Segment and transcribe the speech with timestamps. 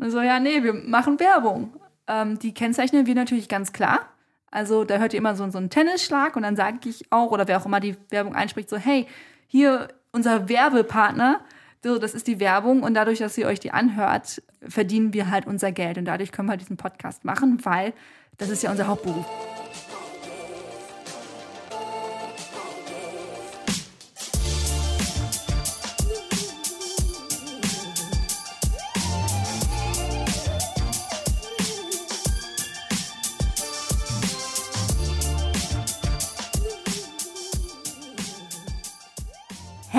[0.00, 1.74] Und so, ja, nee, wir machen Werbung.
[2.06, 4.00] Ähm, die kennzeichnen wir natürlich ganz klar.
[4.50, 7.46] Also da hört ihr immer so, so einen Tennisschlag und dann sage ich auch, oder
[7.46, 9.06] wer auch immer die Werbung einspricht, so, hey,
[9.46, 11.40] hier unser Werbepartner,
[11.84, 15.46] so, das ist die Werbung und dadurch, dass ihr euch die anhört, verdienen wir halt
[15.46, 17.92] unser Geld und dadurch können wir diesen Podcast machen, weil
[18.38, 19.26] das ist ja unser Hauptberuf.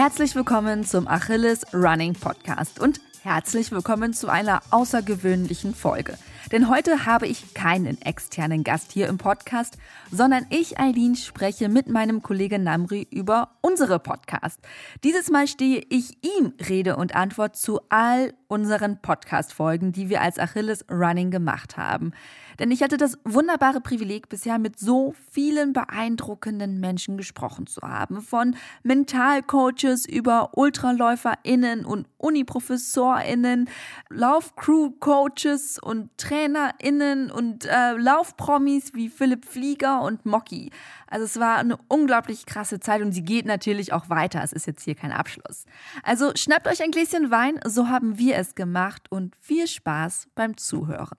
[0.02, 6.18] Herzlich willkommen zum Achilles Running Podcast und herzlich willkommen zu einer außergewöhnlichen Folge.
[6.52, 9.78] Denn heute habe ich keinen externen Gast hier im Podcast,
[10.10, 14.60] sondern ich, Eileen, spreche mit meinem Kollegen Namri über unsere Podcast.
[15.04, 20.38] Dieses Mal stehe ich ihm Rede und Antwort zu all unseren Podcast-Folgen, die wir als
[20.38, 22.12] Achilles Running gemacht haben.
[22.60, 28.22] Denn ich hatte das wunderbare Privileg, bisher mit so vielen beeindruckenden Menschen gesprochen zu haben.
[28.22, 33.70] Von Mentalcoaches über UltraläuferInnen und UniprofessorInnen,
[34.10, 40.72] Laufcrew-Coaches und TrainerInnen und äh, Laufpromis wie Philipp Flieger und Mocky.
[41.12, 44.42] Also es war eine unglaublich krasse Zeit und sie geht natürlich auch weiter.
[44.44, 45.66] Es ist jetzt hier kein Abschluss.
[46.04, 50.56] Also schnappt euch ein Gläschen Wein, so haben wir es gemacht und viel Spaß beim
[50.56, 51.18] Zuhören.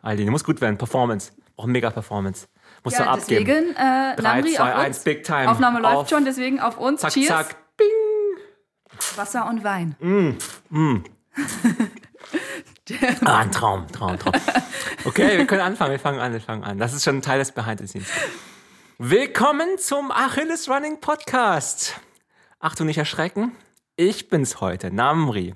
[0.00, 0.78] Aldi, du musst gut werden.
[0.78, 1.32] Performance.
[1.56, 2.46] Auch mega Performance.
[2.84, 3.44] Musst ja, du abgeben.
[3.44, 5.04] Deswegen, äh, 3, Lamri 2, auf 1, uns.
[5.04, 5.50] Big Time.
[5.50, 6.08] Aufnahme läuft Auf.
[6.08, 7.02] schon, deswegen auf uns.
[7.02, 7.28] Zack, Cheers.
[7.28, 7.56] zack.
[7.76, 7.86] Bing.
[9.16, 9.94] Wasser und Wein.
[13.22, 14.32] Ah, ein Traum, Traum, Traum.
[15.04, 15.90] Okay, wir können anfangen.
[15.90, 16.78] Wir fangen an, wir fangen an.
[16.78, 18.08] Das ist schon ein Teil des Behind the Scenes.
[19.00, 22.00] Willkommen zum Achilles Running Podcast.
[22.58, 23.52] Achtung, nicht erschrecken.
[23.94, 25.54] Ich bin's heute, Namri.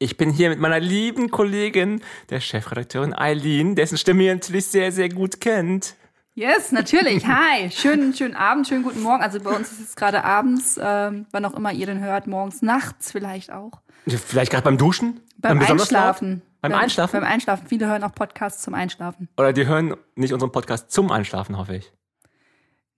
[0.00, 4.90] Ich bin hier mit meiner lieben Kollegin, der Chefredakteurin Eileen, dessen Stimme ihr natürlich sehr,
[4.90, 5.94] sehr gut kennt.
[6.34, 7.24] Yes, natürlich.
[7.28, 7.70] Hi.
[7.70, 9.22] Schönen, schönen Abend, schönen guten Morgen.
[9.22, 12.60] Also bei uns ist es gerade abends, ähm, wann auch immer ihr den hört, morgens,
[12.60, 13.82] nachts vielleicht auch.
[14.08, 15.20] Vielleicht gerade beim Duschen?
[15.38, 15.70] Beim laut?
[15.70, 16.42] Einschlafen.
[16.60, 17.20] Beim Einschlafen?
[17.20, 17.68] Beim Einschlafen.
[17.68, 19.28] Viele hören auch Podcasts zum Einschlafen.
[19.38, 21.92] Oder die hören nicht unseren Podcast zum Einschlafen, hoffe ich.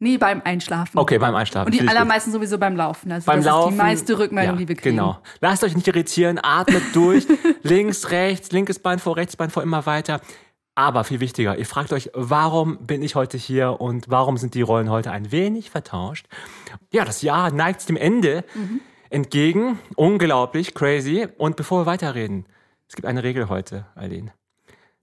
[0.01, 0.99] Nee, beim Einschlafen.
[0.99, 1.67] Okay, beim Einschlafen.
[1.67, 1.91] Und die ich gut.
[1.91, 3.11] allermeisten sowieso beim Laufen.
[3.13, 3.71] Also Beim das Laufen.
[3.71, 4.97] ist die meiste Rückmeldung, ja, die wir kriegen.
[4.97, 5.19] Genau.
[5.41, 7.27] Lasst euch nicht irritieren, atmet durch.
[7.63, 10.21] links, rechts, linkes Bein vor, rechts Bein vor, immer weiter.
[10.77, 14.63] Aber viel wichtiger, ihr fragt euch, warum bin ich heute hier und warum sind die
[14.63, 16.27] Rollen heute ein wenig vertauscht?
[16.93, 18.81] Ja, das Jahr neigt dem Ende Mhm.
[19.09, 19.79] entgegen.
[19.95, 21.29] Unglaublich, crazy.
[21.39, 22.47] Und bevor wir weiterreden,
[22.89, 24.33] es gibt eine Regel heute, Eileen.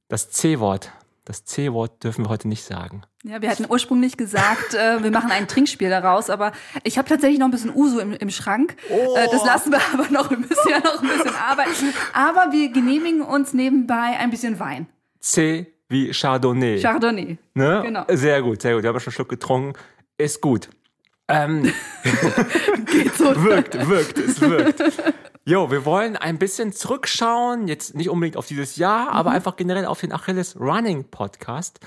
[0.10, 0.92] Das C-Wort,
[1.26, 3.04] das C-Wort dürfen wir heute nicht sagen.
[3.24, 6.52] Ja, wir hatten ursprünglich gesagt, äh, wir machen ein Trinkspiel daraus, aber
[6.84, 8.76] ich habe tatsächlich noch ein bisschen Uso im, im Schrank.
[8.90, 11.94] Äh, das lassen wir aber noch, wir müssen ja noch ein bisschen arbeiten.
[12.14, 14.88] Aber wir genehmigen uns nebenbei ein bisschen Wein.
[15.20, 16.82] C wie Chardonnay.
[16.82, 17.38] Chardonnay.
[17.54, 17.82] Ne?
[17.84, 18.06] Genau.
[18.10, 18.84] Sehr gut, sehr gut.
[18.84, 19.74] Wir haben schon einen Schluck getrunken.
[20.18, 20.70] Ist gut.
[21.28, 21.64] Ähm,
[22.86, 23.26] Geht so.
[23.44, 24.82] wirkt, wirkt, es wirkt.
[25.44, 29.86] Jo, wir wollen ein bisschen zurückschauen, jetzt nicht unbedingt auf dieses Jahr, aber einfach generell
[29.86, 31.80] auf den Achilles Running Podcast.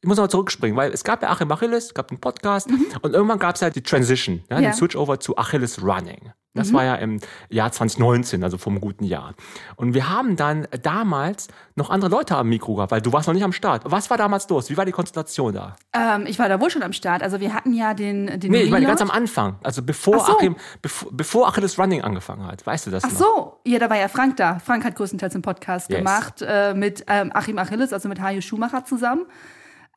[0.00, 2.68] ich muss noch zurückspringen, weil es gab ja Achim Achilles, es gab einen Podcast
[3.02, 4.62] und irgendwann gab es halt die Transition, ja, Mhm.
[4.62, 4.70] Ja.
[4.70, 6.32] den Switchover zu Achilles Running.
[6.56, 9.34] Das war ja im Jahr 2019, also vom guten Jahr.
[9.76, 13.34] Und wir haben dann damals noch andere Leute am Mikro gehabt, weil du warst noch
[13.34, 13.82] nicht am Start.
[13.84, 14.70] Was war damals los?
[14.70, 15.76] Wie war die Konstellation da?
[15.92, 17.22] Ähm, ich war da wohl schon am Start.
[17.22, 19.56] Also wir hatten ja den, den Nee, ich meine ganz am Anfang.
[19.62, 20.36] Also bevor so.
[20.36, 22.66] Achim, bevor, bevor Achilles Running angefangen hat.
[22.66, 23.18] Weißt du das Ach noch?
[23.18, 24.58] so, ja, da war ja Frank da.
[24.58, 25.98] Frank hat größtenteils einen Podcast Yes.
[25.98, 29.26] gemacht äh, mit ähm, Achim Achilles, also mit Hajo Schumacher zusammen.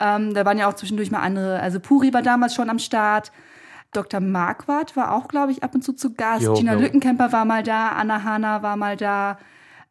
[0.01, 3.31] Ähm, da waren ja auch zwischendurch mal andere, also Puri war damals schon am Start.
[3.91, 4.19] Dr.
[4.19, 6.44] Marquardt war auch, glaube ich, ab und zu zu Gast.
[6.44, 6.80] Jo, Gina jo.
[6.80, 9.38] Lückenkämper war mal da, Anna Hanna war mal da.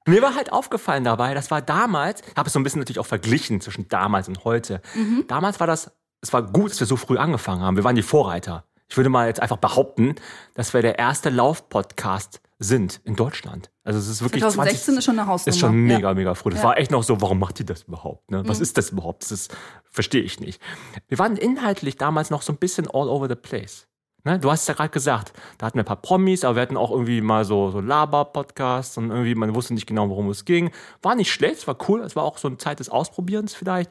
[0.07, 2.99] Mir war halt aufgefallen dabei, das war damals, ich habe es so ein bisschen natürlich
[3.01, 4.81] auch verglichen zwischen damals und heute.
[4.95, 5.25] Mhm.
[5.29, 5.91] Damals war das,
[6.23, 7.77] es war gut, dass wir so früh angefangen haben.
[7.77, 8.65] Wir waren die Vorreiter.
[8.89, 10.15] Ich würde mal jetzt einfach behaupten,
[10.55, 13.71] dass wir der erste Lauf-Podcast sind in Deutschland.
[13.85, 15.55] Also es ist wirklich 2016 ist 20, schon eine Hausnummer.
[15.55, 16.15] ist schon mega, Ja.
[16.15, 16.51] mega früh.
[16.51, 16.65] Das Ja.
[16.65, 16.69] Mhm.
[16.71, 18.31] war echt noch so, warum macht die das überhaupt?
[18.31, 18.43] Ne?
[18.49, 19.23] Was ist das überhaupt?
[19.25, 19.57] Das ist,
[19.91, 20.61] verstehe ich nicht.
[21.07, 23.88] Wir waren inhaltlich damals noch so ein bisschen all over the place.
[24.25, 24.39] Ne?
[24.39, 26.77] Du hast es ja gerade gesagt, da hatten wir ein paar Promis, aber wir hatten
[26.77, 30.71] auch irgendwie mal so, so Laber-Podcasts und irgendwie, man wusste nicht genau, worum es ging.
[31.03, 33.91] War nicht schlecht, es war cool, es war auch so eine Zeit des Ausprobierens vielleicht.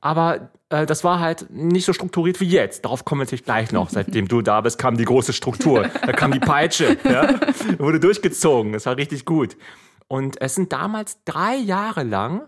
[0.00, 2.84] Aber äh, das war halt nicht so strukturiert wie jetzt.
[2.84, 3.90] Darauf kommen wir natürlich gleich noch.
[3.90, 5.88] Seitdem du da bist, kam die große Struktur.
[6.04, 6.96] Da kam die Peitsche.
[7.12, 7.38] Ja?
[7.78, 8.72] Wurde durchgezogen.
[8.72, 9.56] Das war richtig gut.
[10.08, 12.42] Und es sind damals drei Jahre lang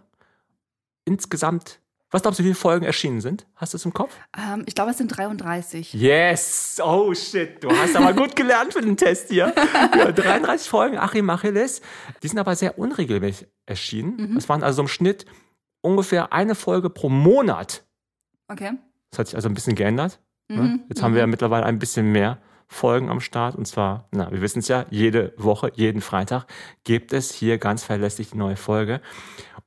[1.05, 1.81] insgesamt,
[2.15, 3.45] was glaubst du, wie viele Folgen erschienen sind?
[3.57, 4.17] Hast du es im Kopf?
[4.39, 5.95] Ähm, ich glaube, es sind 33.
[5.95, 6.81] Yes!
[6.81, 9.53] Oh shit, du hast aber gut gelernt für den Test hier.
[9.97, 11.81] Ja, 33 Folgen Achim Achilles.
[12.23, 14.37] Die sind aber sehr unregelmäßig erschienen.
[14.37, 15.27] Es waren also im Schnitt
[15.83, 17.85] ungefähr eine Folge pro Monat.
[18.49, 18.73] Okay.
[19.11, 20.21] Das hat sich also ein bisschen geändert.
[20.49, 20.57] Mhm.
[20.57, 20.81] Ne?
[20.89, 22.39] Jetzt haben wir ja mittlerweile ein bisschen mehr
[22.69, 23.55] Folgen am Start.
[23.57, 26.47] Und zwar, na, wir wissen es ja, jede Woche, jeden Freitag
[26.85, 29.01] gibt es hier ganz verlässlich die neue Folge.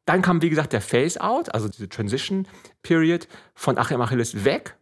[0.05, 2.47] Dann kam, wie gesagt, der Phase-Out, also diese Transition
[2.81, 4.77] Period von Achim Achilles weg.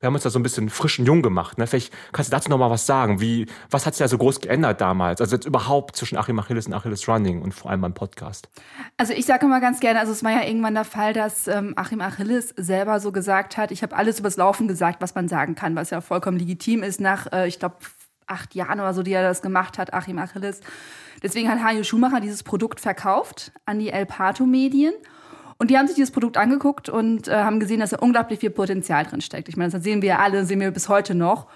[0.00, 1.58] Wir haben uns da so ein bisschen frisch und jung gemacht.
[1.58, 1.66] Ne?
[1.66, 3.20] Vielleicht kannst du dazu noch mal was sagen.
[3.20, 5.20] Wie, was hat sich da so groß geändert damals?
[5.20, 8.48] Also jetzt überhaupt zwischen Achim Achilles und Achilles Running und vor allem beim Podcast.
[8.96, 11.72] Also ich sage immer ganz gerne, also es war ja irgendwann der Fall, dass ähm,
[11.74, 15.56] Achim Achilles selber so gesagt hat, ich habe alles übers Laufen gesagt, was man sagen
[15.56, 17.78] kann, was ja vollkommen legitim ist nach, äh, ich glaube,
[18.28, 20.60] acht Jahren oder so, die er das gemacht hat, Achim Achilles.
[21.24, 24.94] Deswegen hat Hajo Schumacher dieses Produkt verkauft an die El Pato Medien.
[25.58, 28.50] Und die haben sich dieses Produkt angeguckt und äh, haben gesehen, dass da unglaublich viel
[28.50, 29.48] Potenzial drin steckt.
[29.48, 31.48] Ich meine, das sehen wir ja alle, sehen wir bis heute noch.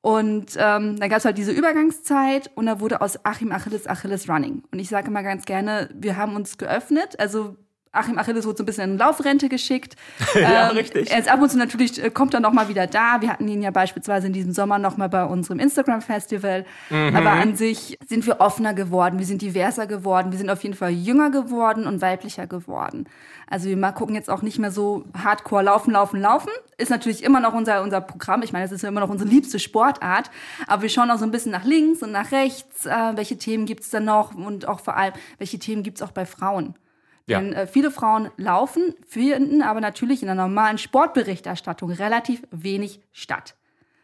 [0.00, 4.28] Und ähm, dann gab es halt diese Übergangszeit und da wurde aus Achim Achilles Achilles
[4.28, 4.64] Running.
[4.72, 7.20] Und ich sage immer ganz gerne, wir haben uns geöffnet.
[7.20, 7.56] Also
[7.92, 9.96] Achim Achilles wurde so ein bisschen in Laufrente geschickt.
[10.34, 11.10] Ja, Ähm, richtig.
[11.10, 13.20] Er ist ab und zu natürlich, äh, kommt er noch mal wieder da.
[13.20, 16.64] Wir hatten ihn ja beispielsweise in diesem Sommer noch mal bei unserem Instagram-Festival.
[16.88, 17.14] Mhm.
[17.14, 20.74] Aber an sich sind wir offener geworden, wir sind diverser geworden, wir sind auf jeden
[20.74, 23.06] Fall jünger geworden und weiblicher geworden.
[23.46, 26.48] Also wir mal gucken jetzt auch nicht mehr so hardcore laufen, laufen, laufen.
[26.78, 28.42] Ist natürlich immer noch unser, unser Programm.
[28.42, 30.30] Ich meine, das ist ja immer noch unsere liebste Sportart.
[30.66, 32.86] Aber wir schauen auch so ein bisschen nach links und nach rechts.
[32.86, 34.34] Äh, welche Themen gibt's da noch?
[34.34, 36.74] Und auch vor allem, welche Themen gibt's auch bei Frauen?
[37.28, 37.40] Ja.
[37.40, 43.54] Denn äh, viele Frauen laufen, finden aber natürlich in der normalen Sportberichterstattung relativ wenig statt.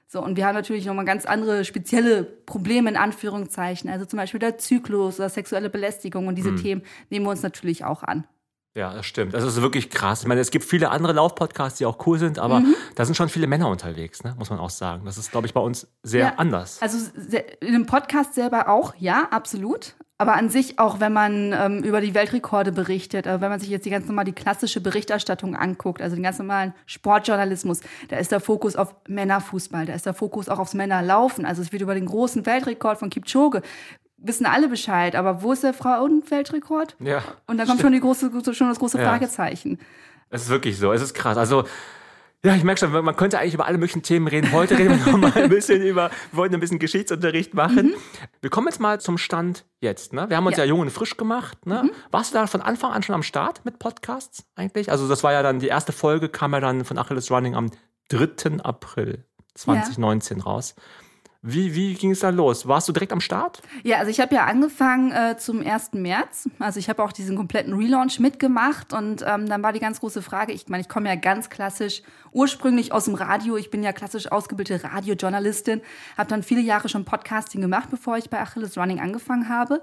[0.07, 3.91] So, und wir haben natürlich nochmal ganz andere spezielle Probleme in Anführungszeichen.
[3.91, 7.85] Also zum Beispiel der Zyklus oder sexuelle Belästigung und diese Themen nehmen wir uns natürlich
[7.85, 8.25] auch an.
[8.75, 9.35] Ja, das stimmt.
[9.35, 10.23] Das ist wirklich krass.
[10.23, 12.75] Ich meine, es gibt viele andere Laufpodcasts, die auch cool sind, aber Mhm.
[12.95, 14.35] da sind schon viele Männer unterwegs, ne?
[14.39, 15.05] muss man auch sagen.
[15.05, 16.35] Das ist, glaube ich, bei uns sehr Ja.
[16.37, 16.81] anders.
[16.81, 17.11] Also
[17.61, 19.95] in dem Podcast selber auch, ja, absolut.
[20.21, 23.69] Aber an sich auch, wenn man ähm, über die Weltrekorde berichtet, äh, wenn man sich
[23.69, 28.33] jetzt die ganz normal die klassische Berichterstattung anguckt, also den ganz normalen Sportjournalismus, da ist
[28.33, 31.47] der Fokus auf Männerfußball, da ist der Fokus auch aufs Männerlaufen.
[31.47, 33.63] Also es wird über den großen Weltrekord von Kipchoge
[34.21, 36.97] wissen alle Bescheid, aber wo ist der Frauenweltrekord?
[36.99, 37.23] Ja.
[37.47, 39.05] Und da kommt schon die große, schon das große Ja.
[39.05, 39.79] Fragezeichen.
[40.31, 40.93] Es ist wirklich so.
[40.93, 41.39] Es ist krass.
[41.39, 41.65] Also,
[42.45, 44.53] ja, ich merke schon, man könnte eigentlich über alle möglichen Themen reden.
[44.53, 47.95] Heute reden wir noch mal ein bisschen über, wir wollten ein bisschen Geschichtsunterricht machen.
[48.41, 50.13] Wir kommen jetzt mal zum Stand jetzt.
[50.13, 50.29] Ne?
[50.31, 50.69] Wir haben uns ja, Ja.
[50.69, 51.67] jung und frisch gemacht.
[51.67, 51.91] Ne?
[52.11, 54.91] Warst du da von Anfang an schon am Start mit Podcasts eigentlich?
[54.91, 57.71] Also, das war ja dann, die erste Folge kam ja dann von Achilles Running am
[58.11, 58.63] 3.
[58.63, 60.75] April 2019 raus.
[61.41, 62.67] Wie, wie ging es da los?
[62.67, 63.63] Warst du direkt am Start?
[63.85, 65.93] Ja, also ich habe ja angefangen äh, zum 1.
[65.93, 66.49] März.
[66.59, 70.21] Also ich habe auch diesen kompletten Relaunch mitgemacht und ähm, dann war die ganz große
[70.21, 72.03] Frage, ich meine, ich komme ja ganz klassisch
[72.33, 73.57] ursprünglich aus dem Radio.
[73.57, 75.81] Ich bin ja klassisch ausgebildete Radiojournalistin,
[76.17, 79.83] habe dann viele Jahre schon Podcasting gemacht, bevor ich bei Achilles Running angefangen habe.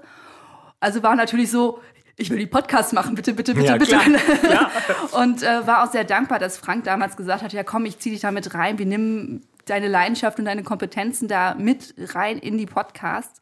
[0.78, 1.80] Also war natürlich so,
[2.18, 3.96] ich will die Podcasts machen, bitte, bitte, bitte, Ja, bitte.
[3.96, 4.70] klar.
[5.22, 8.10] Und äh, war auch sehr dankbar, dass Frank damals gesagt hat, ja komm, ich zieh
[8.10, 12.56] dich da mit rein, wir nehmen deine Leidenschaft und deine Kompetenzen da mit rein in
[12.58, 13.40] die Podcasts.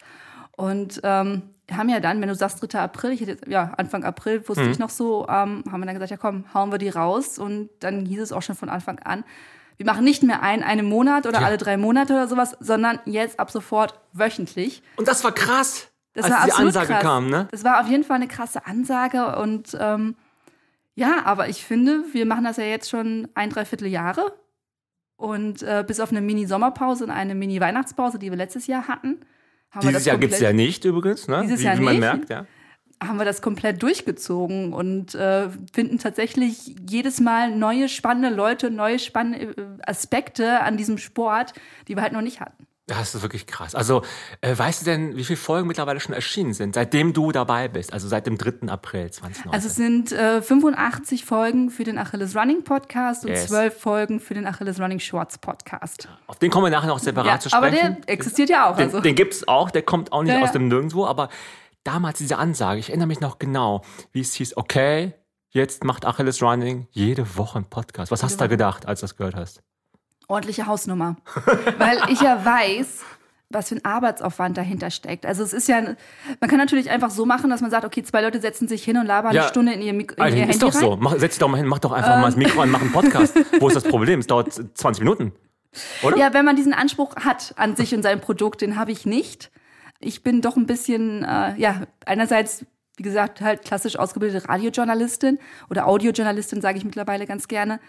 [0.56, 2.78] Und ähm, haben ja dann, wenn du sagst 3.
[2.78, 4.70] April, ich hätte, ja, Anfang April wusste Mhm.
[4.70, 7.38] ich noch so, ähm, haben wir dann gesagt, ja komm, hauen wir die raus.
[7.38, 9.24] Und dann hieß es auch schon von Anfang an,
[9.76, 11.46] wir machen nicht mehr ein, einen Monat oder Ja.
[11.46, 14.82] alle drei Monate oder sowas, sondern jetzt ab sofort wöchentlich.
[14.96, 17.02] Und das war krass, Das als war die Ansage krass.
[17.02, 17.48] kam, ne?
[17.50, 20.14] Das war auf jeden Fall eine krasse Ansage und ähm,
[20.94, 24.32] ja, aber ich finde, wir machen das ja jetzt schon ein, dreiviertel Jahre
[25.16, 29.20] und äh, bis auf eine Mini-Sommerpause und eine Mini-Weihnachtspause, die wir letztes Jahr hatten,
[29.70, 31.42] haben wir Dieses das Jahr gibt's ja komplett- nicht übrigens, ne?
[31.42, 32.00] Dieses wie, Jahr wie man nicht.
[32.00, 32.46] merkt, ja.
[33.02, 38.98] haben wir das komplett durchgezogen und äh, finden tatsächlich jedes Mal neue spannende Leute, neue
[38.98, 41.52] spannende äh, Aspekte an diesem Sport,
[41.88, 42.66] die wir halt noch nicht hatten.
[42.86, 43.74] Das ist wirklich krass.
[43.74, 44.02] Also,
[44.42, 47.94] äh, weißt du denn, wie viele Folgen mittlerweile schon erschienen sind, seitdem du dabei bist?
[47.94, 48.68] Also seit dem 3.
[48.68, 49.52] April 2019.
[49.52, 53.46] Also es sind äh, 85 Folgen für den Achilles Running Podcast und Yes.
[53.46, 56.08] 12 Folgen für den Achilles Running Shorts Podcast.
[56.26, 57.64] Auf den kommen wir nachher noch separat Ja, zu sprechen.
[57.64, 58.76] aber der existiert ja auch.
[58.76, 59.00] den, Also.
[59.00, 61.30] den gibt's auch, der kommt auch nicht Ja, aus dem Nirgendwo, aber
[61.84, 63.80] damals diese Ansage, ich erinnere mich noch genau,
[64.12, 65.14] wie es hieß, okay,
[65.48, 68.12] jetzt macht Achilles Running jede Woche einen Podcast.
[68.12, 69.62] Was hast du da gedacht, als du das gehört hast?
[70.28, 71.16] Ordentliche Hausnummer.
[71.78, 73.02] Weil ich ja weiß,
[73.50, 75.26] was für ein Arbeitsaufwand dahinter steckt.
[75.26, 75.80] Also es ist ja,
[76.40, 78.96] man kann natürlich einfach so machen, dass man sagt, okay, zwei Leute setzen sich hin
[78.96, 79.42] und labern Ja.
[79.42, 80.96] eine Stunde in ihr, Mik in Alter, ihr ist Handy doch so.
[80.96, 82.92] Mach, setz dich doch mal hin, mach doch einfach mal das Mikro an, mach einen
[82.92, 83.34] Podcast.
[83.60, 84.20] Wo ist das Problem?
[84.20, 85.32] Es dauert 20 Minuten.
[86.02, 86.16] Oder?
[86.16, 89.50] Ja, wenn man diesen Anspruch hat an sich und sein Produkt, den habe ich nicht.
[90.00, 92.64] Ich bin doch ein bisschen, äh, ja, einerseits,
[92.96, 95.38] wie gesagt, halt klassisch ausgebildete Radiojournalistin
[95.70, 97.80] oder Audiojournalistin, sage ich mittlerweile ganz gerne.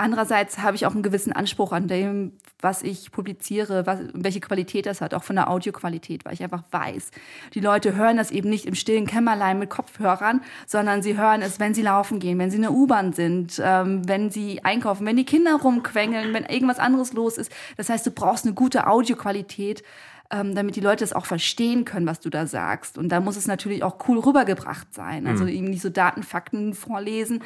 [0.00, 4.86] Andererseits habe ich auch einen gewissen Anspruch an dem, was ich publiziere, was, welche Qualität
[4.86, 7.10] das hat, auch von der Audioqualität, weil ich einfach weiß,
[7.54, 11.58] die Leute hören das eben nicht im stillen Kämmerlein mit Kopfhörern, sondern sie hören es,
[11.58, 15.16] wenn sie laufen gehen, wenn sie in der U-Bahn sind, ähm, wenn sie einkaufen, wenn
[15.16, 17.50] die Kinder rumquengeln, wenn irgendwas anderes los ist.
[17.76, 19.82] Das heißt, du brauchst eine gute Audioqualität,
[20.30, 22.98] ähm, damit die Leute es auch verstehen können, was du da sagst.
[22.98, 25.26] Und da muss es natürlich auch cool rübergebracht sein.
[25.26, 27.42] Also eben nicht so Daten, Fakten vorlesen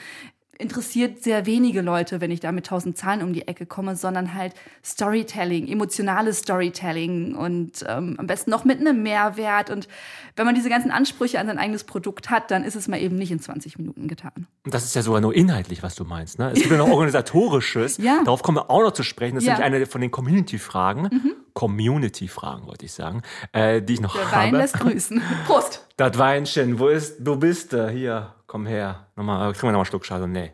[0.58, 4.34] interessiert sehr wenige Leute, wenn ich da mit tausend Zahlen um die Ecke komme, sondern
[4.34, 4.54] halt
[4.84, 9.70] Storytelling, emotionales Storytelling und ähm, am besten noch mit einem Mehrwert.
[9.70, 9.88] Und
[10.36, 13.16] wenn man diese ganzen Ansprüche an sein eigenes Produkt hat, dann ist es mal eben
[13.16, 14.46] nicht in 20 Minuten getan.
[14.64, 16.38] Und das ist ja sogar nur inhaltlich, was du meinst.
[16.38, 16.48] Ne?
[16.50, 17.96] Es gibt ja noch Organisatorisches.
[17.98, 18.22] Ja.
[18.24, 19.36] Darauf kommen wir auch noch zu sprechen.
[19.36, 19.52] Das Ja.
[19.52, 19.58] Mhm.
[19.58, 21.41] ist nämlich eine von den Community-Fragen.
[21.54, 23.22] Community-Fragen, wollte ich sagen.
[23.52, 24.36] Äh, die ich noch Der habe.
[24.36, 25.22] Wein lässt grüßen.
[25.46, 25.86] Prost!
[25.96, 27.88] Das Weinchen, wo ist, du bist da?
[27.88, 29.06] Hier, komm her.
[29.16, 30.52] Nochmal, äh, trink mal nochmal einen Schluck Chardonnay.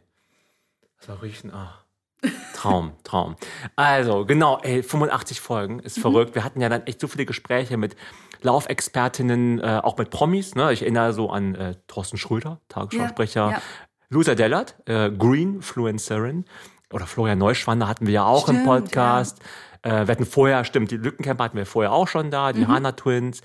[0.98, 1.74] Das war riechen, ah.
[2.54, 3.36] Traum, Traum.
[3.76, 5.80] Also, genau, ey, 85 Folgen, Mhm.
[5.80, 6.34] ist verrückt.
[6.34, 7.94] Wir hatten ja dann echt so viele Gespräche mit
[8.42, 10.54] Laufexpertinnen, äh, auch mit Promis.
[10.54, 10.72] Ne?
[10.72, 13.40] Ich erinnere so an äh, Thorsten Schröder, Tagesschausprecher.
[13.46, 13.62] Ja, ja.
[14.10, 16.44] Luisa Dellert, äh, Greenfluencerin.
[16.92, 19.40] Oder Florian Neuschwander hatten wir ja auch im Stimmt, Podcast.
[19.82, 22.54] Äh, wir hatten vorher, stimmt, die Lückencamper hatten wir vorher auch schon da, Mhm.
[22.56, 23.42] die Hana Twins.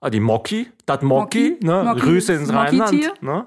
[0.00, 1.94] Ah, die Moki, das Moki, Moki, ne?
[1.98, 3.22] Grüße ins Rheinland.
[3.22, 3.46] Ne?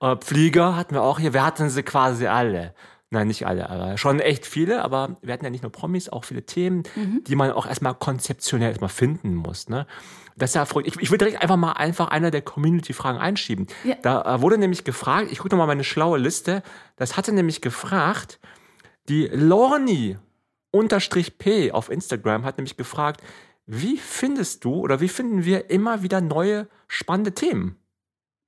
[0.00, 1.32] Äh, Flieger hatten wir auch hier.
[1.34, 2.74] Wir hatten sie quasi alle.
[3.10, 4.82] Nein, nicht alle, aber schon echt viele.
[4.82, 7.22] Aber wir hatten ja nicht nur Promis, auch viele Themen, Mhm.
[7.26, 9.68] die man auch erstmal konzeptionell erstmal finden muss.
[9.68, 9.86] Ne?
[10.36, 10.88] Das ist ja verrückt.
[10.88, 13.68] Ich, ich will direkt einfach mal einfach einer der Community-Fragen einschieben.
[13.84, 13.94] Ja.
[14.02, 16.62] Da äh, wurde nämlich gefragt, ich gucke nochmal meine schlaue Liste,
[16.96, 18.40] das hatte nämlich gefragt,
[19.08, 20.16] die Lorni
[20.74, 23.22] unterstrich P auf Instagram hat nämlich gefragt,
[23.66, 27.76] wie findest du oder wie finden wir immer wieder neue spannende Themen?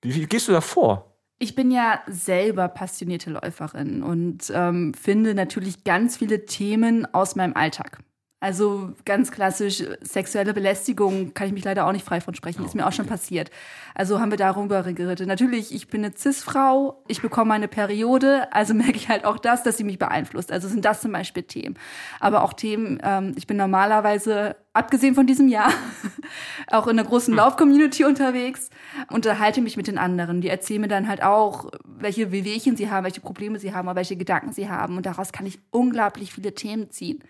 [0.03, 1.17] Wie, wie gehst du da vor?
[1.39, 7.55] Ich bin ja selber passionierte Läuferin und ähm, finde natürlich ganz viele Themen aus meinem
[7.55, 8.01] Alltag.
[8.47, 12.77] Also ganz klassisch sexuelle Belästigung kann ich mich leider auch nicht frei von sprechen, ist
[12.77, 13.51] mir auch schon passiert.
[13.93, 15.27] Also haben wir darüber geredet.
[15.27, 19.65] Natürlich, ich bin eine Cis-Frau, ich bekomme eine Periode, also merke ich halt auch das,
[19.65, 20.53] dass sie mich beeinflusst.
[20.53, 21.77] Also sind das zum Beispiel Themen.
[22.21, 25.73] Aber auch Themen, ähm, ich bin normalerweise, abgesehen von diesem Jahr,
[26.71, 28.71] auch in einer großen Lauf-Community unterwegs,
[29.11, 30.41] unterhalte mich mit den anderen.
[30.41, 33.97] Die erzählen mir dann halt auch, welche Wehwehchen sie haben, welche Probleme sie haben, oder
[33.97, 34.99] welche Gedanken sie haben.
[34.99, 37.25] Und daraus kann ich unglaublich viele Themen ziehen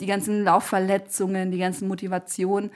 [0.00, 2.70] die ganzen Laufverletzungen, die ganzen Motivationen.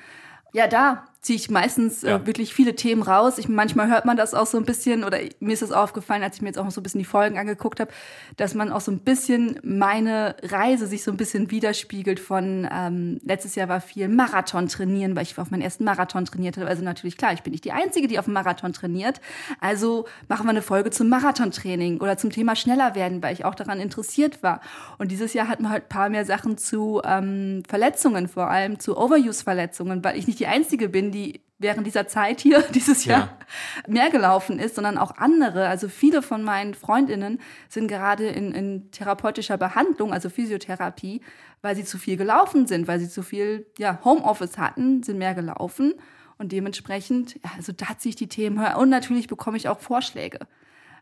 [0.52, 2.16] Ja, da ziehe ich meistens Ja.
[2.16, 3.38] äh, wirklich viele Themen raus.
[3.38, 6.36] Ich, manchmal hört man das auch so ein bisschen, oder mir ist das aufgefallen, als
[6.36, 7.90] ich mir jetzt auch so ein bisschen die Folgen angeguckt habe,
[8.36, 13.20] dass man auch so ein bisschen meine Reise sich so ein bisschen widerspiegelt von, ähm,
[13.24, 16.68] letztes Jahr war viel Marathon trainieren, weil ich auf meinen ersten Marathon trainiert habe.
[16.68, 19.22] Also natürlich, klar, ich bin nicht die Einzige, die auf dem Marathon trainiert.
[19.60, 23.54] Also machen wir eine Folge zum Marathontraining oder zum Thema schneller werden, weil ich auch
[23.54, 24.60] daran interessiert war.
[24.98, 28.78] Und dieses Jahr hatten wir halt ein paar mehr Sachen zu ähm, Verletzungen, vor allem
[28.78, 33.18] zu Overuse-Verletzungen, weil ich nicht die Einzige bin, die während dieser Zeit hier dieses Ja.
[33.18, 33.38] Jahr
[33.86, 35.68] mehr gelaufen ist, sondern auch andere.
[35.68, 41.20] Also viele von meinen Freundinnen sind gerade in, in therapeutischer Behandlung, also Physiotherapie,
[41.62, 45.34] weil sie zu viel gelaufen sind, weil sie zu viel ja, Homeoffice hatten, sind mehr
[45.34, 45.94] gelaufen.
[46.36, 48.76] Und dementsprechend, ja, also da ziehe ich die Themen höher.
[48.76, 50.40] Und natürlich bekomme ich auch Vorschläge.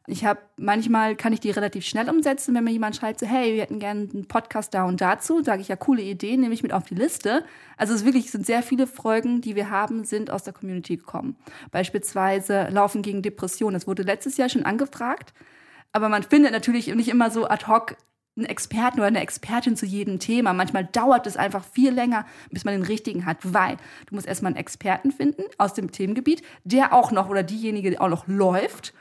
[0.06, 3.54] Ich habe manchmal kann ich die relativ schnell umsetzen, wenn mir jemand schreibt, so, hey,
[3.54, 6.64] wir hätten gerne einen Podcast da und dazu, sage ich ja coole Ideen, nehme ich
[6.64, 7.44] mit auf die Liste.
[7.76, 11.36] Also es wirklich sind sehr viele Folgen, die wir haben, sind aus der Community gekommen.
[11.70, 13.74] Beispielsweise Laufen gegen Depressionen.
[13.74, 15.32] Das wurde letztes Jahr schon angefragt,
[15.92, 17.96] aber man findet natürlich nicht immer so ad hoc
[18.36, 20.52] einen Experten oder eine Expertin zu jedem Thema.
[20.52, 24.50] Manchmal dauert es einfach viel länger, bis man den richtigen hat, weil du musst erstmal
[24.50, 28.94] einen Experten finden aus dem Themengebiet, der auch noch oder diejenige auch noch läuft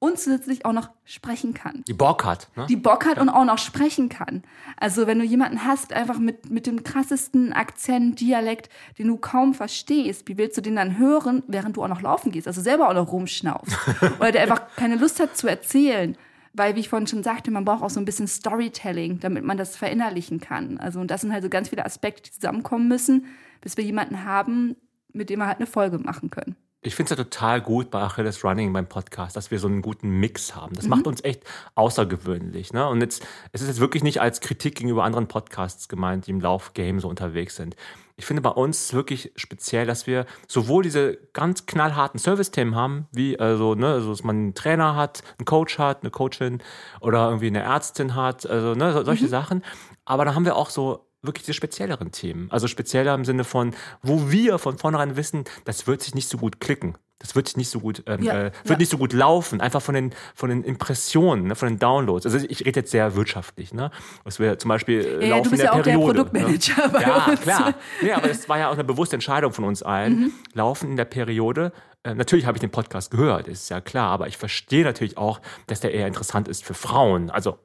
[0.00, 1.82] und zusätzlich auch noch sprechen kann.
[1.88, 2.48] Die Bock hat.
[2.56, 2.66] Ne?
[2.68, 4.42] Die Bock hat und auch noch sprechen kann.
[4.76, 9.54] Also wenn du jemanden hast, einfach mit, mit dem krassesten Akzent, Dialekt, den du kaum
[9.54, 12.46] verstehst, wie willst du den dann hören, während du auch noch laufen gehst?
[12.46, 13.76] Also selber auch noch rumschnaufst.
[14.20, 16.16] Oder der einfach keine Lust hat zu erzählen.
[16.54, 19.58] Weil, wie ich vorhin schon sagte, man braucht auch so ein bisschen Storytelling, damit man
[19.58, 20.78] das verinnerlichen kann.
[20.78, 23.26] Also, und das sind halt so ganz viele Aspekte, die zusammenkommen müssen,
[23.60, 24.74] bis wir jemanden haben,
[25.12, 26.56] mit dem wir halt eine Folge machen können.
[26.80, 29.82] Ich finde es ja total gut bei Achilles Running beim Podcast, dass wir so einen
[29.82, 30.76] guten Mix haben.
[30.76, 30.90] Das mhm.
[30.90, 31.42] macht uns echt
[31.74, 32.72] außergewöhnlich.
[32.72, 32.88] Ne?
[32.88, 36.40] Und jetzt, es ist jetzt wirklich nicht als Kritik gegenüber anderen Podcasts gemeint, die im
[36.40, 37.74] Laufgame so unterwegs sind.
[38.14, 43.38] Ich finde bei uns wirklich speziell, dass wir sowohl diese ganz knallharten Service-Themen haben, wie
[43.38, 46.62] also, ne, also dass man einen Trainer hat, einen Coach hat, eine Coachin
[47.00, 49.30] oder irgendwie eine Ärztin hat, also ne, solche mhm.
[49.30, 49.64] Sachen.
[50.04, 52.50] Aber dann haben wir auch so wirklich die spezielleren Themen.
[52.50, 56.38] Also spezieller im Sinne von, wo wir von vornherein wissen, das wird sich nicht so
[56.38, 56.96] gut klicken.
[57.20, 58.76] Das wird sich nicht so gut, ähm, ja, äh, wird ja.
[58.76, 62.26] nicht so gut laufen, einfach von den, von den Impressionen, ne, von den Downloads.
[62.26, 63.90] Also ich rede jetzt sehr wirtschaftlich, ne?
[64.22, 66.14] Was wir zum Beispiel äh, ja, laufen du bist in der ja auch Periode.
[66.14, 66.92] Der Produktmanager ne?
[66.92, 67.40] bei ja, uns.
[67.40, 67.74] klar.
[68.02, 70.20] Nee, aber das war ja auch eine bewusste Entscheidung von uns allen.
[70.20, 70.32] Mhm.
[70.54, 71.72] Laufen in der Periode.
[72.04, 75.40] Äh, natürlich habe ich den Podcast gehört, ist ja klar, aber ich verstehe natürlich auch,
[75.66, 77.30] dass der eher interessant ist für Frauen.
[77.30, 77.58] Also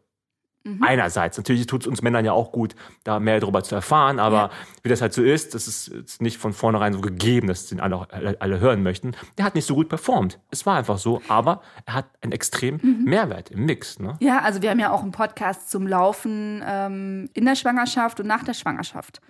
[0.65, 0.81] Mhm.
[0.81, 1.37] Einerseits.
[1.37, 4.49] Natürlich tut es uns Männern ja auch gut, da mehr darüber zu erfahren, aber ja.
[4.81, 8.07] wie das halt so ist, das ist nicht von vornherein so gegeben, dass den alle,
[8.11, 9.11] alle, alle, hören möchten.
[9.37, 10.39] Der hat nicht so gut performt.
[10.51, 13.03] Es war einfach so, aber er hat einen extremen mhm.
[13.03, 13.99] Mehrwert im Mix.
[13.99, 14.15] Ne?
[14.21, 18.27] Ja, also wir haben ja auch einen Podcast zum Laufen ähm, in der Schwangerschaft und
[18.27, 19.21] nach der Schwangerschaft.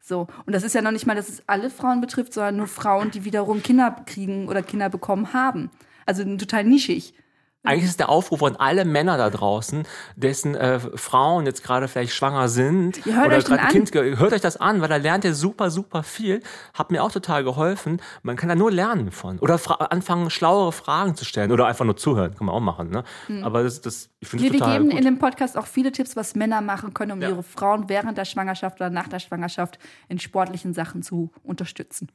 [0.00, 0.26] So.
[0.44, 3.12] Und das ist ja noch nicht mal, dass es alle Frauen betrifft, sondern nur Frauen,
[3.12, 5.70] die wiederum Kinder kriegen oder Kinder bekommen haben.
[6.04, 7.14] Also total nischig.
[7.62, 9.82] Eigentlich ist der Aufruf an alle Männer da draußen,
[10.16, 14.40] dessen äh, Frauen jetzt gerade vielleicht schwanger sind hört oder gerade ein Kind, hört euch
[14.40, 16.42] das an, weil da lernt ihr super, super viel.
[16.72, 18.00] Hat mir auch total geholfen.
[18.22, 19.38] Man kann da nur lernen von.
[19.40, 19.60] Oder
[19.92, 22.34] anfangen, schlauere Fragen zu stellen oder einfach nur zuhören.
[22.34, 22.88] Kann man auch machen.
[22.88, 23.04] Ne?
[23.26, 23.44] Hm.
[23.44, 24.98] Aber das, das ich finde es total Wir geben gut.
[24.98, 27.28] in dem Podcast auch viele Tipps, was Männer machen können, um ja.
[27.28, 32.08] ihre Frauen während der Schwangerschaft oder nach der Schwangerschaft in sportlichen Sachen zu unterstützen.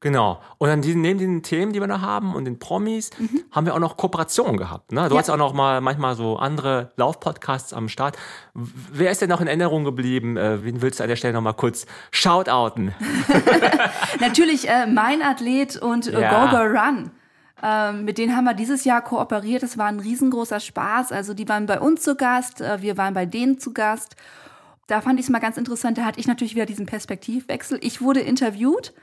[0.00, 0.40] Genau.
[0.58, 3.42] Und dann diesen, neben den Themen, die wir da haben und den Promis, mhm.
[3.50, 4.92] haben wir auch noch Kooperationen gehabt.
[4.92, 5.08] Ne?
[5.08, 5.20] Du ja.
[5.20, 8.16] hast auch noch mal manchmal so andere Laufpodcasts am Start.
[8.54, 10.36] Wer ist denn noch in Erinnerung geblieben?
[10.36, 12.94] Äh, wen willst du an der Stelle noch mal kurz shoutouten?
[14.20, 16.46] Natürlich äh, mein Athlet und äh, ja.
[16.46, 17.10] Go Go Run.
[17.60, 19.64] Ähm, mit denen haben wir dieses Jahr kooperiert.
[19.64, 21.10] Es war ein riesengroßer Spaß.
[21.10, 24.14] Also die waren bei uns zu Gast, äh, wir waren bei denen zu Gast.
[24.86, 25.98] Da fand ich es mal ganz interessant.
[25.98, 27.78] Da hatte ich natürlich wieder diesen Perspektivwechsel.
[27.82, 28.94] Ich wurde interviewt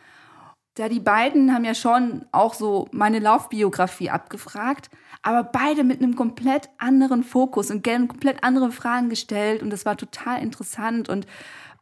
[0.75, 4.89] da die beiden haben ja schon auch so meine Laufbiografie abgefragt,
[5.21, 9.97] aber beide mit einem komplett anderen Fokus und komplett andere Fragen gestellt und das war
[9.97, 11.25] total interessant und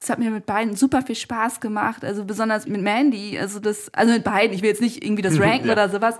[0.03, 3.93] es hat mir mit beiden super viel Spaß gemacht, also besonders mit Mandy, also das,
[3.93, 5.73] also mit beiden, ich will jetzt nicht irgendwie das ranken ja.
[5.73, 6.17] oder sowas,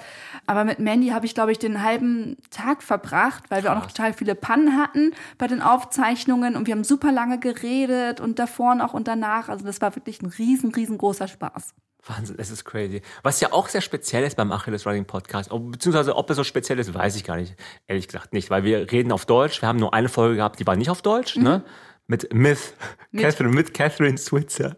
[0.48, 3.88] aber mit Mandy habe ich, glaube ich, den halben Tag verbracht, weil wir auch noch
[3.88, 8.76] total viele Pannen hatten bei den Aufzeichnungen und wir haben super lange geredet und davor
[8.76, 11.74] noch und danach, also das war wirklich ein riesen, riesengroßer Spaß.
[12.06, 13.02] Wahnsinn, es ist crazy.
[13.22, 16.80] Was ja auch sehr speziell ist beim Achilles Running Podcast, beziehungsweise ob es so speziell
[16.80, 17.56] ist, weiß ich gar nicht.
[17.88, 19.62] Ehrlich gesagt nicht, weil wir reden auf Deutsch.
[19.62, 21.42] Wir haben nur eine Folge gehabt, die war nicht auf Deutsch, ne?
[21.42, 21.50] mhm.
[21.50, 21.64] ne?
[22.06, 22.74] Mit Myth,
[23.12, 24.76] mit Catherine, mit Catherine Switzer.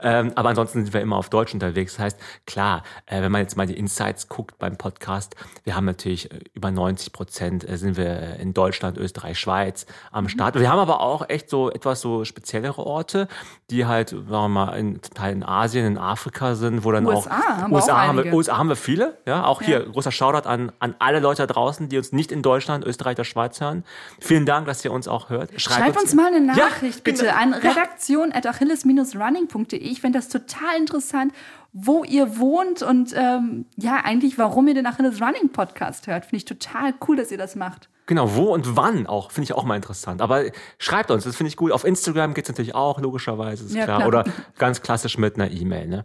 [0.00, 1.96] Ähm, aber ansonsten sind wir immer auf Deutsch unterwegs.
[1.96, 5.84] Das heißt, klar, äh, wenn man jetzt mal die Insights guckt beim Podcast, wir haben
[5.84, 10.28] natürlich äh, über 90 Prozent äh, sind wir äh, in Deutschland, Österreich, Schweiz am mhm.
[10.30, 10.58] Start.
[10.58, 13.28] Wir haben aber auch echt so etwas so speziellere Orte,
[13.70, 17.30] die halt, sagen wir mal, in Teilen in Asien, in Afrika sind, wo dann USA,
[17.30, 19.18] auch haben USA, auch haben wir, USA haben wir viele.
[19.26, 19.66] Ja, auch ja.
[19.66, 23.16] hier großer Shoutout an, an alle Leute da draußen, die uns nicht in Deutschland, Österreich
[23.16, 23.84] oder Schweiz hören.
[24.20, 25.50] Vielen Dank, dass ihr uns auch hört.
[25.60, 27.36] Schreibt, Schreibt uns, uns, mal eine Nachricht ja, bitte genau.
[27.36, 31.32] an redaktion at achilles-running.de ich fände das total interessant,
[31.72, 36.24] wo ihr wohnt und ähm, ja, eigentlich, warum ihr den Achilles Running Podcast hört.
[36.24, 37.88] Finde ich total cool, dass ihr das macht.
[38.06, 40.20] Genau, wo und wann auch, finde ich auch mal interessant.
[40.20, 40.44] Aber
[40.78, 41.72] schreibt uns, das finde ich gut.
[41.72, 43.98] Auf Instagram geht es natürlich auch, logischerweise, ist ja, klar.
[43.98, 44.08] klar.
[44.08, 44.24] Oder
[44.58, 45.88] ganz klassisch mit einer E-Mail.
[45.88, 46.04] Ne?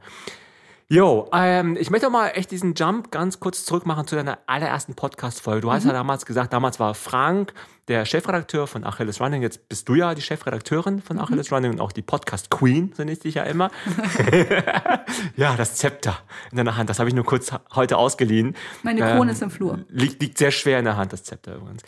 [0.91, 4.95] Jo, ähm, ich möchte mal echt diesen Jump ganz kurz zurück machen zu deiner allerersten
[4.95, 5.62] Podcast-Folge.
[5.62, 7.54] Du hast ja damals gesagt, damals war Frank
[7.88, 9.43] der Chefredakteur von Achilles Running.
[9.43, 13.12] Jetzt bist du ja die Chefredakteurin von Achilles Running und auch die Podcast-Queen, so nenne
[13.12, 13.69] ich dich ja immer.
[15.36, 16.17] ja, das Zepter
[16.49, 18.56] in deiner Hand, das habe ich nur kurz heute ausgeliehen.
[18.82, 19.86] Meine Krone ist im Flur.
[19.89, 21.84] Liegt, liegt sehr schwer in der Hand, das Zepter übrigens.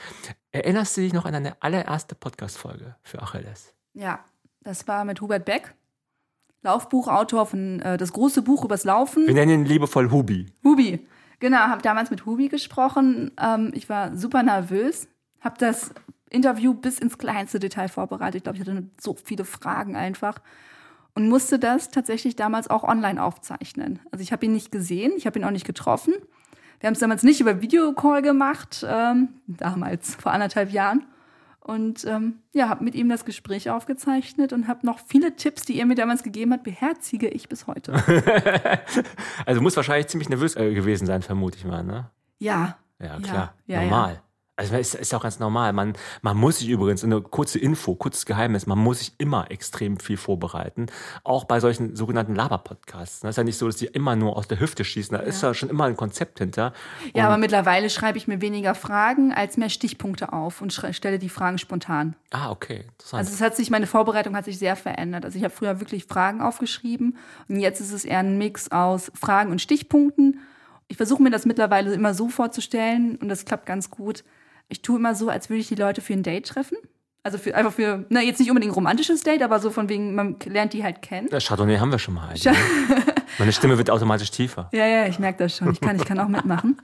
[0.51, 3.73] Erinnerst du dich noch an deine allererste Podcast-Folge für Achilles?
[3.93, 4.23] Ja,
[4.63, 5.73] das war mit Hubert Beck.
[6.63, 9.27] Laufbuchautor von äh, das große Buch übers Laufen.
[9.27, 10.47] Wir nennen ihn liebevoll Hubi.
[10.63, 11.07] Hubi.
[11.39, 13.31] Genau, habe damals mit Hubi gesprochen.
[13.41, 15.07] Ähm, ich war super nervös,
[15.39, 15.91] habe das
[16.29, 18.37] Interview bis ins kleinste Detail vorbereitet.
[18.37, 20.39] Ich glaube, ich hatte so viele Fragen einfach
[21.15, 23.99] und musste das tatsächlich damals auch online aufzeichnen.
[24.11, 26.13] Also ich habe ihn nicht gesehen, ich habe ihn auch nicht getroffen.
[26.79, 31.05] Wir haben es damals nicht über Videocall gemacht, ähm, damals vor anderthalb Jahren.
[31.63, 35.77] Und ähm, ja, habe mit ihm das Gespräch aufgezeichnet und habe noch viele Tipps, die
[35.79, 37.93] er mir damals gegeben hat, beherzige ich bis heute.
[39.45, 42.09] also du musst wahrscheinlich ziemlich nervös äh, gewesen sein, vermute ich mal, ne?
[42.39, 42.79] Ja.
[42.99, 43.53] Ja, klar.
[43.67, 44.13] Ja, Normal.
[44.15, 44.21] Ja.
[44.61, 45.73] Also ist, ist auch ganz normal.
[45.73, 49.99] Man, man muss sich übrigens, eine kurze Info, kurzes Geheimnis, man muss sich immer extrem
[49.99, 50.85] viel vorbereiten.
[51.23, 53.21] Auch bei solchen sogenannten Laber-Podcasts.
[53.21, 55.17] Das ist ja nicht so, dass die immer nur aus der Hüfte schießen.
[55.17, 55.27] Da ja.
[55.27, 56.73] ist ja schon immer ein Konzept hinter.
[57.05, 61.17] Und ja, aber mittlerweile schreibe ich mir weniger Fragen als mehr Stichpunkte auf und stelle
[61.17, 62.15] die Fragen spontan.
[62.29, 62.85] Ah, okay.
[63.11, 65.25] Also es hat sich, meine Vorbereitung hat sich sehr verändert.
[65.25, 67.17] Also ich habe früher wirklich Fragen aufgeschrieben
[67.49, 70.39] und jetzt ist es eher ein Mix aus Fragen und Stichpunkten.
[70.87, 74.23] Ich versuche mir das mittlerweile immer so vorzustellen und das klappt ganz gut
[74.71, 76.77] ich tue immer so, als würde ich die Leute für ein Date treffen.
[77.23, 80.15] Also für, einfach für, na, jetzt nicht unbedingt ein romantisches Date, aber so von wegen,
[80.15, 81.27] man lernt die halt kennen.
[81.29, 82.35] Das Chardonnay haben wir schon mal.
[82.35, 82.47] Sch
[83.37, 84.69] Meine Stimme wird automatisch tiefer.
[84.73, 85.71] Ja, ja, ich merke das schon.
[85.71, 86.81] Ich kann, ich kann auch mitmachen.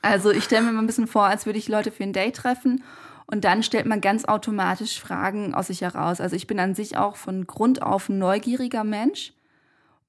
[0.00, 2.36] Also ich stelle mir mal ein bisschen vor, als würde ich Leute für ein Date
[2.36, 2.82] treffen
[3.26, 6.20] und dann stellt man ganz automatisch Fragen aus sich heraus.
[6.20, 9.34] Also ich bin an sich auch von Grund auf ein neugieriger Mensch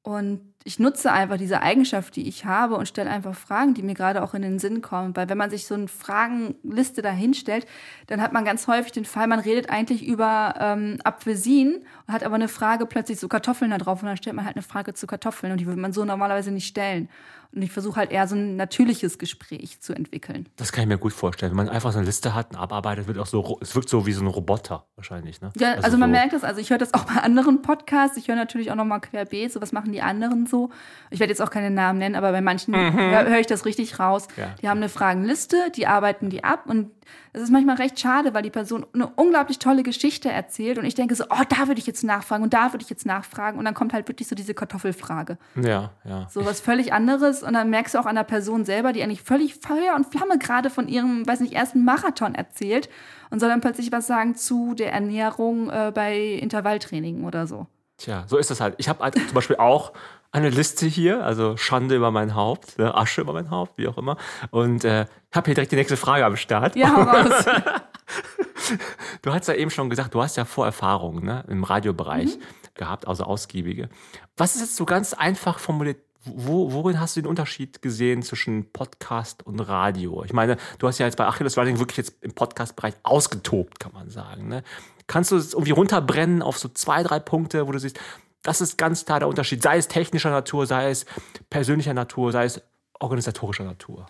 [0.01, 3.95] und ich nutze einfach diese Eigenschaft, die ich habe und stelle einfach Fragen, die mir
[3.95, 5.15] gerade auch in den Sinn kommen.
[5.15, 7.67] Weil wenn man sich so eine Fragenliste dahinstellt,
[8.08, 12.24] dann hat man ganz häufig den Fall, man redet eigentlich über ähm, Apfelsinen und hat
[12.24, 14.94] aber eine Frage plötzlich zu Kartoffeln da drauf und dann stellt man halt eine Frage
[14.94, 17.10] zu Kartoffeln und die würde man so normalerweise nicht stellen.
[17.56, 20.50] Und ich versuche halt eher so ein natürliches Gespräch zu entwickeln.
[20.56, 21.52] Das kann ich mir gut vorstellen.
[21.52, 24.08] Wenn man einfach so eine Liste hat und abarbeitet, wird auch so, es wirkt so
[24.08, 25.52] wie so ein Roboter wahrscheinlich, ne?
[25.58, 28.18] Ja, also, also man so merkt das, also ich höre das auch bei anderen Podcasts,
[28.18, 30.72] ich höre natürlich auch nochmal querbeet, so was machen die anderen so.
[31.12, 32.98] Ich werde jetzt auch keine Namen nennen, aber bei manchen mhm.
[32.98, 34.28] höre hör ich das richtig raus.
[34.36, 34.56] Ja.
[34.62, 36.89] Die haben eine Fragenliste, die arbeiten die ab und
[37.34, 40.96] es ist manchmal recht schade, weil die Person eine unglaublich tolle Geschichte erzählt und ich
[40.96, 43.66] denke so, oh, da würde ich jetzt nachfragen und da würde ich jetzt nachfragen und
[43.66, 45.38] dann kommt halt wirklich so diese Kartoffelfrage.
[45.56, 46.28] Ja, ja.
[46.30, 49.24] So was völlig anderes und dann merkst du auch an der Person selber, die eigentlich
[49.24, 52.89] völlig Feuer und Flamme gerade von ihrem, weiß nicht, ersten Marathon erzählt
[53.30, 57.68] und soll dann plötzlich was sagen zu der Ernährung äh, bei Intervalltraining oder so.
[57.98, 58.76] Tja, so ist das halt.
[58.78, 59.94] Ich habe halt zum Beispiel auch
[60.34, 64.00] eine Liste hier, also Schande über mein Haupt, ne, Asche über mein Haupt, wie auch
[64.00, 64.17] immer.
[64.50, 66.76] Und äh, habe hier direkt die nächste Frage am Start.
[66.76, 67.46] Ja, raus.
[69.22, 72.41] du hast ja eben schon gesagt, du hast ja Vorerfahrungen ne, im Radiobereich mhm.
[72.74, 73.89] gehabt, also ausgiebige.
[74.36, 75.98] Was ist jetzt so ganz einfach formuliert?
[76.26, 80.24] Wo, worin hast du den Unterschied gesehen zwischen Podcast und Radio?
[80.24, 83.91] Ich meine, du hast ja jetzt bei Achilles Running wirklich jetzt im Podcast-Bereich ausgetobt, kann
[83.91, 84.48] man sagen.
[84.48, 84.63] Ne?
[85.06, 88.00] Kannst du es irgendwie runterbrennen auf so zwei, drei Punkte, wo du siehst,
[88.43, 91.06] das ist ganz klar der Unterschied, sei es technischer Natur, sei es
[91.49, 92.62] persönlicher Natur, sei es
[92.99, 94.06] organisatorischer Natur?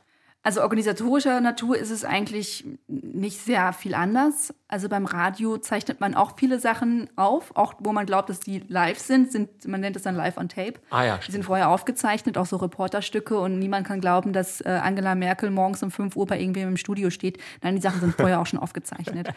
[0.46, 4.54] Also organisatorischer Natur ist es eigentlich nicht sehr viel anders.
[4.68, 8.60] Also beim Radio zeichnet man auch viele Sachen auf, auch wo man glaubt, dass die
[8.68, 10.82] live sind, sind man nennt es dann live on tape.
[10.90, 14.82] Ah ja, die sind vorher aufgezeichnet, auch so Reporterstücke und niemand kann glauben, dass äh,
[14.84, 17.38] Angela Merkel morgens um 5 Uhr bei irgendwem im Studio steht.
[17.62, 19.30] Nein, die Sachen sind vorher auch schon aufgezeichnet.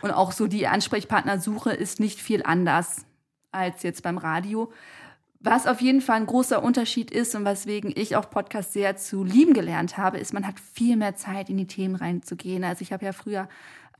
[0.00, 3.04] Und auch so die Ansprechpartnersuche ist nicht viel anders
[3.54, 4.72] als jetzt beim Radio.
[5.40, 9.24] Was auf jeden Fall ein großer Unterschied ist und weswegen ich auch Podcast sehr zu
[9.24, 12.64] lieben gelernt habe, ist, man hat viel mehr Zeit, in die Themen reinzugehen.
[12.64, 13.48] Also ich habe ja früher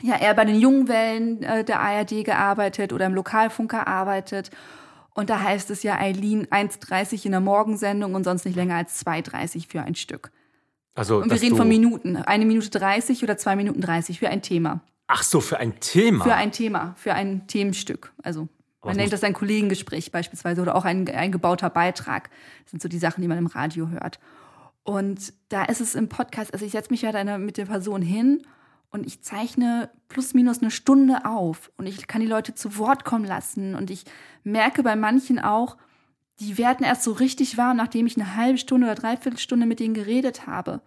[0.02, 4.50] ja eher bei den jungen Wellen äh, der ARD gearbeitet oder im Lokalfunk gearbeitet.
[5.14, 9.04] Und da heißt es ja Eileen 1,30 in der Morgensendung und sonst nicht länger als
[9.04, 10.32] 2,30 für ein Stück.
[10.94, 12.16] Also, und wir reden von Minuten.
[12.16, 14.80] Eine Minute 30 oder zwei Minuten 30 für ein Thema.
[15.06, 16.24] Ach so, für ein Thema?
[16.24, 18.12] Für ein Thema, für ein Themenstück.
[18.22, 18.48] Also
[18.84, 22.30] man nennt das ein Kollegengespräch beispielsweise oder auch ein eingebauter Beitrag.
[22.62, 24.18] Das sind so die Sachen, die man im Radio hört.
[24.82, 28.02] Und da ist es im Podcast, also ich setze mich ja dann mit der Person
[28.02, 28.42] hin
[28.90, 33.04] und ich zeichne plus minus eine Stunde auf und ich kann die Leute zu Wort
[33.04, 34.04] kommen lassen und ich
[34.44, 35.76] merke bei manchen auch,
[36.38, 39.80] die werden erst so richtig warm, nachdem ich eine halbe Stunde oder dreiviertel Stunde mit
[39.80, 40.82] denen geredet habe.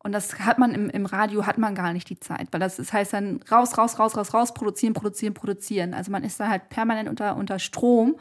[0.00, 2.76] Und das hat man im, im Radio, hat man gar nicht die Zeit, weil das,
[2.76, 5.92] das heißt dann raus, raus, raus, raus, raus, produzieren, produzieren, produzieren.
[5.92, 8.16] Also man ist da halt permanent unter, unter Strom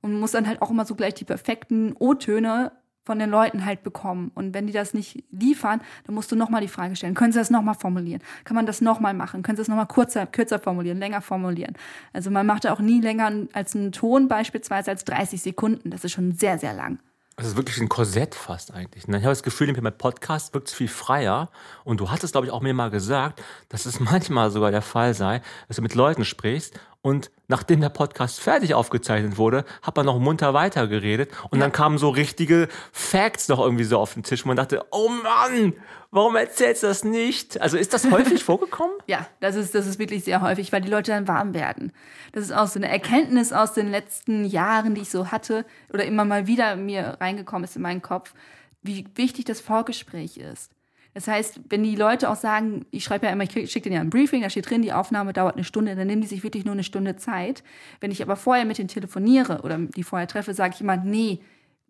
[0.00, 2.72] und muss dann halt auch immer so gleich die perfekten O-Töne
[3.08, 4.30] von den Leuten halt bekommen.
[4.34, 7.14] Und wenn die das nicht liefern, dann musst du nochmal die Frage stellen.
[7.14, 8.20] Können sie das nochmal formulieren?
[8.44, 9.42] Kann man das nochmal machen?
[9.42, 11.74] Können sie das nochmal kürzer, kürzer formulieren, länger formulieren?
[12.12, 15.90] Also man macht auch nie länger als einen Ton beispielsweise als 30 Sekunden.
[15.90, 16.98] Das ist schon sehr, sehr lang.
[17.38, 19.06] Das ist wirklich ein Korsett fast eigentlich.
[19.06, 21.50] Ich habe das Gefühl, mit Podcast wirkt es viel freier.
[21.84, 25.14] Und du hattest, glaube ich, auch mir mal gesagt, dass es manchmal sogar der Fall
[25.14, 30.04] sei, dass du mit Leuten sprichst und nachdem der Podcast fertig aufgezeichnet wurde, hat man
[30.04, 31.64] noch munter weitergeredet und ja.
[31.64, 34.42] dann kamen so richtige Facts noch irgendwie so auf den Tisch.
[34.42, 35.74] Und man dachte, oh Mann,
[36.10, 37.60] warum erzählst du das nicht?
[37.60, 38.94] Also ist das häufig vorgekommen?
[39.06, 41.92] Ja, das ist, das ist wirklich sehr häufig, weil die Leute dann warm werden.
[42.32, 46.04] Das ist auch so eine Erkenntnis aus den letzten Jahren, die ich so hatte oder
[46.04, 48.34] immer mal wieder mir reingekommen ist in meinen Kopf,
[48.82, 50.72] wie wichtig das Vorgespräch ist.
[51.18, 54.00] Das heißt, wenn die Leute auch sagen, ich schreibe ja immer, ich schicke denen ja
[54.00, 56.64] ein Briefing, da steht drin, die Aufnahme dauert eine Stunde, dann nehmen die sich wirklich
[56.64, 57.64] nur eine Stunde Zeit.
[57.98, 61.40] Wenn ich aber vorher mit denen telefoniere oder die vorher treffe, sage ich immer, nee,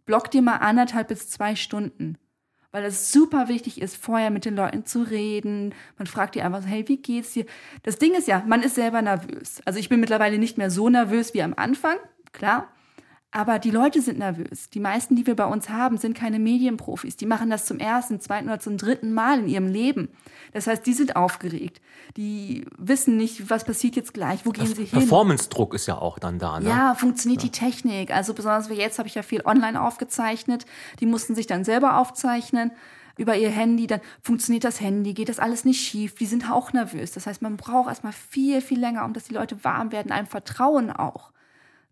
[0.06, 2.16] block dir mal anderthalb bis zwei Stunden.
[2.70, 5.74] Weil es super wichtig ist, vorher mit den Leuten zu reden.
[5.98, 7.44] Man fragt die einfach so, hey, wie geht's dir?
[7.82, 9.60] Das Ding ist ja, man ist selber nervös.
[9.66, 11.98] Also ich bin mittlerweile nicht mehr so nervös wie am Anfang,
[12.32, 12.72] klar.
[13.30, 14.70] Aber die Leute sind nervös.
[14.70, 17.16] Die meisten, die wir bei uns haben, sind keine Medienprofis.
[17.16, 20.08] Die machen das zum ersten, zweiten oder zum dritten Mal in ihrem Leben.
[20.54, 21.82] Das heißt, die sind aufgeregt.
[22.16, 25.00] Die wissen nicht, was passiert jetzt gleich, wo gehen das sie hin.
[25.00, 26.58] Performance-Druck ist ja auch dann da.
[26.58, 26.70] Ne?
[26.70, 27.50] Ja, funktioniert ja.
[27.50, 28.14] die Technik.
[28.14, 30.64] Also besonders wie jetzt habe ich ja viel online aufgezeichnet.
[31.00, 32.72] Die mussten sich dann selber aufzeichnen
[33.18, 36.72] über ihr Handy, dann funktioniert das Handy, geht das alles nicht schief, die sind auch
[36.72, 37.10] nervös.
[37.10, 40.28] Das heißt, man braucht erstmal viel, viel länger, um dass die Leute warm werden, einem
[40.28, 41.32] vertrauen auch.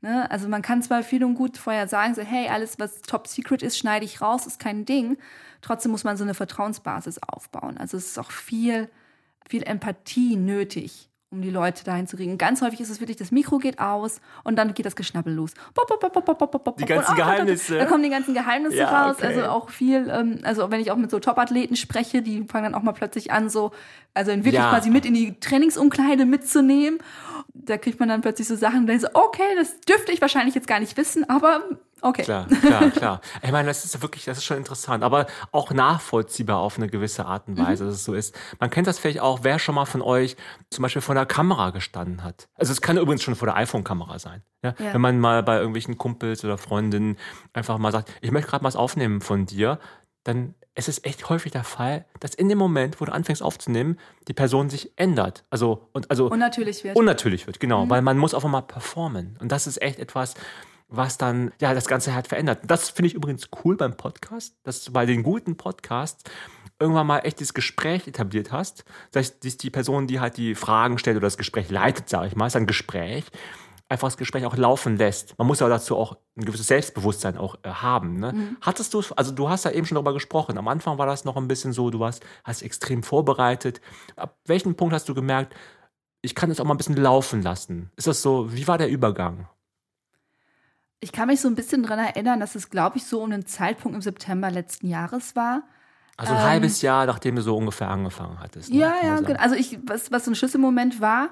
[0.02, 0.30] Ne?
[0.30, 3.62] Also man kann zwar viel und gut vorher sagen, so, hey, alles, was top secret
[3.62, 5.16] ist, schneide ich raus, ist kein Ding.
[5.62, 7.78] Trotzdem muss man so eine Vertrauensbasis aufbauen.
[7.78, 8.88] Also es ist auch viel,
[9.48, 12.36] viel Empathie nötig, um die Leute dahin zu kriegen.
[12.36, 15.54] Ganz häufig ist es wirklich, das Mikro geht aus und dann geht das Geschnabbel los.
[16.78, 17.78] Die ganzen oh, Geheimnisse.
[17.78, 19.16] Da kommen die ganzen Geheimnisse ja, raus.
[19.16, 19.26] Okay.
[19.26, 22.74] Also auch viel, ähm, also wenn ich auch mit so Top-Athleten spreche, die fangen dann
[22.74, 23.72] auch mal plötzlich an, so,
[24.12, 24.70] also wirklich ja.
[24.70, 26.98] quasi mit in die Trainingsumkleide mitzunehmen
[27.64, 30.68] da kriegt man dann plötzlich so Sachen, da so, okay, das dürfte ich wahrscheinlich jetzt
[30.68, 31.62] gar nicht wissen, aber
[32.02, 32.22] okay.
[32.22, 33.20] Klar, klar, klar.
[33.42, 37.26] Ich meine, das ist wirklich, das ist schon interessant, aber auch nachvollziehbar auf eine gewisse
[37.26, 37.88] Art und Weise, mhm.
[37.88, 38.38] dass es so ist.
[38.60, 40.36] Man kennt das vielleicht auch, wer schon mal von euch
[40.70, 42.48] zum Beispiel vor der Kamera gestanden hat.
[42.54, 44.42] Also es kann übrigens schon vor der iPhone-Kamera sein.
[44.62, 44.74] Ja?
[44.78, 44.94] ja?
[44.94, 47.16] Wenn man mal bei irgendwelchen Kumpels oder Freundinnen
[47.52, 49.78] einfach mal sagt, ich möchte gerade was aufnehmen von dir,
[50.24, 53.98] dann es ist echt häufig der Fall, dass in dem Moment, wo du anfängst aufzunehmen,
[54.28, 55.42] die Person sich ändert.
[55.48, 56.96] Also, und, also unnatürlich wird.
[56.96, 57.86] Unnatürlich wird, genau.
[57.86, 57.90] Mhm.
[57.90, 59.38] Weil man muss auf einmal performen.
[59.40, 60.34] Und das ist echt etwas,
[60.88, 62.60] was dann ja das Ganze halt verändert.
[62.66, 66.24] Das finde ich übrigens cool beim Podcast, dass du bei den guten Podcasts
[66.78, 68.84] irgendwann mal echt das Gespräch etabliert hast.
[69.12, 72.36] Das heißt, die Person, die halt die Fragen stellt oder das Gespräch leitet, sage ich
[72.36, 73.24] mal, ist ein Gespräch
[73.88, 75.38] einfach das Gespräch auch laufen lässt.
[75.38, 78.18] Man muss ja dazu auch ein gewisses Selbstbewusstsein auch äh, haben.
[78.18, 78.32] Ne?
[78.32, 78.56] Mhm.
[78.60, 80.58] Hattest du, also du hast ja eben schon darüber gesprochen.
[80.58, 83.80] Am Anfang war das noch ein bisschen so, du warst, hast extrem vorbereitet.
[84.16, 85.54] Ab welchem Punkt hast du gemerkt,
[86.22, 87.90] ich kann es auch mal ein bisschen laufen lassen?
[87.96, 89.48] Ist das so, wie war der Übergang?
[90.98, 93.46] Ich kann mich so ein bisschen daran erinnern, dass es, glaube ich, so um den
[93.46, 95.62] Zeitpunkt im September letzten Jahres war.
[96.16, 98.70] Also ein ähm, halbes Jahr, nachdem du so ungefähr angefangen hattest.
[98.70, 98.78] Ne?
[98.78, 99.38] Ja, ja, genau.
[99.38, 101.30] Also ich, was, was so ein Schlüsselmoment war,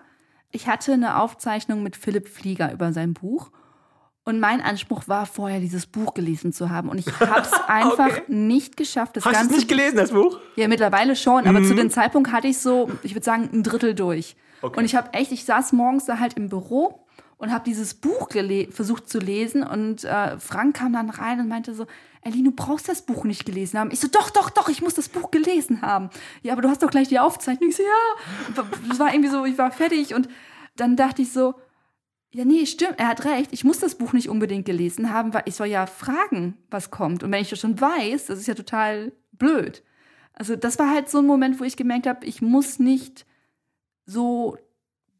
[0.54, 3.50] ich hatte eine Aufzeichnung mit Philipp Flieger über sein Buch.
[4.26, 6.88] Und mein Anspruch war vorher, dieses Buch gelesen zu haben.
[6.88, 8.22] Und ich habe es einfach okay.
[8.28, 9.16] nicht geschafft.
[9.16, 10.38] Das Hast du es nicht gelesen, das Buch?
[10.56, 11.46] Ja, mittlerweile schon.
[11.46, 11.64] Aber mhm.
[11.64, 14.36] zu dem Zeitpunkt hatte ich so, ich würde sagen, ein Drittel durch.
[14.62, 14.78] Okay.
[14.78, 17.04] Und ich habe echt, ich saß morgens da halt im Büro
[17.36, 18.28] und habe dieses Buch
[18.70, 19.62] versucht zu lesen.
[19.62, 21.86] Und äh, Frank kam dann rein und meinte so,
[22.24, 23.90] Ellie, du brauchst das Buch nicht gelesen haben.
[23.90, 26.10] Ich so, doch, doch, doch, ich muss das Buch gelesen haben.
[26.42, 27.70] Ja, aber du hast doch gleich die Aufzeichnung.
[27.70, 28.64] Ich so, ja.
[28.88, 30.14] Das war irgendwie so, ich war fertig.
[30.14, 30.28] Und
[30.76, 31.54] dann dachte ich so,
[32.32, 33.52] ja, nee, stimmt, er hat recht.
[33.52, 37.22] Ich muss das Buch nicht unbedingt gelesen haben, weil ich soll ja fragen, was kommt.
[37.22, 39.82] Und wenn ich das schon weiß, das ist ja total blöd.
[40.32, 43.24] Also das war halt so ein Moment, wo ich gemerkt habe, ich muss nicht
[44.04, 44.58] so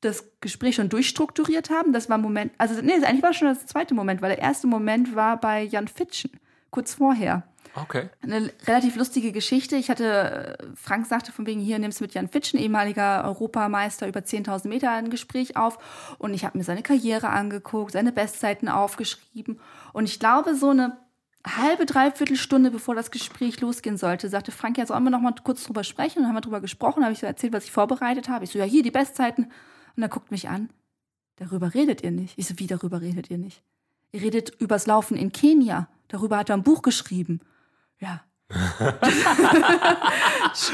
[0.01, 1.93] das Gespräch schon durchstrukturiert haben.
[1.93, 4.67] Das war ein Moment, also nee, eigentlich war schon das zweite Moment, weil der erste
[4.67, 6.33] Moment war bei Jan Fitschen,
[6.75, 7.45] kurz vorher.
[7.77, 8.09] Okay.
[8.21, 9.77] Eine relativ lustige Geschichte.
[9.77, 14.21] Ich hatte, Frank sagte von wegen, hier nimmst du mit Jan Fitschen, ehemaliger Europameister über
[14.21, 15.79] 10.000 Meter, ein Gespräch auf.
[16.19, 19.61] Und ich habe mir seine Karriere angeguckt, seine Bestzeiten aufgeschrieben.
[19.93, 20.97] Und ich glaube, so eine
[21.47, 25.35] halbe, dreiviertel Stunde, bevor das Gespräch losgehen sollte, sagte Frank, ja, sollen wir noch mal
[25.45, 26.19] kurz drüber sprechen?
[26.19, 28.45] Und dann haben wir drüber gesprochen, habe ich so erzählt, was ich vorbereitet habe.
[28.45, 29.53] Ich so, ja, hier die Bestzeiten.
[29.97, 30.71] Und er guckt mich an.
[31.37, 32.37] Darüber redet ihr nicht.
[32.37, 33.63] Ich so, wie darüber redet ihr nicht?
[34.15, 35.89] Ihr redet übers Laufen in Kenia.
[36.07, 37.41] Darüber hat er ein Buch geschrieben.
[37.99, 38.23] Ja.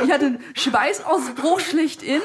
[0.05, 2.21] ich hatte einen Schweißausbruch schlechthin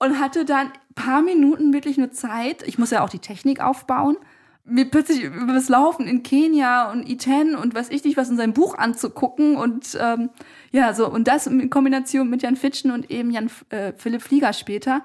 [0.00, 2.64] und hatte dann ein paar Minuten wirklich nur Zeit.
[2.66, 4.16] Ich muss ja auch die Technik aufbauen.
[4.64, 8.36] mir plötzlich über das Laufen in Kenia und Iten und was ich nicht was in
[8.36, 10.30] seinem Buch anzugucken und ähm,
[10.72, 14.52] ja, so und das in Kombination mit Jan Fitschen und eben Jan äh, Philipp Flieger
[14.52, 15.04] später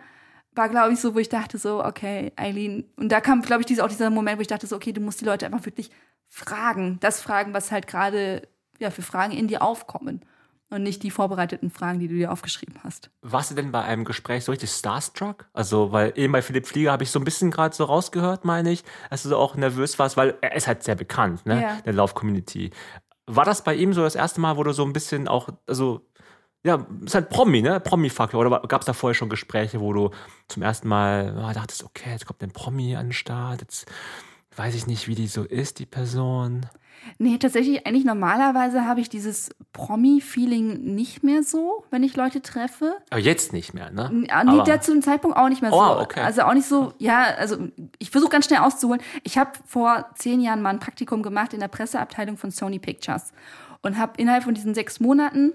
[0.60, 3.66] war, glaube ich, so, wo ich dachte so, okay, Eileen, und da kam, glaube ich,
[3.66, 5.90] dieser, auch dieser Moment, wo ich dachte so, okay, du musst die Leute einfach wirklich
[6.28, 10.22] fragen, das fragen, was halt gerade ja für Fragen in dir aufkommen
[10.70, 13.10] und nicht die vorbereiteten Fragen, die du dir aufgeschrieben hast.
[13.22, 15.48] Warst du denn bei einem Gespräch so richtig starstruck?
[15.54, 18.72] Also, weil eben bei Philipp Flieger habe ich so ein bisschen gerade so rausgehört, meine
[18.72, 21.78] ich, dass du so auch nervös warst, weil er ist halt sehr bekannt, ne, Ja.
[21.86, 22.70] der Lauf-Community.
[23.26, 26.06] War das bei ihm so das erste Mal, wo du so ein bisschen auch, also,
[26.64, 27.80] ja, ist halt Promi, ne?
[27.80, 28.40] Promi-Faktor.
[28.42, 30.12] Oder gab es da vorher schon Gespräche, wo du
[30.48, 33.86] zum ersten Mal ah, dachtest, okay, jetzt kommt ein Promi an den Start, jetzt
[34.56, 36.66] weiß ich nicht, wie die so ist, die Person.
[37.18, 42.98] Nee, tatsächlich, eigentlich normalerweise habe ich dieses Promi-Feeling nicht mehr so, wenn ich Leute treffe.
[43.10, 44.26] Aber jetzt nicht mehr, ne?
[44.30, 45.78] Ah, Nee, Aber- der zu dem Zeitpunkt auch nicht mehr so.
[45.78, 46.22] Oh, okay.
[46.22, 47.58] Also auch nicht so, ja, also
[48.00, 49.02] ich versuche ganz schnell auszuholen.
[49.24, 53.32] Ich habe vor zehn Jahren mal ein Praktikum gemacht in der Presseabteilung von Sony Pictures
[53.82, 55.54] und habe innerhalb von diesen sechs Monaten,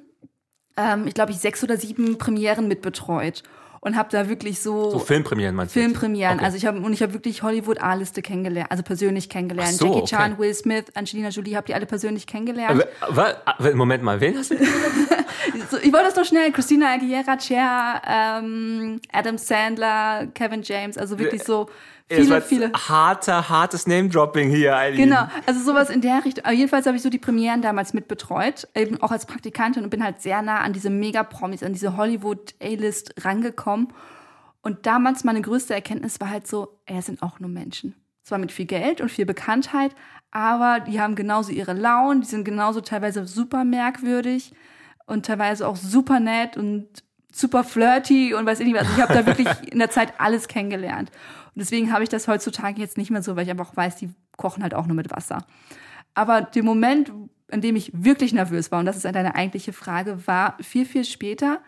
[0.76, 3.42] ähm, ich glaube, ich sechs oder sieben Premieren mitbetreut
[3.80, 5.80] und habe da wirklich so, so Filmpremieren meinst du?
[5.80, 6.36] Filmpremieren.
[6.36, 6.44] Okay.
[6.44, 9.74] Also ich habe und ich habe wirklich Hollywood A-Liste kennengelernt, also persönlich kennengelernt.
[9.74, 10.06] So, Jackie okay.
[10.16, 12.86] Chan, Will Smith, Angelina Jolie, habt ihr alle persönlich kennengelernt.
[13.08, 14.56] Wa- wa- Moment mal, wen hast du?
[15.70, 16.52] So, ich wollte das doch schnell.
[16.52, 21.68] Christina Aguilera, Cher, ähm, Adam Sandler, Kevin James, also wirklich so
[22.08, 22.72] viele, viele.
[22.72, 25.08] Harter, hartes Name-Dropping hier, Eileen.
[25.08, 26.44] Genau, also sowas in der Richtung.
[26.44, 30.04] Aber jedenfalls habe ich so die Premieren damals mitbetreut, eben auch als Praktikantin und bin
[30.04, 33.88] halt sehr nah an diese Mega-Promis, an diese Hollywood-A-List rangekommen.
[34.62, 37.94] Und damals meine größte Erkenntnis war halt so, es sind auch nur Menschen.
[38.22, 39.94] Zwar mit viel Geld und viel Bekanntheit,
[40.30, 44.52] aber die haben genauso ihre Launen, die sind genauso teilweise super merkwürdig
[45.06, 46.88] und teilweise auch super nett und
[47.32, 48.82] super flirty und weiß ich nicht was.
[48.82, 51.10] Also ich habe da wirklich in der Zeit alles kennengelernt.
[51.54, 54.12] Und deswegen habe ich das heutzutage jetzt nicht mehr so, weil ich einfach weiß, die
[54.36, 55.46] kochen halt auch nur mit Wasser.
[56.14, 57.12] Aber der Moment,
[57.48, 61.04] in dem ich wirklich nervös war, und das ist deine eigentliche Frage, war viel, viel
[61.04, 61.60] später,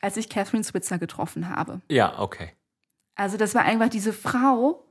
[0.00, 1.80] als ich Catherine Switzer getroffen habe.
[1.88, 2.52] Ja, okay.
[3.16, 4.87] Also das war einfach, diese Frau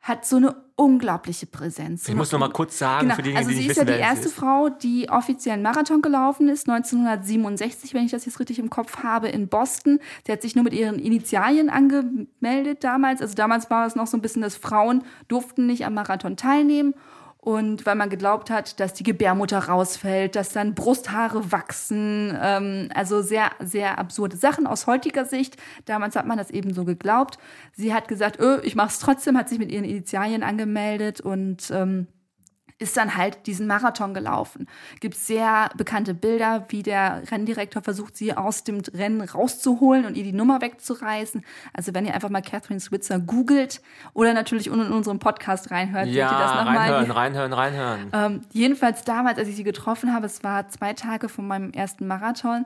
[0.00, 2.08] hat so eine unglaubliche Präsenz.
[2.08, 3.86] Ich muss noch mal kurz sagen, Genau, für diejenigen, also die sie nicht ist ja
[3.86, 4.34] wissen, die erste sie ist.
[4.34, 9.02] Frau, die offiziell einen Marathon gelaufen ist, 1967, wenn ich das jetzt richtig im Kopf
[9.02, 9.98] habe, in Boston.
[10.24, 13.20] Sie hat sich nur mit ihren Initialien angemeldet damals.
[13.20, 16.94] Also damals war es noch so ein bisschen, dass Frauen durften nicht am Marathon teilnehmen.
[17.40, 23.22] Und weil man geglaubt hat, dass die Gebärmutter rausfällt, dass dann Brusthaare wachsen, ähm, also
[23.22, 25.56] sehr, sehr absurde Sachen aus heutiger Sicht.
[25.86, 27.38] Damals hat man das eben so geglaubt.
[27.72, 32.08] Sie hat gesagt, öh, ich mach's trotzdem, hat sich mit ihren Initialien angemeldet und ähm,
[32.80, 34.66] ist dann halt diesen Marathon gelaufen.
[35.00, 40.24] Gibt sehr bekannte Bilder, wie der Renndirektor versucht, sie aus dem Rennen rauszuholen und ihr
[40.24, 41.44] die Nummer wegzureißen.
[41.74, 43.82] Also wenn ihr einfach mal Catherine Switzer googelt
[44.14, 46.78] oder natürlich in unseren Podcast reinhört, seht ihr das Ja, nochmal.
[46.78, 48.00] reinhören, reinhören, reinhören.
[48.12, 52.06] Ähm, jedenfalls damals, als ich sie getroffen habe, es war zwei Tage von meinem ersten
[52.06, 52.64] Marathon,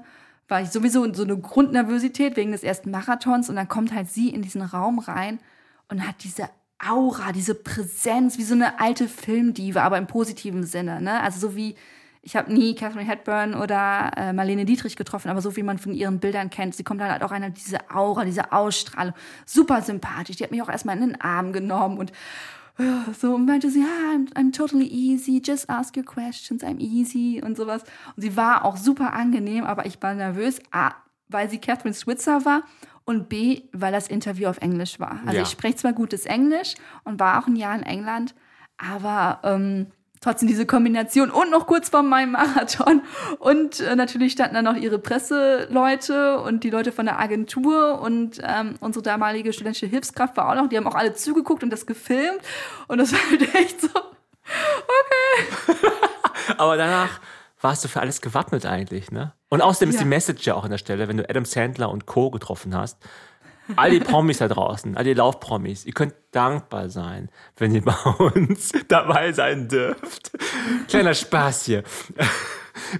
[0.48, 4.08] war ich sowieso in so eine Grundnervosität wegen des ersten Marathons und dann kommt halt
[4.08, 5.38] sie in diesen Raum rein
[5.88, 11.00] und hat diese Aura, diese Präsenz, wie so eine alte Filmdiva, aber im positiven Sinne.
[11.00, 11.20] Ne?
[11.20, 11.76] Also so wie,
[12.22, 15.92] ich habe nie Catherine Hepburn oder äh, Marlene Dietrich getroffen, aber so wie man von
[15.92, 16.74] ihren Bildern kennt.
[16.74, 19.14] Sie kommt dann halt auch eine, diese Aura, diese Ausstrahlung.
[19.46, 20.36] Super sympathisch.
[20.36, 22.12] Die hat mich auch erstmal in den Arm genommen und
[22.78, 26.80] ja, so und meinte sie, ja, I'm, I'm totally easy, just ask your questions, I'm
[26.80, 27.84] easy und sowas.
[28.16, 30.58] Und sie war auch super angenehm, aber ich war nervös,
[31.28, 32.62] weil sie Catherine Switzer war
[33.04, 35.20] und B, weil das Interview auf Englisch war.
[35.24, 35.42] Also Ja.
[35.42, 38.34] ich spreche zwar gutes Englisch und war auch ein Jahr in England,
[38.78, 39.88] aber ähm,
[40.20, 43.02] trotzdem diese Kombination und noch kurz vor meinem Marathon.
[43.40, 48.40] Und äh, natürlich standen dann noch ihre Presseleute und die Leute von der Agentur und
[48.42, 50.68] ähm, unsere damalige studentische Hilfskraft war auch noch.
[50.70, 52.40] Die haben auch alle zugeguckt und das gefilmt.
[52.88, 53.88] Und das war halt echt so,
[56.58, 57.20] Aber danach
[57.64, 59.32] warst du für alles gewappnet eigentlich, ne?
[59.48, 60.02] Und außerdem ist Ja.
[60.02, 62.30] die Message ja auch an der Stelle, wenn du Adam Sandler und Co.
[62.30, 62.98] getroffen hast.
[63.76, 67.94] All die Promis da draußen, all die Laufpromis, ihr könnt dankbar sein, wenn ihr bei
[67.94, 70.32] uns dabei sein dürft.
[70.88, 71.82] Kleiner Spaß hier.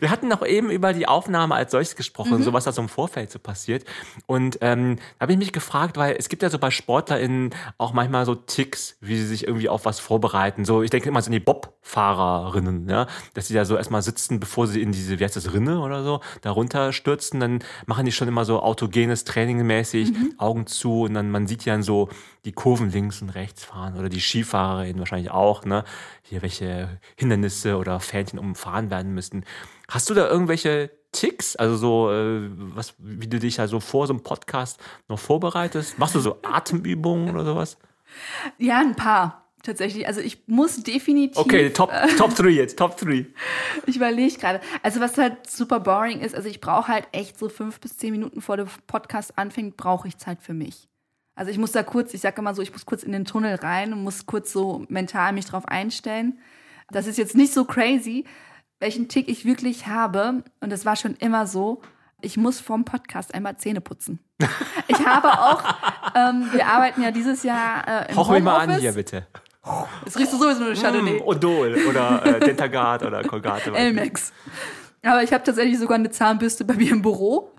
[0.00, 2.88] Wir hatten noch eben über die Aufnahme als solches gesprochen, so was da so im
[2.88, 3.84] Vorfeld so passiert.
[4.26, 7.92] Und ähm, da habe ich mich gefragt, weil es gibt ja so bei SportlerInnen auch
[7.92, 10.64] manchmal so Ticks, wie sie sich irgendwie auf was vorbereiten.
[10.64, 14.40] So, ich denke immer so an die Bob-Fahrerinnen, ja, dass sie da so erstmal sitzen,
[14.40, 17.40] bevor sie in diese, wie heißt das, Rinne oder so, da runterstürzen.
[17.40, 21.64] Dann machen die schon immer so autogenes Training mäßig, Augen zu und dann man sieht
[21.64, 22.08] ja so
[22.44, 25.84] die Kurven links und rechts fahren oder die SkifahrerInnen wahrscheinlich auch, ne?
[26.22, 29.44] Hier welche Hindernisse oder Fähnchen umfahren werden müssen.
[29.88, 34.06] Hast du da irgendwelche Ticks, also so, äh, was, wie du dich ja so vor
[34.06, 35.98] so einem Podcast noch vorbereitest?
[35.98, 37.78] Machst du so Atemübungen oder sowas?
[38.58, 39.50] ja, ein paar.
[39.62, 40.06] tatsächlich.
[40.06, 41.38] Also ich muss definitiv.
[41.38, 43.26] Okay, Top, äh, Top 3 jetzt, Top 3.
[43.86, 44.60] Ich überlege gerade.
[44.82, 48.12] Also was halt super boring ist, also ich brauche halt echt so fünf bis zehn
[48.12, 50.88] Minuten vor dem Podcast anfängt, brauche ich Zeit für mich.
[51.34, 53.56] Also ich muss da kurz, ich sage immer so, ich muss kurz in den Tunnel
[53.56, 56.38] rein und muss kurz so mental mich drauf einstellen.
[56.90, 58.24] Das ist jetzt nicht so crazy,
[58.84, 60.44] welchen Tick ich wirklich habe.
[60.60, 61.80] Und das war schon immer so.
[62.20, 64.20] Ich muss vorm Podcast einmal Zähne putzen.
[64.86, 65.62] Ich habe auch,
[66.14, 69.26] ähm, wir arbeiten ja dieses Jahr äh, im Hoch mich mal an hier, bitte.
[70.04, 71.20] Riechst du sowieso nur Chardonnay.
[71.20, 73.74] Mm, Odol oder äh, Dentagard oder Colgate.
[73.74, 74.32] Elmex.
[75.02, 77.50] Aber ich habe tatsächlich sogar eine Zahnbürste bei mir im Büro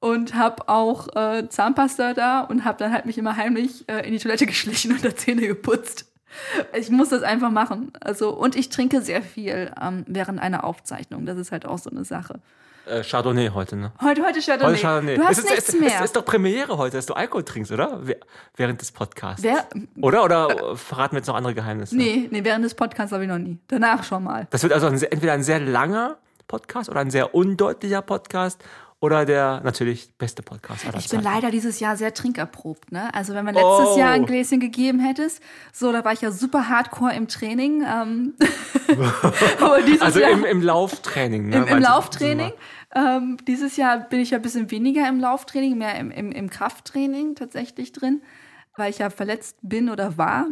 [0.00, 4.12] und habe auch äh, Zahnpasta da und habe dann halt mich immer heimlich äh, in
[4.12, 6.11] die Toilette geschlichen und da Zähne geputzt.
[6.74, 7.92] Ich muss das einfach machen.
[8.00, 11.26] Also und ich trinke sehr viel ähm, während einer Aufzeichnung.
[11.26, 12.40] Das ist halt auch so eine Sache.
[12.84, 13.92] Äh, Chardonnay heute, ne?
[14.02, 14.72] Heute, heute Chardonnay.
[14.72, 15.16] Heute Chardonnay.
[15.16, 15.92] Du hast es nichts ist, mehr.
[15.98, 18.00] Es ist doch Premiere heute, dass du Alkohol trinkst, oder?
[18.56, 19.42] Während des Podcasts.
[19.42, 19.68] Wer?
[20.00, 20.24] Oder?
[20.24, 21.96] Oder verraten wir jetzt noch andere Geheimnisse?
[21.96, 23.58] Nee, nee, während des Podcasts habe ich noch nie.
[23.68, 24.48] Danach schon mal.
[24.50, 26.16] Das wird also ein, entweder ein sehr langer
[26.48, 28.62] Podcast oder ein sehr undeutlicher Podcast
[29.02, 31.34] oder der natürlich beste Podcast aller Ich bin Zeiten.
[31.34, 33.12] leider dieses Jahr sehr trinkerprobt, ne?
[33.12, 33.98] Also wenn man letztes Oh.
[33.98, 35.42] Jahr ein Gläschen gegeben hättest,
[35.72, 37.82] so, da war ich ja super hardcore im Training.
[37.84, 38.34] Ähm,
[39.60, 41.56] aber dieses Also Jahr, im, im Lauftraining, ne?
[41.56, 41.78] im, im?
[41.80, 42.52] Lauftraining.
[42.94, 46.48] Ähm, dieses Jahr bin ich ja ein bisschen weniger im Lauftraining, mehr im, im, im
[46.48, 48.22] Krafttraining tatsächlich drin,
[48.76, 50.46] weil ich ja verletzt bin oder war.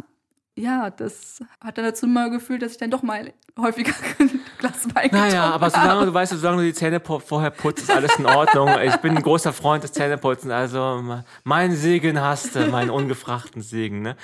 [0.61, 3.93] Ja, das hat dann dazu mal gefühlt, dass ich dann doch mal häufiger
[4.59, 5.75] Glas Wein Naja, aber habe.
[5.81, 8.69] solange du weißt, solange du die Zähne vorher putzt, ist alles in Ordnung.
[8.83, 11.03] Ich bin ein großer Freund des Zähneputzen, also
[11.43, 14.01] mein Segen hast du, meinen ungefragten Segen.
[14.03, 14.15] Ne?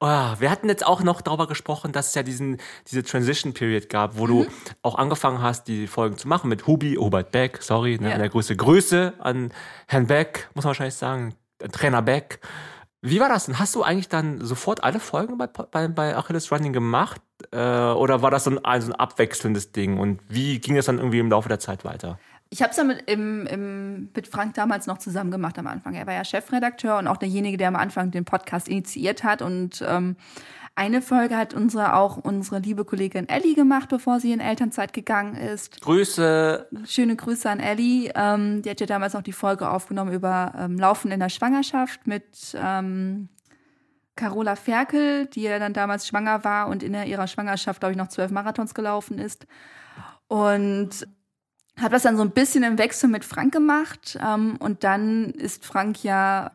[0.00, 0.06] Oh,
[0.38, 2.58] wir hatten jetzt auch noch darüber gesprochen, dass es ja diesen,
[2.90, 4.28] diese Transition Period gab, wo Mhm.
[4.28, 4.46] du
[4.82, 8.14] auch angefangen hast, die Folgen zu machen mit Hubi, Hubert Beck, sorry, ne, Ja.
[8.14, 8.56] an der Grüße.
[8.56, 9.52] Grüße an
[9.86, 11.34] Herrn Beck, muss man wahrscheinlich sagen,
[11.72, 12.40] Trainer Beck.
[13.08, 13.60] Wie war das denn?
[13.60, 17.20] Hast du eigentlich dann sofort alle Folgen bei, bei, bei Achilles Running gemacht?
[17.52, 20.00] Äh, oder war das so ein, so ein abwechselndes Ding?
[20.00, 22.18] Und wie ging das dann irgendwie im Laufe der Zeit weiter?
[22.48, 25.94] Ich habe es ja mit, im, im, mit Frank damals noch zusammen gemacht am Anfang.
[25.94, 29.42] Er war ja Chefredakteur und auch derjenige, der am Anfang den Podcast initiiert hat.
[29.42, 30.16] Und ähm,
[30.76, 35.34] eine Folge hat unsere auch unsere liebe Kollegin Ellie gemacht, bevor sie in Elternzeit gegangen
[35.34, 35.80] ist.
[35.80, 36.68] Grüße.
[36.84, 38.12] Schöne Grüße an Ellie.
[38.14, 42.06] Ähm, die hat ja damals noch die Folge aufgenommen über ähm, Laufen in der Schwangerschaft
[42.06, 43.28] mit ähm,
[44.16, 48.08] Carola Ferkel, die ja dann damals schwanger war und in ihrer Schwangerschaft, glaube ich, noch
[48.08, 49.46] zwölf Marathons gelaufen ist.
[50.28, 51.06] Und
[51.78, 54.18] habe das dann so ein bisschen im Wechsel mit Frank gemacht.
[54.22, 56.52] Ähm, und dann ist Frank ja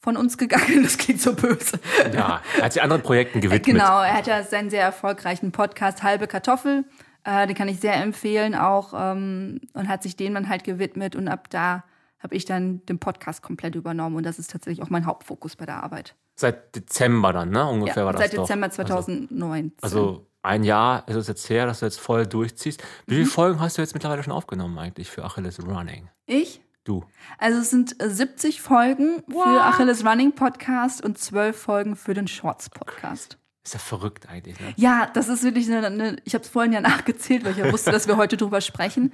[0.00, 0.82] von uns gegangen.
[0.82, 1.80] Das klingt so böse.
[2.14, 3.64] Ja, er hat sich anderen Projekten gewidmet.
[3.64, 6.84] Genau, er hat ja seinen sehr erfolgreichen Podcast Halbe Kartoffel.
[7.24, 11.16] Äh, den kann ich sehr empfehlen auch ähm, und hat sich dem dann halt gewidmet
[11.16, 11.84] und ab da
[12.20, 15.66] habe ich dann den Podcast komplett übernommen und das ist tatsächlich auch mein Hauptfokus bei
[15.66, 16.14] der Arbeit.
[16.36, 17.66] Seit Dezember dann, ne?
[17.66, 18.44] Ungefähr Ja, war das seit doch.
[18.44, 19.72] Dezember 2019.
[19.82, 22.82] Also, also ein Jahr ist es jetzt her, dass du jetzt voll durchziehst.
[23.06, 23.18] Wie Mhm.
[23.20, 26.08] viele Folgen hast du jetzt mittlerweile schon aufgenommen eigentlich für Achilles Running?
[26.26, 26.60] ich?
[26.84, 27.04] Du.
[27.36, 32.26] Also es sind äh, 70 Folgen für Achilles Running Podcast und 12 Folgen für den
[32.28, 33.36] Shorts Podcast.
[33.62, 34.72] Ist ja verrückt eigentlich, ne?
[34.76, 37.70] Ja, das ist wirklich eine, eine ich habe es vorhin ja nachgezählt, weil ich ja
[37.70, 39.12] wusste, dass wir heute drüber sprechen.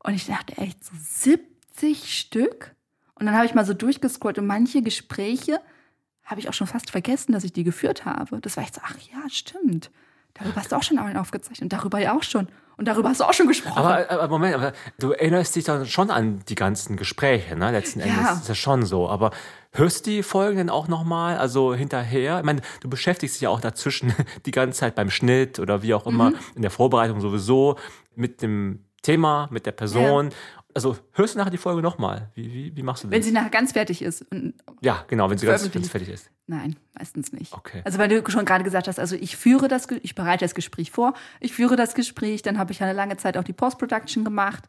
[0.00, 2.74] Und ich dachte echt so 70 Stück.
[3.14, 5.60] Und dann habe ich mal so durchgescrollt und manche Gespräche
[6.24, 8.40] habe ich auch schon fast vergessen, dass ich die geführt habe.
[8.40, 9.92] Das war echt so, ach ja, stimmt.
[10.34, 12.48] Darüber hast du auch schon aufgezeichnet und darüber ja auch schon.
[12.78, 13.78] Und darüber hast du auch schon gesprochen.
[13.78, 17.70] Aber, aber Moment, aber du erinnerst dich dann schon an die ganzen Gespräche, ne?
[17.70, 18.06] Letzten Ja.
[18.06, 19.08] Endes ist das schon so.
[19.10, 19.30] Aber
[19.72, 22.38] hörst du die Folgen denn auch nochmal, also hinterher?
[22.38, 24.14] Ich meine, du beschäftigst dich ja auch dazwischen
[24.46, 26.36] die ganze Zeit beim Schnitt oder wie auch immer, Mhm.
[26.56, 27.76] in der Vorbereitung sowieso,
[28.16, 30.30] mit dem Thema, mit der Person.
[30.74, 32.30] Also hörst du nachher die Folge nochmal?
[32.34, 33.12] Wie, wie, wie machst du das?
[33.14, 34.24] wenn sie nachher ganz fertig ist.
[34.80, 36.30] Ja, genau, wenn sie ganz fertig ist.
[36.52, 37.54] Nein, meistens nicht.
[37.54, 37.80] Okay.
[37.82, 40.90] Also weil du schon gerade gesagt hast, also ich führe das, ich bereite das Gespräch
[40.90, 44.22] vor, ich führe das Gespräch, dann habe ich ja eine lange Zeit auch die Post-Production
[44.22, 44.64] gemacht,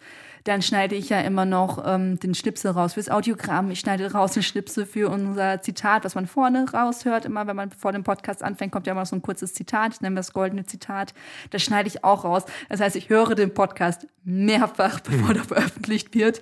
[0.46, 4.32] dann schneide ich ja immer noch ähm, den Schnipsel raus fürs Audiogramm, ich schneide raus
[4.32, 8.44] den Schnipsel für unser Zitat, was man vorne raushört, immer wenn man vor dem Podcast
[8.44, 11.14] anfängt, kommt ja immer so ein kurzes Zitat, ich nenne das goldene Zitat,
[11.50, 12.46] das schneide ich auch raus.
[12.70, 16.42] Das heißt, ich höre den Podcast mehrfach, bevor der veröffentlicht wird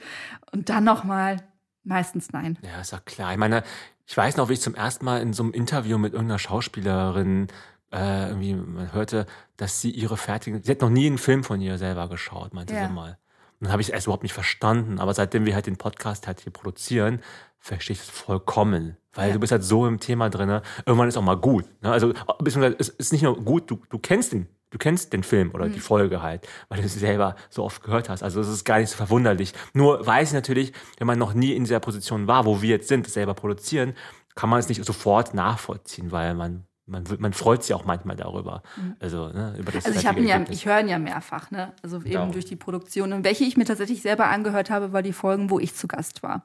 [0.52, 1.38] und dann nochmal,
[1.84, 2.60] meistens nein.
[2.62, 3.32] Ja, ist ja klar.
[3.32, 3.64] Ich meine,
[4.12, 7.48] ich weiß noch, wie ich zum ersten Mal in so einem Interview mit irgendeiner Schauspielerin
[7.94, 11.62] äh, irgendwie man hörte, dass sie ihre fertigen, sie hat noch nie einen Film von
[11.62, 12.88] ihr selber geschaut, meinte Ja.
[12.88, 13.18] sie mal.
[13.60, 15.00] Und dann habe ich es erst überhaupt nicht verstanden.
[15.00, 17.22] Aber seitdem wir halt den Podcast halt hier produzieren,
[17.60, 18.98] verstehe ich es vollkommen.
[19.14, 19.34] Weil Ja.
[19.34, 20.62] du bist halt so im Thema drinne.
[20.86, 21.64] Irgendwann ist auch mal gut.
[21.82, 21.90] Ne?
[21.92, 25.52] Also, beziehungsweise es ist nicht nur gut, du, du kennst den, du kennst den Film
[25.54, 28.24] oder die Folge halt, weil du sie selber so oft gehört hast.
[28.24, 29.54] Also es ist gar nicht so verwunderlich.
[29.74, 32.88] Nur weiß ich natürlich, wenn man noch nie in dieser Position war, wo wir jetzt
[32.88, 33.94] sind, das selber produzieren,
[34.34, 38.64] kann man es nicht sofort nachvollziehen, weil man man, man freut sich auch manchmal darüber.
[38.76, 38.96] Mhm.
[39.00, 41.74] Also, ne, über das Also ich ja, ich höre ihn ja mehrfach, ne?
[41.82, 42.26] Also eben Ja.
[42.26, 43.14] durch die Produktion.
[43.14, 46.22] Und welche ich mir tatsächlich selber angehört habe, war die Folgen, wo ich zu Gast
[46.22, 46.44] war.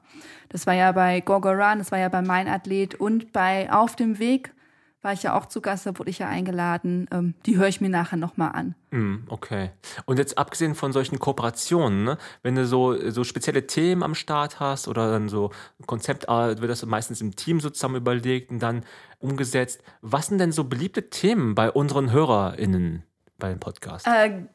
[0.49, 3.95] Das war ja bei Gorgo Run, das war ja bei Mein Athlet und bei Auf
[3.97, 4.53] dem Weg
[5.01, 7.07] war ich ja auch zu Gast, da wurde ich ja eingeladen.
[7.11, 8.75] Ähm, die höre ich mir nachher nochmal an.
[8.91, 9.71] Mm, Okay.
[10.05, 14.59] Und jetzt abgesehen von solchen Kooperationen, ne, wenn du so, so spezielle Themen am Start
[14.59, 18.51] hast oder dann so ein Konzept, äh, wird das meistens im Team so zusammen überlegt
[18.51, 18.83] und dann
[19.19, 19.83] umgesetzt.
[20.01, 23.03] Was sind denn so beliebte Themen bei unseren HörerInnen
[23.37, 24.07] bei dem Podcast?
[24.07, 24.45] Äh,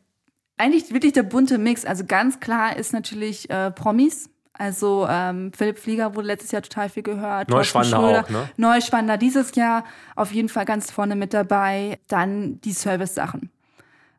[0.57, 1.85] eigentlich wirklich der bunte Mix.
[1.85, 4.29] Also ganz klar ist natürlich äh, Promis.
[4.55, 7.49] Also ähm, Philipp Flieger wurde letztes Jahr total viel gehört.
[7.49, 8.51] Neuschwander auch, ne?
[8.57, 9.85] Neuschwander dieses Jahr
[10.15, 11.99] auf jeden Fall ganz vorne mit dabei.
[12.09, 13.51] Dann die Service-Sachen.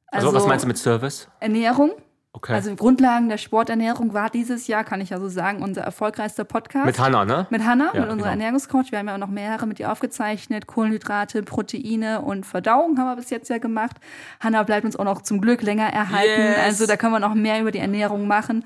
[0.08, 1.28] also, was meinst du mit Service?
[1.40, 1.92] Ernährung.
[2.36, 2.54] Okay.
[2.54, 6.88] Also Grundlagen der Sporternährung war dieses Jahr, kann ich ja so sagen, unser erfolgreichster Podcast.
[6.88, 7.46] mit Hanna, ne?
[7.52, 8.42] Mit Hanna, Ja, mit unserer genau.
[8.42, 8.92] Ernährungscoach.
[8.92, 10.66] Wir haben ja auch noch mehrere mit ihr aufgezeichnet.
[10.66, 13.98] Kohlenhydrate, Proteine und Verdauung haben wir bis jetzt ja gemacht.
[14.40, 16.42] Hanna bleibt uns auch noch zum Glück länger erhalten.
[16.42, 16.58] Yes.
[16.64, 18.66] Also da können wir noch mehr über die Ernährung machen.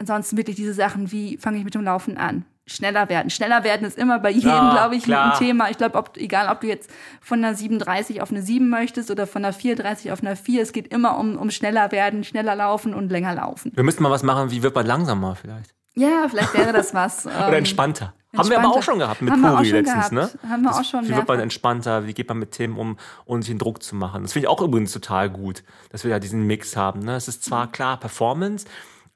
[0.00, 2.44] Ansonsten wirklich diese Sachen, wie fange ich mit dem Laufen an?
[2.66, 3.30] Schneller werden.
[3.30, 5.32] Schneller werden ist immer bei jedem, Ja, glaube ich, klar.
[5.32, 5.70] ein Thema.
[5.70, 6.88] Ich glaube, ob, egal ob du jetzt
[7.20, 10.72] von einer 37 auf eine 7 möchtest oder von einer 34 auf eine 4, es
[10.72, 13.72] geht immer um, um schneller werden, schneller laufen und länger laufen.
[13.74, 15.74] Wir müssten mal was machen, wie wird man langsamer vielleicht?
[15.96, 17.26] Ja, vielleicht wäre das was.
[17.26, 18.14] Oder Ähm, entspannter.
[18.36, 20.12] Haben wir aber auch schon gehabt mit Puri letztens, gehabt.
[20.12, 20.30] ne?
[20.48, 22.06] Haben wir Das- auch schon Wie wird man entspannter?
[22.06, 24.22] Wie geht man mit Themen um, ohne sich den Druck zu machen?
[24.22, 27.00] Das finde ich auch übrigens total gut, dass wir da diesen Mix haben.
[27.00, 27.16] Ne?
[27.16, 28.66] Es ist zwar klar Performance,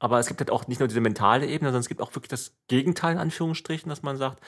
[0.05, 2.29] aber es gibt halt auch nicht nur diese mentale Ebene, sondern es gibt auch wirklich
[2.29, 4.39] das Gegenteil in Anführungsstrichen, dass man sagt,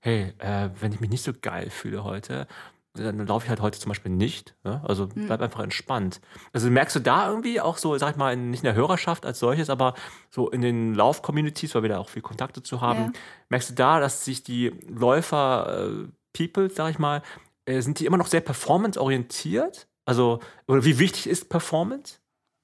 [0.00, 2.46] hey, äh, wenn ich mich nicht so geil fühle heute,
[2.92, 4.54] dann laufe ich halt heute zum Beispiel nicht.
[4.64, 4.82] Ne?
[4.86, 5.26] Also Mhm.
[5.26, 6.20] bleib einfach entspannt.
[6.52, 9.26] Also merkst du da irgendwie auch so, sag ich mal, in, nicht in der Hörerschaft
[9.26, 9.94] als solches, aber
[10.30, 13.12] so in den Lauf-Communities, weil wir da auch viel Kontakte zu haben, Ja.
[13.48, 17.22] merkst du da, dass sich die Läufer-People, sag ich mal,
[17.66, 19.86] äh, sind die immer noch sehr performance-orientiert?
[20.04, 22.18] Also, oder wie wichtig ist Performance?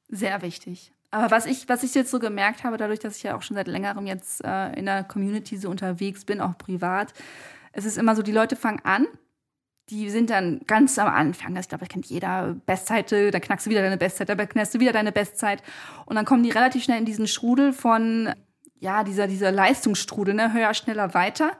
[0.09, 0.93] Sehr wichtig.
[1.13, 3.55] Aber was ich, was ich jetzt so gemerkt habe, dadurch, dass ich ja auch schon
[3.55, 7.13] seit längerem jetzt äh, in der Community so unterwegs bin, auch privat,
[7.73, 9.07] es ist immer so, die Leute fangen an,
[9.91, 13.71] die sind dann ganz am Anfang, ich glaube, das kennt jeder, Bestzeit, dann knackst du
[13.71, 15.63] wieder deine Bestzeit, dann knackst du wieder deine Bestzeit.
[16.07, 18.33] Und dann kommen die relativ schnell in diesen Strudel von,
[18.79, 21.53] ja, dieser, dieser Leistungsstrudel, ne, höher, schneller, weiter.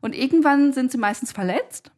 [0.00, 1.90] Und irgendwann sind sie meistens verletzt.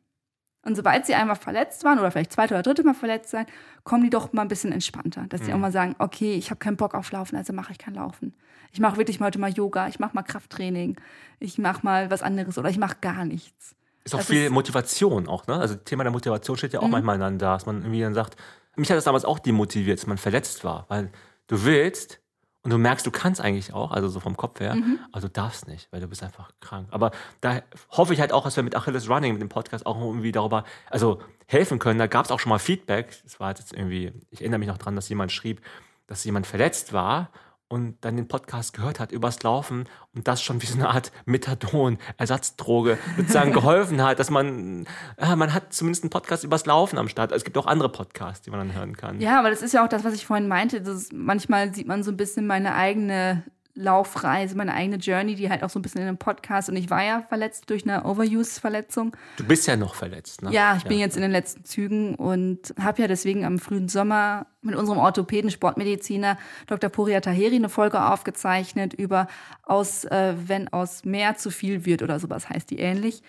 [0.63, 3.47] Und sobald sie einmal verletzt waren oder vielleicht zweite oder dritte Mal verletzt sein,
[3.87, 5.25] kommen die doch mal ein bisschen entspannter.
[5.29, 7.79] Dass sie auch mal sagen, okay, ich habe keinen Bock auf Laufen, also mache ich
[7.79, 8.35] kein Laufen.
[8.73, 10.97] Ich mache wirklich mal heute mal Yoga, ich mache mal Krafttraining,
[11.41, 13.75] ich mache mal was anderes oder ich mache gar nichts.
[14.05, 14.55] Ist auch Das viel ist- Mhm.
[14.55, 15.55] Motivation auch, ne?
[15.55, 18.37] Also Thema der Motivation steht ja auch manchmal dann da, dass man irgendwie dann sagt,
[18.77, 21.11] mich hat das damals auch demotiviert, dass man verletzt war, weil
[21.47, 22.21] du willst
[22.67, 24.99] und du merkst, du kannst eigentlich auch, also so vom Kopf her, Mhm.
[25.13, 26.89] aber du darfst nicht, weil du bist einfach krank.
[26.91, 27.61] Aber da
[27.93, 30.65] hoffe ich halt auch, dass wir mit Achilles Running, mit dem Podcast auch irgendwie darüber,
[30.91, 32.01] also helfen können.
[32.01, 33.17] Da gab es auch schon mal Feedback.
[33.25, 35.61] Es war jetzt irgendwie, ich erinnere mich noch dran, dass jemand schrieb,
[36.09, 37.31] dass jemand verletzt war
[37.69, 41.11] und dann den Podcast gehört hat übers Laufen und das schon wie so eine Art
[41.25, 44.87] Methadon, Ersatzdroge sozusagen geholfen hat, dass man,
[45.21, 47.33] ja, man hat zumindest einen Podcast übers Laufen am Start.
[47.33, 49.21] Es gibt auch andere Podcasts, die man dann hören kann.
[49.21, 50.77] Ja, aber das ist ja auch das, was ich vorhin meinte.
[50.77, 53.43] Ist, manchmal sieht man so ein bisschen meine eigene
[53.77, 56.69] Laufreise, meine eigene Journey, die halt auch so ein bisschen in einem Podcast.
[56.69, 59.15] Und ich war ja verletzt durch eine Overuse-Verletzung.
[59.37, 60.51] Du bist ja noch verletzt, ne?
[60.51, 64.47] Ja, ich bin jetzt in den letzten Zügen und habe ja deswegen am frühen Sommer
[64.63, 66.91] mit unserem Orthopäden, Sportmediziner Dr.
[66.91, 69.29] Puria Taheri eine Folge aufgezeichnet über
[69.63, 73.23] aus, äh, wenn aus mehr zu viel wird oder sowas heißt die ähnlich.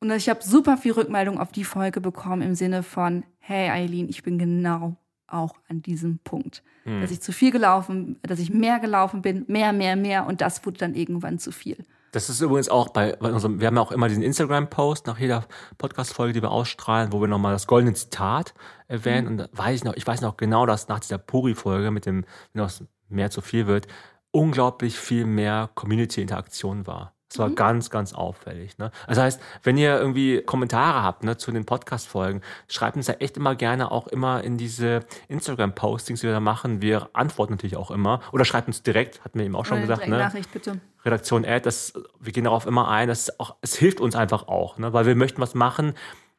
[0.00, 4.08] Und ich habe super viel Rückmeldung auf die Folge bekommen im Sinne von, hey Eileen,
[4.08, 4.96] ich bin genau
[5.26, 6.62] auch an diesem Punkt.
[7.00, 10.64] Dass ich zu viel gelaufen, dass ich mehr gelaufen bin, mehr, mehr, mehr und das
[10.66, 11.78] wurde dann irgendwann zu viel.
[12.12, 15.18] Das ist übrigens auch bei, bei unserem, wir haben ja auch immer diesen Instagram-Post nach
[15.18, 15.46] jeder
[15.78, 18.54] Podcast-Folge, die wir ausstrahlen, wo wir nochmal das goldene Zitat
[18.86, 19.26] erwähnen.
[19.26, 22.24] Und da weiß ich noch, ich weiß noch genau, dass nach dieser Puri-Folge mit dem,
[22.52, 23.88] wenn das mehr zu viel wird,
[24.30, 27.13] unglaublich viel mehr Community-Interaktion war.
[27.34, 28.78] Das war ganz, ganz auffällig.
[28.78, 28.92] Ne?
[29.08, 33.36] Das heißt, wenn ihr irgendwie Kommentare habt ne, zu den Podcast-Folgen, schreibt uns da echt
[33.36, 36.80] immer gerne auch immer in diese Instagram-Postings, die wir da machen.
[36.80, 38.20] Wir antworten natürlich auch immer.
[38.30, 40.06] Oder schreibt uns direkt, hatten wir eben auch schon Eine gesagt.
[40.06, 40.18] Ne?
[40.18, 40.80] Nachricht bitte.
[41.04, 44.78] Redaktion Ad, das, wir gehen darauf immer ein, das auch, es hilft uns einfach auch,
[44.78, 44.92] ne?
[44.92, 45.94] weil wir möchten was machen,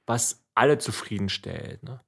[0.05, 1.83] was alle zufriedenstellt.
[1.83, 1.99] Ne?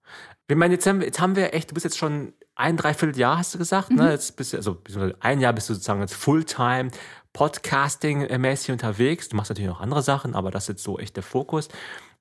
[0.48, 3.38] Wir meinen, jetzt haben, wir, jetzt haben wir echt, du bist jetzt schon ein Dreivierteljahr,
[3.38, 4.12] hast du gesagt, ne?
[4.12, 4.82] Jetzt bist du, also
[5.20, 6.90] ein Jahr bist du sozusagen als Fulltime
[7.38, 9.30] Podcasting-mäßig unterwegs.
[9.30, 11.70] Du machst natürlich noch andere Sachen, aber das ist jetzt so echt der Fokus.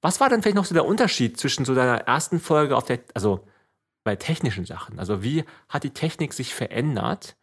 [0.02, 3.00] Was war denn vielleicht noch so der Unterschied zwischen so deiner ersten Folge auf der,
[3.14, 3.46] also
[4.04, 4.98] bei technischen Sachen?
[4.98, 7.36] Also wie hat die Technik sich verändert?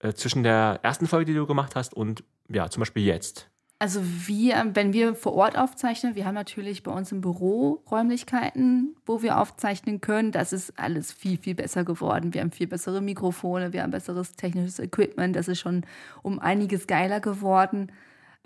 [0.00, 3.50] äh, zwischen der ersten Folge, die du gemacht hast, und ja, zum Beispiel jetzt.
[3.78, 8.96] Also wir, wenn wir vor Ort aufzeichnen, wir haben natürlich bei uns im Büro Räumlichkeiten,
[9.04, 10.32] wo wir aufzeichnen können.
[10.32, 12.32] Das ist alles viel, viel besser geworden.
[12.32, 15.36] Wir haben viel bessere Mikrofone, wir haben besseres technisches Equipment.
[15.36, 15.84] Das ist schon
[16.22, 17.92] um einiges geiler geworden.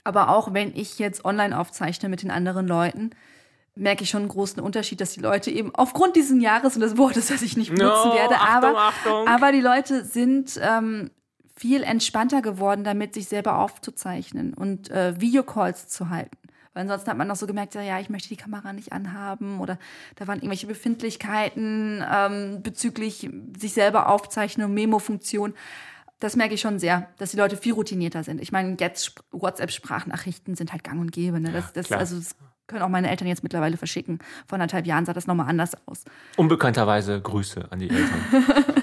[0.02, 3.10] Aber auch wenn ich jetzt online aufzeichne mit den anderen Leuten,
[3.76, 6.96] merke ich schon einen großen Unterschied, dass die Leute eben aufgrund dieses Jahres und des
[6.98, 9.28] Wortes, das ich nicht benutzen No, werde, Achtung, aber, Achtung.
[9.28, 11.10] aber die Leute sind ähm,
[11.60, 16.38] viel entspannter geworden, damit sich selber aufzuzeichnen und äh, Videocalls zu halten.
[16.72, 19.60] Weil ansonsten hat man noch so gemerkt, ja, ja, ich möchte die Kamera nicht anhaben
[19.60, 19.78] oder
[20.16, 25.52] da waren irgendwelche Befindlichkeiten ähm, bezüglich sich selber aufzeichnen und Memo-Funktion.
[26.18, 28.40] Das merke ich schon sehr, dass die Leute viel routinierter sind.
[28.40, 31.40] Ich meine, jetzt Sp- WhatsApp-Sprachnachrichten sind halt gang und gäbe.
[31.40, 31.52] Ne?
[31.52, 32.00] Das, das, klar.
[32.00, 32.36] also das
[32.70, 34.20] können auch meine Eltern jetzt mittlerweile verschicken.
[34.46, 36.04] Vor anderthalb Jahren sah das nochmal anders aus.
[36.36, 38.24] Unbekannterweise Grüße an die Eltern.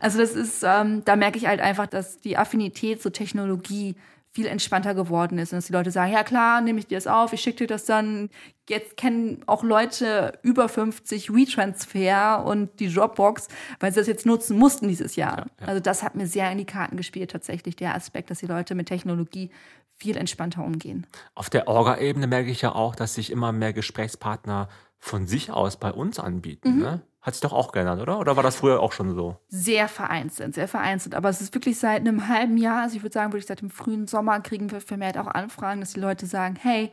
[0.00, 3.96] Also das ist, ähm, da merke ich halt einfach, dass die Affinität zur Technologie
[4.30, 7.06] viel entspannter geworden ist und dass die Leute sagen, ja klar, nehme ich dir das
[7.06, 8.30] auf, ich schicke dir das dann.
[8.68, 13.48] Jetzt kennen auch Leute über 50 WeTransfer und die Dropbox,
[13.80, 15.46] weil sie das jetzt nutzen mussten dieses Jahr.
[15.64, 18.74] Also das hat mir sehr in die Karten gespielt tatsächlich, der Aspekt, dass die Leute
[18.74, 19.50] mit Technologie
[19.98, 21.06] viel entspannter umgehen.
[21.34, 24.68] Auf der Orga-Ebene merke ich ja auch, dass sich immer mehr Gesprächspartner
[24.98, 26.76] von sich aus bei uns anbieten.
[26.76, 26.80] Mhm.
[26.80, 27.02] Ne?
[27.20, 28.20] Hat sich doch auch geändert, oder?
[28.20, 29.36] Oder war das früher auch schon so?
[29.48, 31.14] sehr vereinzelt, sehr vereinzelt.
[31.14, 33.70] Aber es ist wirklich seit einem halben Jahr, also ich würde sagen, wirklich seit dem
[33.70, 36.90] frühen Sommer kriegen wir vermehrt auch Anfragen, dass die Leute sagen, hey,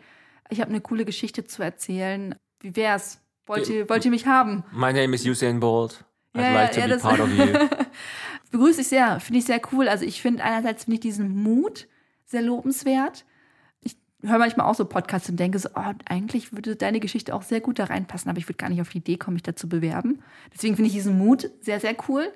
[0.50, 2.36] ich habe eine coole Geschichte zu erzählen.
[2.60, 3.20] Wie wär's?
[3.46, 4.64] Wollt ihr, wollt ihr mich haben?
[4.72, 6.04] My name is Usain Bolt.
[6.36, 7.46] I'd Ja, like to ja, be part of you.
[8.52, 9.88] Begrüße ich sehr, finde ich sehr cool.
[9.88, 11.88] Also ich finde einerseits finde ich diesen Mut
[12.26, 13.26] sehr lobenswert.
[13.82, 17.44] Ich höre manchmal auch so Podcasts und denke so, oh, eigentlich würde deine Geschichte auch
[17.44, 19.70] sehr gut da reinpassen, aber ich würde gar nicht auf die Idee kommen, mich dazu
[19.70, 20.22] bewerben.
[20.54, 22.32] Deswegen finde ich diesen Mut sehr, sehr cool.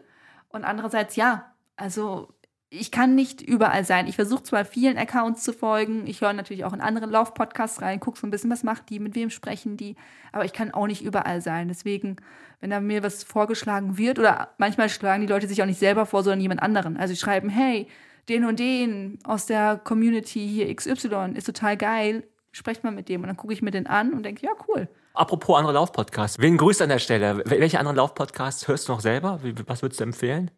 [0.49, 2.33] Und andererseits, ja, also
[2.71, 4.07] ich kann nicht überall sein.
[4.07, 7.99] Ich versuche zwar vielen Accounts zu folgen, ich höre natürlich auch in andere Laufpodcasts rein,
[7.99, 9.95] gucke so ein bisschen, was macht die, mit wem sprechen die,
[10.31, 11.67] aber ich kann auch nicht überall sein.
[11.67, 12.17] Deswegen,
[12.59, 16.05] wenn da mir was vorgeschlagen wird, oder manchmal schlagen die Leute sich auch nicht selber
[16.05, 16.97] vor, sondern jemand anderen.
[16.97, 17.87] Also sie schreiben, hey,
[18.29, 23.21] den und den aus der Community hier XY ist total geil, sprecht mal mit dem.
[23.21, 24.87] Und dann gucke ich mir den an und denke, ja, cool.
[25.13, 26.39] Apropos andere Laufpodcasts.
[26.39, 27.43] Wen grüßt an der Stelle?
[27.45, 29.39] Wel- Welche anderen Laufpodcasts hörst du noch selber?
[29.67, 30.51] Was würdest du empfehlen?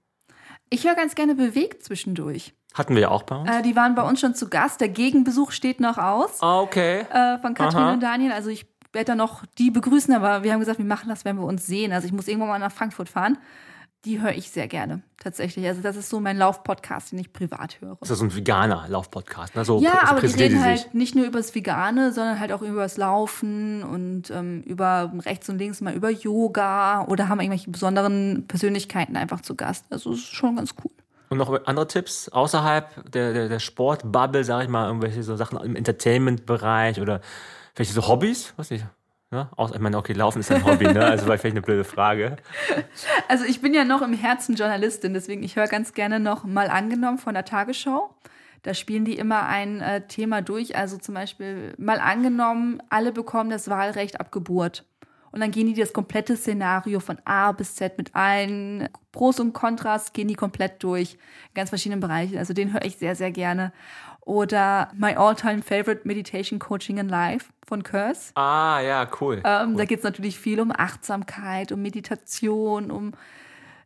[0.70, 2.54] Ich höre ganz gerne bewegt zwischendurch.
[2.74, 3.50] Hatten wir ja auch bei uns.
[3.50, 4.80] Äh, die waren bei uns schon zu Gast.
[4.80, 6.42] Der Gegenbesuch steht noch aus.
[6.42, 7.06] Ah, okay.
[7.12, 7.94] äh, von Katrin Aha.
[7.94, 8.32] und Daniel.
[8.32, 11.38] Also ich werde da noch die begrüßen, aber wir haben gesagt, wir machen das, wenn
[11.38, 11.92] wir uns sehen.
[11.92, 13.38] Also ich muss irgendwann mal nach Frankfurt fahren.
[14.06, 15.68] Die höre ich sehr gerne, tatsächlich.
[15.68, 17.98] Also das ist so mein Lauf-Podcast, den ich privat höre.
[18.00, 19.56] Das ist so ein veganer Laufpodcast.
[19.56, 19.64] Ne?
[19.64, 22.64] So, Ja, aber die reden die halt nicht nur über das Vegane, sondern halt auch
[22.64, 27.70] über das Laufen und ähm, über rechts und links mal über Yoga oder haben irgendwelche
[27.70, 29.86] besonderen Persönlichkeiten einfach zu Gast.
[29.92, 30.92] Also es ist schon ganz cool.
[31.30, 35.60] Und noch andere Tipps außerhalb der, der, der Sportbubble, sag ich mal, irgendwelche so Sachen
[35.60, 37.22] im Entertainment-Bereich oder
[37.76, 38.54] welche so Hobbys?
[38.58, 38.84] Was nicht?
[39.32, 39.50] Ne?
[39.74, 41.06] Ich meine, okay, Laufen ist ein Hobby, ne?
[41.06, 42.36] Also war vielleicht eine blöde Frage.
[43.30, 46.70] Also ich bin ja noch im Herzen Journalistin, deswegen ich höre ganz gerne noch mal
[46.70, 48.14] angenommen von der Tagesschau.
[48.64, 50.76] Da spielen die immer ein äh, Thema durch.
[50.76, 54.86] Also zum Beispiel mal angenommen, alle bekommen das Wahlrecht ab Geburt.
[55.32, 59.54] Und dann gehen die das komplette Szenario von A bis Z mit allen Pros und
[59.54, 61.14] Kontras, gehen die komplett durch.
[61.14, 62.38] In ganz verschiedenen Bereichen.
[62.38, 63.72] Also den höre ich sehr, sehr gerne.
[64.22, 68.32] Oder My All-Time Favorite Meditation Coaching in Life von Curse.
[68.36, 69.42] Ah, ja, cool.
[69.44, 73.14] Ähm, Da geht es natürlich viel um Achtsamkeit, um Meditation, um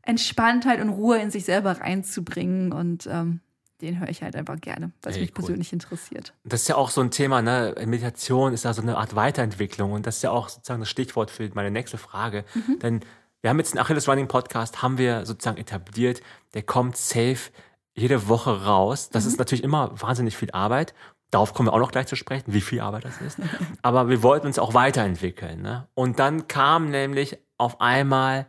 [0.01, 2.73] Entspanntheit und Ruhe in sich selber reinzubringen.
[2.73, 3.39] Und ähm,
[3.81, 5.35] den höre ich halt einfach gerne, weil es Ey, mich cool.
[5.35, 6.33] persönlich interessiert.
[6.43, 7.73] Das ist ja auch so ein Thema, ne?
[7.85, 11.31] Meditation ist ja so eine Art Weiterentwicklung und das ist ja auch sozusagen das Stichwort
[11.31, 12.45] für meine nächste Frage.
[12.53, 12.79] Mhm.
[12.79, 12.99] Denn
[13.41, 16.21] wir haben jetzt einen Achilles Running Podcast, haben wir sozusagen etabliert,
[16.53, 17.51] der kommt safe
[17.95, 19.09] jede Woche raus.
[19.09, 19.29] Das Mhm.
[19.31, 20.93] ist natürlich immer wahnsinnig viel Arbeit.
[21.31, 23.39] Darauf kommen wir auch noch gleich zu sprechen, wie viel Arbeit das ist.
[23.81, 25.61] Aber wir wollten uns auch weiterentwickeln.
[25.61, 25.87] Ne?
[25.95, 28.45] Und dann kam nämlich auf einmal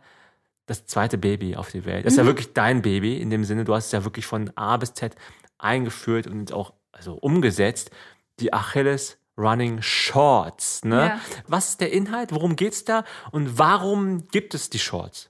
[0.67, 2.05] das zweite Baby auf die Welt.
[2.05, 3.63] Das ist ja wirklich dein Baby in dem Sinne.
[3.63, 5.15] Du hast es ja wirklich von A bis Z
[5.57, 7.89] eingeführt und auch also umgesetzt.
[8.39, 10.83] Die Achilles Running Shorts.
[10.83, 11.05] Ne?
[11.07, 11.19] Ja.
[11.47, 12.31] Was ist der Inhalt?
[12.31, 13.03] Worum geht's da?
[13.31, 15.29] Und warum gibt es die Shorts?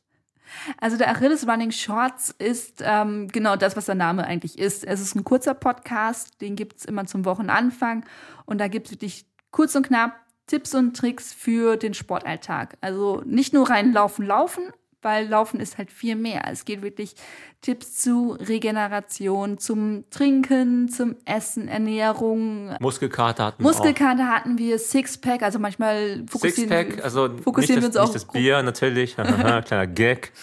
[0.78, 4.84] Also der Achilles Running Shorts ist ähm, genau das, was der Name eigentlich ist.
[4.84, 8.06] Es ist ein kurzer Podcast, den gibt's immer zum Wochenanfang.
[8.46, 10.14] Und da gibt's wirklich kurz und knapp
[10.48, 12.78] Tipps und Tricks für den Sportalltag.
[12.82, 14.72] Also nicht nur rein laufen, laufen,
[15.08, 16.44] weil Laufen ist halt viel mehr.
[16.52, 17.16] Es geht wirklich
[17.62, 22.76] Tipps zu Regeneration, zum Trinken, zum Essen, Ernährung.
[22.82, 23.74] Muskelkater hatten wir auch.
[23.74, 28.26] Muskelkater hatten wir, Sixpack, also manchmal fokussieren, Sixpack, also fokussieren nicht, wir das, uns nicht
[28.26, 29.16] auch das Bier natürlich,
[29.66, 30.34] kleiner Gag.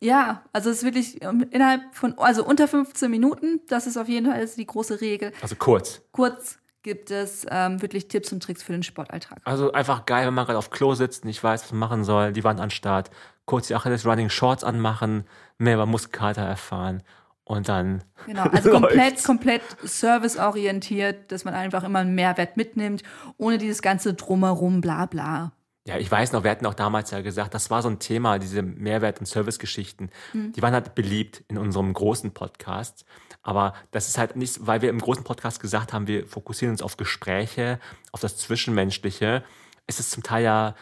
[0.00, 4.08] Ja, also es ist wirklich ähm, innerhalb von, also unter 15 Minuten, das ist auf
[4.08, 5.32] jeden Fall die große Regel.
[5.42, 6.00] Also kurz.
[6.12, 9.40] Kurz, gibt es ähm, wirklich Tipps und Tricks für den Sportalltag.
[9.44, 12.32] Also einfach geil, wenn man gerade auf Klo sitzt, nicht weiß, was man machen soll,
[12.32, 13.10] die Wand anstarrt,
[13.44, 15.24] kurz die Achilles Running Shorts anmachen,
[15.58, 17.02] mehr über Muskelkater erfahren
[17.44, 18.02] und dann.
[18.26, 23.02] Genau, also komplett, komplett serviceorientiert, dass man einfach immer einen Mehrwert mitnimmt,
[23.36, 25.52] ohne dieses ganze Drumherum, bla bla.
[25.84, 28.38] Ja, ich weiß noch, wir hatten auch damals ja gesagt, das war so ein Thema,
[28.38, 30.10] diese Mehrwert- und Servicegeschichten.
[30.32, 30.52] Mhm.
[30.52, 33.04] Die waren halt beliebt in unserem großen Podcast.
[33.42, 36.82] Aber das ist halt nicht, weil wir im großen Podcast gesagt haben, wir fokussieren uns
[36.82, 37.80] auf Gespräche,
[38.12, 39.42] auf das Zwischenmenschliche.
[39.88, 40.76] Ist es zum Teil ja,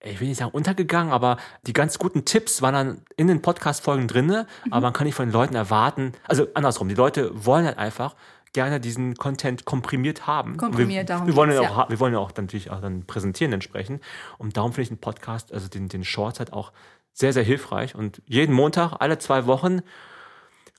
[0.00, 1.36] ich will nicht sagen untergegangen, aber
[1.66, 4.46] die ganz guten Tipps waren dann in den Podcast-Folgen drinne.
[4.64, 4.72] Mhm.
[4.72, 8.14] Aber man kann nicht von den Leuten erwarten, also andersrum, die Leute wollen halt einfach,
[8.52, 10.56] gerne diesen Content komprimiert haben.
[10.56, 11.26] Komprimiert, darum.
[11.26, 11.86] Wir wollen, ja auch, ja.
[11.90, 14.02] wir wollen ja auch natürlich auch dann präsentieren entsprechend.
[14.38, 16.72] Und darum finde ich den Podcast, also den, den Shorts halt auch
[17.12, 17.94] sehr, sehr hilfreich.
[17.94, 19.82] Und jeden Montag, alle zwei Wochen,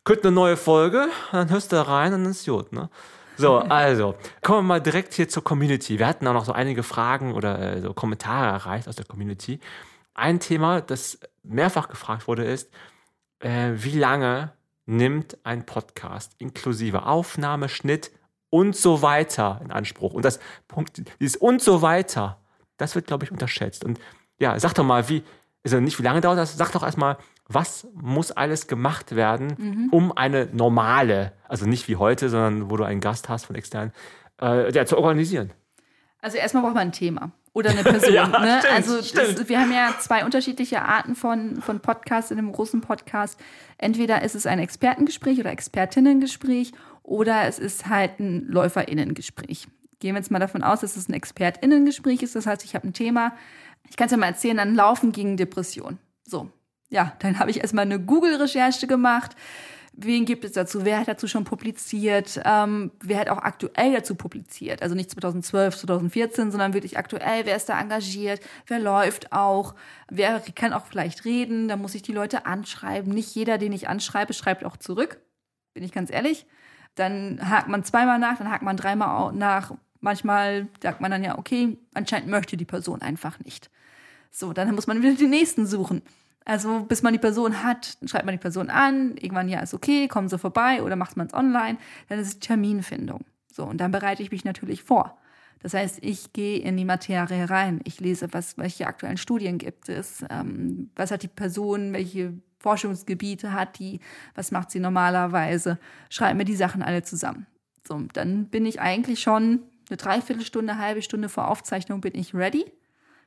[0.03, 2.89] kommt eine neue Folge, dann hörst du da rein und dann ist gut, ne?
[3.37, 5.99] So, also, kommen wir mal direkt hier zur Community.
[5.99, 9.59] Wir hatten auch noch so einige Fragen oder äh, so Kommentare erreicht aus der Community.
[10.15, 12.71] Ein Thema, das mehrfach gefragt wurde, ist,
[13.39, 14.53] äh, wie lange
[14.87, 18.11] nimmt ein Podcast inklusive Aufnahme, Schnitt
[18.49, 20.13] und so weiter in Anspruch.
[20.13, 22.39] Und das Punkt, dieses und so weiter,
[22.77, 23.83] das wird, glaube ich, unterschätzt.
[23.83, 23.99] Und
[24.39, 25.23] ja, sag doch mal, wie,
[25.63, 27.17] also nicht wie lange dauert das, sag doch erstmal,
[27.47, 29.89] was muss alles gemacht werden, mhm.
[29.91, 33.91] um eine normale, also nicht wie heute, sondern wo du einen Gast hast von extern,
[34.41, 35.53] äh, ja, zu organisieren?
[36.21, 38.13] Also erstmal braucht man ein Thema oder eine Person.
[38.13, 38.59] ja, ne?
[38.59, 42.81] stimmt, also das, wir haben ja zwei unterschiedliche Arten von, von Podcasts in einem großen
[42.81, 43.39] Podcast.
[43.77, 46.71] Entweder ist es ein Expertengespräch oder Expertinnengespräch
[47.03, 49.67] oder es ist halt ein Läuferinnengespräch.
[49.99, 52.35] Gehen wir jetzt mal davon aus, dass es ein Expertinnengespräch ist.
[52.35, 53.33] Das heißt, ich habe ein Thema.
[53.89, 55.97] Ich kann es ja mal erzählen, dann Laufen gegen Depression.
[56.23, 56.51] So,
[56.89, 59.35] ja, dann habe ich erstmal eine Google-Recherche gemacht
[59.97, 64.13] wen gibt es dazu, wer hat dazu schon publiziert, ähm, wer hat auch aktuell dazu
[64.13, 64.83] publiziert.
[64.83, 69.73] Also nicht 2012, 2014, sondern wirklich aktuell, wer ist da engagiert, wer läuft auch,
[70.09, 73.11] wer kann auch vielleicht reden, da muss ich die Leute anschreiben.
[73.11, 75.19] Nicht jeder, den ich anschreibe, schreibt auch zurück,
[75.73, 76.45] bin ich ganz ehrlich.
[76.93, 79.73] Dann hakt man zweimal nach, dann hakt man dreimal nach.
[79.99, 83.71] Manchmal sagt man dann ja, okay, anscheinend möchte die Person einfach nicht.
[84.29, 86.03] So, dann muss man wieder die nächsten suchen.
[86.47, 90.07] Also bis man die Person hat, schreibt man die Person an, irgendwann ja ist okay,
[90.07, 91.77] kommen sie vorbei oder macht man es online,
[92.07, 93.25] dann ist es Terminfindung.
[93.51, 95.17] So, und dann bereite ich mich natürlich vor.
[95.59, 97.81] Das heißt, ich gehe in die Materie rein.
[97.83, 103.51] Ich lese, was, welche aktuellen Studien gibt es, ähm, was hat die Person, welche Forschungsgebiete
[103.51, 103.99] hat die,
[104.33, 105.77] was macht sie normalerweise,
[106.09, 107.45] schreibe mir die Sachen alle zusammen.
[107.85, 112.33] So, dann bin ich eigentlich schon eine Dreiviertelstunde, eine halbe Stunde vor Aufzeichnung bin ich
[112.33, 112.71] ready,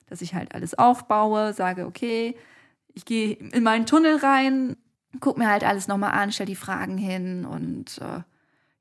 [0.07, 2.35] dass ich halt alles aufbaue, sage, okay,
[2.95, 4.77] ich gehe in meinen Tunnel rein,
[5.21, 8.23] gucke mir halt alles nochmal an, stelle die Fragen hin und äh,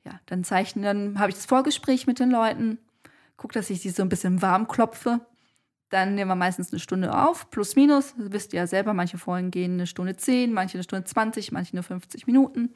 [0.05, 2.77] ja, dann zeichnen, dann habe ich das Vorgespräch mit den Leuten,
[3.37, 5.21] gucke, dass ich sie so ein bisschen warm klopfe.
[5.89, 8.13] Dann nehmen wir meistens eine Stunde auf, plus minus.
[8.15, 11.51] Das wisst ihr ja selber, manche Folgen gehen eine Stunde 10, manche eine Stunde 20,
[11.51, 12.75] manche nur 50 Minuten.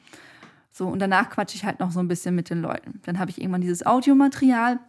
[0.71, 2.99] So, und danach quatsche ich halt noch so ein bisschen mit den Leuten.
[3.05, 4.79] Dann habe ich irgendwann dieses Audiomaterial.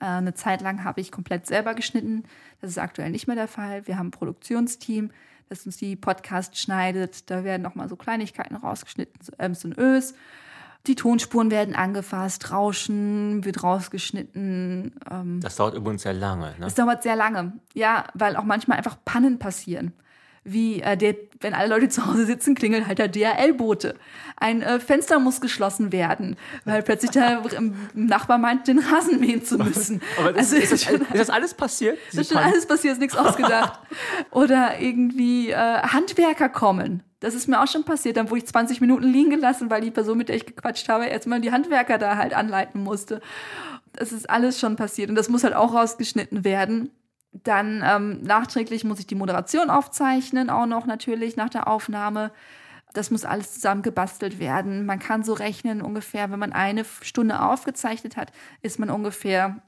[0.00, 2.24] Äh, eine Zeit lang habe ich komplett selber geschnitten.
[2.62, 3.86] Das ist aktuell nicht mehr der Fall.
[3.86, 5.10] Wir haben ein Produktionsteam,
[5.48, 7.30] das uns die Podcast schneidet.
[7.30, 10.14] Da werden nochmal so Kleinigkeiten rausgeschnitten, so Öms und Ös.
[10.86, 14.94] Die Tonspuren werden angefasst, Rauschen wird rausgeschnitten.
[15.10, 16.50] Ähm, das dauert übrigens sehr lange.
[16.50, 16.56] Ne?
[16.60, 19.94] Das dauert sehr lange, ja, weil auch manchmal einfach Pannen passieren
[20.44, 23.94] wie äh, der, wenn alle Leute zu Hause sitzen, klingelt halt der DHL-Bote.
[24.36, 27.42] Ein äh, Fenster muss geschlossen werden, weil plötzlich der
[27.94, 30.02] Nachbar meint, den Rasen mähen zu müssen.
[30.18, 31.98] Aber also, ist, das, ist das alles passiert?
[32.10, 33.80] Das ist schon alles passiert, ist nichts ausgedacht.
[34.30, 37.02] Oder irgendwie äh, Handwerker kommen.
[37.20, 38.18] Das ist mir auch schon passiert.
[38.18, 41.06] Dann wurde ich 20 Minuten liegen gelassen, weil die Person, mit der ich gequatscht habe,
[41.06, 43.22] erstmal die Handwerker da halt anleiten musste.
[43.94, 46.90] Das ist alles schon passiert und das muss halt auch rausgeschnitten werden.
[47.42, 52.32] Dann ähm, nachträglich muss ich die Moderation aufzeichnen, auch noch natürlich nach der Aufnahme.
[52.92, 54.86] Das muss alles zusammen gebastelt werden.
[54.86, 58.30] Man kann so rechnen, ungefähr, wenn man eine Stunde aufgezeichnet hat,
[58.62, 59.62] ist man ungefähr,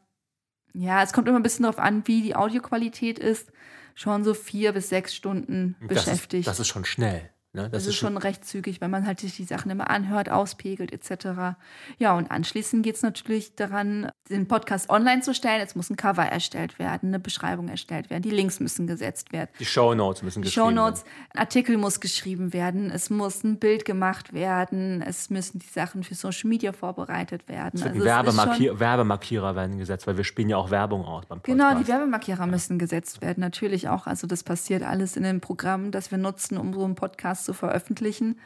[0.75, 3.51] ja, es kommt immer ein bisschen darauf an, wie die Audioqualität ist,
[3.97, 6.47] schon so vier bis sechs Stunden beschäftigt.
[6.47, 7.31] Das ist, das ist schon schnell.
[7.57, 7.63] Ne?
[7.63, 10.93] Das, das ist, schon recht zügig, wenn man halt sich die Sachen immer anhört, auspegelt
[10.93, 11.57] etc.
[11.97, 15.63] Ja, und anschließend geht es natürlich daran, den Podcast online zu stellen.
[15.63, 19.49] Es muss ein Cover erstellt werden, eine Beschreibung erstellt werden, die Links müssen gesetzt werden.
[19.59, 21.15] Die Show Notes müssen die geschrieben Shownotes, werden.
[21.33, 26.05] Ein Artikel muss geschrieben werden, es muss ein Bild gemacht werden, es müssen die Sachen
[26.05, 27.83] für Social Media vorbereitet werden.
[27.83, 31.59] Also Werbemarkier Werbemarkierer werden gesetzt, weil wir spielen ja auch Werbung aus beim Podcast.
[31.59, 32.47] Genau, die Werbemarkierer ja.
[32.47, 34.07] müssen gesetzt werden, natürlich auch.
[34.07, 37.55] Also das passiert alles in dem Programm, das wir nutzen, um so einen Podcast zu
[37.55, 38.39] veröffentlichen.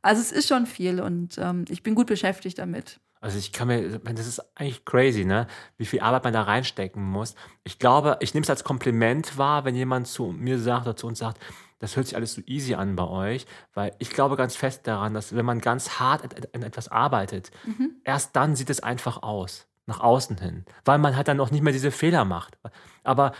[0.00, 3.00] Also es ist schon viel und ähm, ich bin gut beschäftigt damit.
[3.20, 5.46] Also ich kann mir, das ist eigentlich crazy, ne?
[5.78, 7.34] Wie viel Arbeit man da reinstecken muss.
[7.62, 11.06] Ich glaube, ich nehme es als Kompliment wahr, wenn jemand zu mir sagt oder zu
[11.06, 11.40] uns sagt,
[11.78, 15.14] das hört sich alles so easy an bei euch, weil ich glaube ganz fest daran,
[15.14, 16.22] dass wenn man ganz hart
[16.54, 17.92] an etwas arbeitet, mhm.
[18.04, 21.62] erst dann sieht es einfach aus, nach außen hin, weil man halt dann auch nicht
[21.62, 22.58] mehr diese Fehler macht.
[23.04, 23.32] Aber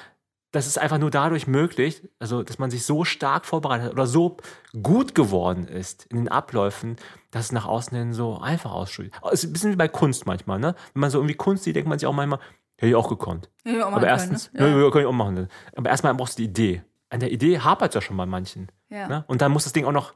[0.55, 4.07] das ist einfach nur dadurch möglich, also dass man sich so stark vorbereitet hat oder
[4.07, 4.37] so
[4.83, 6.97] gut geworden ist in den Abläufen,
[7.33, 9.07] dass es nach außen hin so einfach ausschaut.
[9.33, 10.77] Es ist ein bisschen wie bei Kunst manchmal, ne?
[10.93, 12.39] Wenn man so irgendwie Kunst sieht, denkt man sich auch manchmal,
[12.77, 13.51] hätte ich auch gekonnt.
[13.65, 14.85] Ja, auch Aber erstens, können, ne?
[14.85, 14.91] ja.
[14.91, 15.49] kann ich auch machen.
[15.75, 16.83] Aber erstmal brauchst du die Idee.
[17.11, 18.69] An der Idee hapert es ja schon bei manchen.
[18.91, 19.09] Ja.
[19.09, 19.25] Ne?
[19.27, 20.15] Und dann muss das Ding auch noch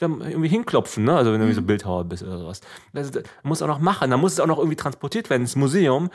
[0.00, 1.16] irgendwie hinklopfen, ne?
[1.16, 1.66] Also wenn du irgendwie so mhm.
[1.66, 2.60] Bildhauer bist oder sowas.
[2.92, 5.56] Das, das muss auch noch machen, dann muss es auch noch irgendwie transportiert werden ins
[5.56, 6.10] Museum.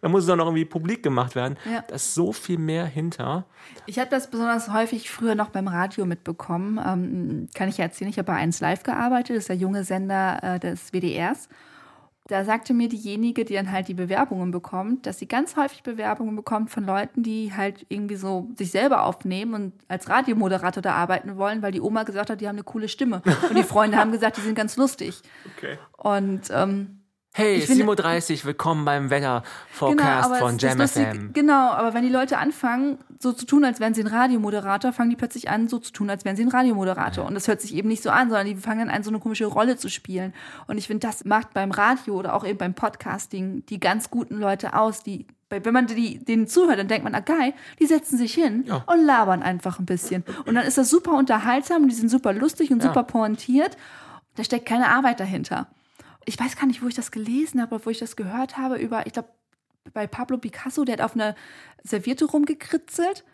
[0.00, 1.56] Da muss es auch noch irgendwie publik gemacht werden.
[1.70, 1.84] Ja.
[1.86, 3.44] Da ist so viel mehr hinter.
[3.86, 6.80] Ich habe das besonders häufig früher noch beim Radio mitbekommen.
[6.84, 9.84] Ähm, kann ich ja erzählen, ich habe bei 1 Live gearbeitet, das ist der junge
[9.84, 11.48] Sender äh, des WDRs.
[12.28, 16.36] Da sagte mir diejenige, die dann halt die Bewerbungen bekommt, dass sie ganz häufig Bewerbungen
[16.36, 21.36] bekommt von Leuten, die halt irgendwie so sich selber aufnehmen und als Radiomoderator da arbeiten
[21.36, 23.22] wollen, weil die Oma gesagt hat, die haben eine coole Stimme.
[23.48, 25.20] Und die Freunde haben gesagt, die sind ganz lustig.
[25.56, 25.78] Okay.
[25.96, 27.01] Und ähm,
[27.34, 31.32] Hey, 7.30 Uhr, willkommen beim Wetter-Forecast genau, von JamFM.
[31.32, 35.08] Genau, aber wenn die Leute anfangen, so zu tun, als wären sie ein Radiomoderator, fangen
[35.08, 37.24] die plötzlich an, so zu tun, als wären sie ein Radiomoderator.
[37.24, 37.28] Ja.
[37.28, 39.46] Und das hört sich eben nicht so an, sondern die fangen an, so eine komische
[39.46, 40.34] Rolle zu spielen.
[40.66, 44.38] Und ich finde, das macht beim Radio oder auch eben beim Podcasting die ganz guten
[44.38, 48.16] Leute aus, die wenn man die, denen zuhört, dann denkt man, ah geil, die setzen
[48.16, 48.84] sich hin ja.
[48.86, 50.24] und labern einfach ein bisschen.
[50.46, 52.88] Und dann ist das super unterhaltsam und die sind super lustig und ja.
[52.88, 53.76] super pointiert.
[54.36, 55.66] Da steckt keine Arbeit dahinter
[56.24, 59.06] ich weiß gar nicht, wo ich das gelesen habe, wo ich das gehört habe, über,
[59.06, 59.28] ich glaube,
[59.92, 61.34] bei Pablo Picasso, der hat auf einer
[61.82, 63.24] Serviette rumgekritzelt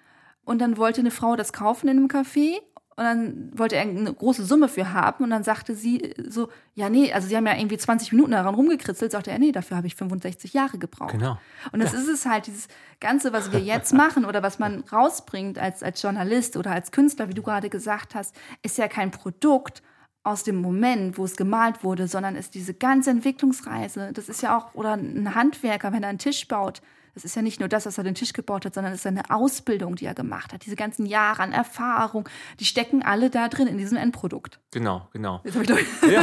[0.44, 2.58] und dann wollte eine Frau das kaufen in einem Café
[2.98, 6.88] und dann wollte er eine große Summe für haben und dann sagte sie so, ja,
[6.88, 9.86] nee, also sie haben ja irgendwie 20 Minuten daran rumgekritzelt, sagte er, nee, dafür habe
[9.86, 11.12] ich 65 Jahre gebraucht.
[11.12, 11.38] Genau.
[11.70, 12.00] Und das ja.
[12.00, 12.66] ist es halt, dieses
[12.98, 17.28] Ganze, was wir jetzt machen oder was man rausbringt als, als Journalist oder als Künstler,
[17.28, 19.82] wie du gerade gesagt hast, ist ja kein Produkt,
[20.28, 24.10] aus dem Moment, wo es gemalt wurde, sondern ist diese ganze Entwicklungsreise.
[24.12, 26.82] Das ist ja auch, oder ein Handwerker, wenn er einen Tisch baut,
[27.14, 29.06] das ist ja nicht nur das, was er den Tisch gebaut hat, sondern es ist
[29.06, 30.64] eine Ausbildung, die er gemacht hat.
[30.64, 32.28] Diese ganzen Jahre an Erfahrung,
[32.60, 34.60] die stecken alle da drin in diesem Endprodukt.
[34.70, 35.40] Genau, genau.
[35.42, 35.68] Jetzt ich
[36.12, 36.20] ja,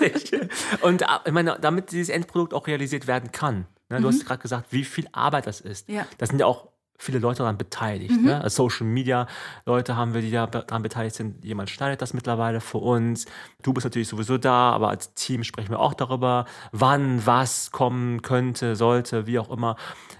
[0.00, 0.50] richtig.
[0.82, 3.66] Und äh, ich meine, damit dieses Endprodukt auch realisiert werden kann.
[3.88, 4.12] Ne, du mhm.
[4.12, 5.88] hast gerade gesagt, wie viel Arbeit das ist.
[5.88, 6.06] Ja.
[6.18, 6.68] Das sind ja auch
[7.04, 8.10] viele Leute daran beteiligt.
[8.10, 8.24] Mhm.
[8.24, 8.40] Ne?
[8.42, 9.26] Also Social Media
[9.66, 11.44] Leute haben wir, die daran beteiligt sind.
[11.44, 13.26] Jemand schneidet das mittlerweile für uns.
[13.62, 18.22] Du bist natürlich sowieso da, aber als Team sprechen wir auch darüber, wann was kommen
[18.22, 19.76] könnte, sollte, wie auch immer.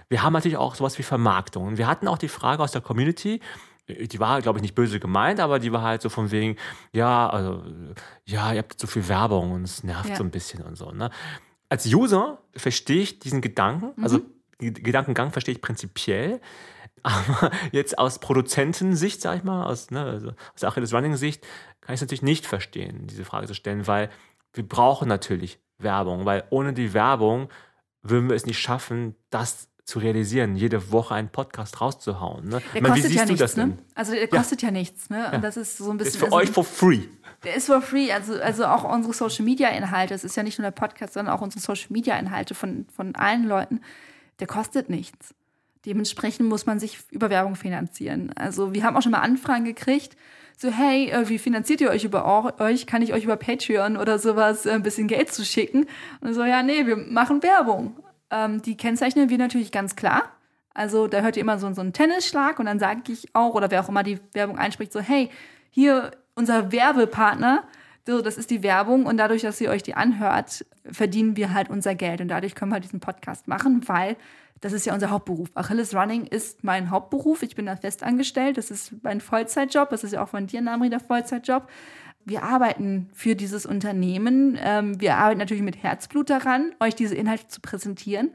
[0.09, 1.65] Wir haben natürlich auch sowas wie Vermarktung.
[1.65, 3.41] Und wir hatten auch die Frage aus der Community,
[3.87, 6.55] die war, glaube ich, nicht böse gemeint, aber die war halt so von wegen,
[6.91, 7.63] ja, also,
[8.25, 10.15] ja, ihr habt so viel Werbung und es nervt ja.
[10.15, 10.91] so ein bisschen und so.
[10.91, 11.11] Ne?
[11.69, 14.73] Als User verstehe ich diesen Gedanken, also mhm.
[14.73, 16.41] Gedankengang verstehe ich prinzipiell.
[17.05, 21.43] Aber jetzt aus Produzentensicht, sag ich mal, aus, ne, also aus Achilles Running-Sicht,
[21.81, 24.09] kann ich es natürlich nicht verstehen, diese Frage zu stellen, weil
[24.53, 27.49] wir brauchen natürlich Werbung, weil ohne die Werbung
[28.01, 32.45] würden wir es nicht schaffen, das zu realisieren, jede Woche einen Podcast rauszuhauen.
[32.45, 32.61] Ne?
[32.73, 33.77] Der meine, kostet ja nichts, ne?
[33.93, 35.27] Also der kostet ja, ja nichts, ne?
[35.27, 35.37] Und ja.
[35.39, 36.13] das ist so ein bisschen.
[36.13, 37.01] Ist für also, euch for free.
[37.43, 38.11] Der ist for free.
[38.11, 41.35] Also, also auch unsere Social Media Inhalte, es ist ja nicht nur der Podcast, sondern
[41.35, 43.81] auch unsere Social Media Inhalte von, von allen Leuten
[44.39, 45.33] der kostet nichts.
[45.85, 48.31] Dementsprechend muss man sich über Werbung finanzieren.
[48.35, 50.15] Also wir haben auch schon mal Anfragen gekriegt,
[50.57, 52.87] so hey, äh, wie finanziert ihr euch über euch?
[52.87, 55.85] Kann ich euch über Patreon oder sowas äh, ein bisschen Geld zu schicken?
[56.21, 57.97] Und so, ja, nee, wir machen Werbung.
[58.31, 60.23] Ähm, die kennzeichnen wir natürlich ganz klar.
[60.73, 63.71] Also da hört ihr immer so, so einen Tennisschlag und dann sage ich auch, oder
[63.71, 65.29] wer auch immer die Werbung einspricht, so hey,
[65.69, 67.63] hier unser Werbepartner,
[68.07, 71.69] so, das ist die Werbung und dadurch, dass ihr euch die anhört, verdienen wir halt
[71.69, 74.15] unser Geld und dadurch können wir diesen Podcast machen, weil
[74.61, 75.49] das ist ja unser Hauptberuf.
[75.53, 77.43] Achilles Running ist mein Hauptberuf.
[77.43, 78.57] Ich bin da fest angestellt.
[78.57, 79.89] Das ist mein Vollzeitjob.
[79.89, 81.67] Das ist ja auch von dir, Namri, der Vollzeitjob.
[82.23, 84.57] Wir arbeiten für dieses Unternehmen.
[84.59, 88.31] Ähm, wir arbeiten natürlich mit Herzblut daran, euch diese Inhalte zu präsentieren.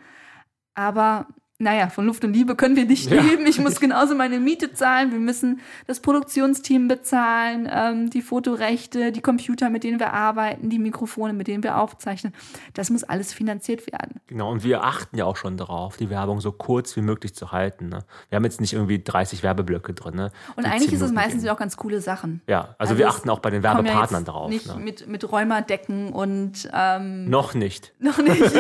[0.74, 1.26] Aber
[1.60, 3.20] naja, von Luft und Liebe können wir nicht ja.
[3.20, 3.46] leben.
[3.46, 5.12] Ich muss genauso meine Miete zahlen.
[5.12, 10.78] Wir müssen das Produktionsteam bezahlen, ähm, die Fotorechte, die Computer, mit denen wir arbeiten, die
[10.78, 12.32] Mikrofone, mit denen wir aufzeichnen.
[12.72, 14.20] Das muss alles finanziert werden.
[14.26, 17.52] Genau, und wir achten ja auch schon darauf, die Werbung so kurz wie möglich zu
[17.52, 17.90] halten.
[17.90, 17.98] Ne?
[18.30, 20.14] Wir haben jetzt nicht irgendwie 30 Werbeblöcke drin.
[20.14, 20.32] Ne?
[20.56, 22.40] Und eigentlich ist es meistens auch ganz coole Sachen.
[22.46, 24.48] Ja, also, also wir achten auch bei den Werbepartnern ja drauf.
[24.48, 24.76] Nicht ne?
[24.76, 26.70] mit, mit Rheumadecken und.
[26.72, 27.92] Ähm, noch nicht.
[27.98, 28.40] Noch nicht.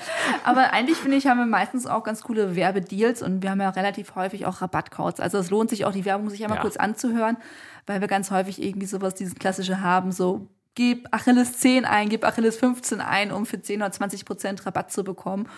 [0.44, 3.60] Aber eigentlich finde ich, haben wir meistens auch ganz ganz coole Werbedeals und wir haben
[3.60, 5.20] ja relativ häufig auch Rabattcodes.
[5.20, 6.62] Also es lohnt sich auch, die Werbung sich einmal ja.
[6.62, 7.36] kurz anzuhören,
[7.86, 12.24] weil wir ganz häufig irgendwie sowas, dieses klassische haben, so gib Achilles 10 ein, gib
[12.24, 15.48] Achilles 15 ein, um für 10 oder 20 Prozent Rabatt zu bekommen.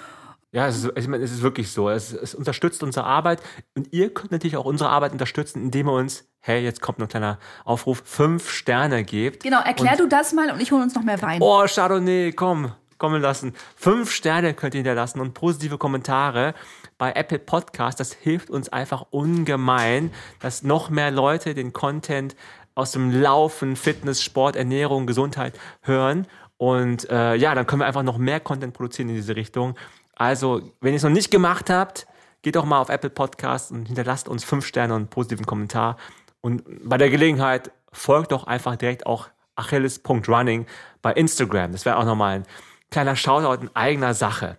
[0.55, 1.89] Ja, es ist, ich meine, es ist wirklich so.
[1.89, 3.41] Es, es unterstützt unsere Arbeit
[3.75, 7.07] und ihr könnt natürlich auch unsere Arbeit unterstützen, indem ihr uns, hey, jetzt kommt noch
[7.07, 9.43] ein kleiner Aufruf, fünf Sterne gebt.
[9.43, 11.41] Genau, erklär und, du das mal und ich hole uns noch mehr Wein.
[11.41, 12.73] Oh, Chardonnay, komm,
[13.03, 13.53] kommen lassen.
[13.75, 16.55] Fünf Sterne könnt ihr hinterlassen und positive Kommentare
[16.99, 17.99] bei Apple Podcast.
[17.99, 22.37] Das hilft uns einfach ungemein, dass noch mehr Leute den Content
[22.77, 26.29] aus dem Laufen, Fitness, Sport, Ernährung, Gesundheit hören.
[26.59, 29.75] Und äh, ja, dann können wir einfach noch mehr Content produzieren in diese Richtung.
[30.15, 32.07] Also, wenn ihr es noch nicht gemacht habt,
[32.43, 35.97] geht doch mal auf Apple Podcasts und hinterlasst uns fünf Sterne und einen positiven Kommentar.
[36.41, 39.27] Und bei der Gelegenheit folgt doch einfach direkt auch
[39.57, 40.67] achilles.running
[41.03, 41.73] bei Instagram.
[41.73, 42.47] Das wäre auch nochmal ein
[42.93, 44.59] kleiner Shoutout in eigener Sache.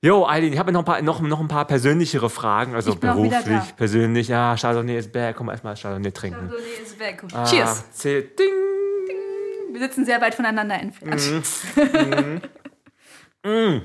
[0.00, 3.76] Jo, Eileen, ich habe noch, ein paar, noch, noch ein paar persönlichere Fragen, also beruflich,
[3.76, 4.28] persönlich.
[4.28, 5.36] Ja, Chardonnay ist back.
[5.36, 6.48] Komm erstmal Chardonnay trinken.
[6.48, 7.24] Chardonnay ist back.
[7.32, 7.84] Ah, Cheers.
[8.02, 8.24] Ding.
[8.38, 9.72] Ding.
[9.72, 11.22] Wir sitzen sehr weit voneinander entfernt.
[13.44, 13.48] Mm.
[13.48, 13.82] mm.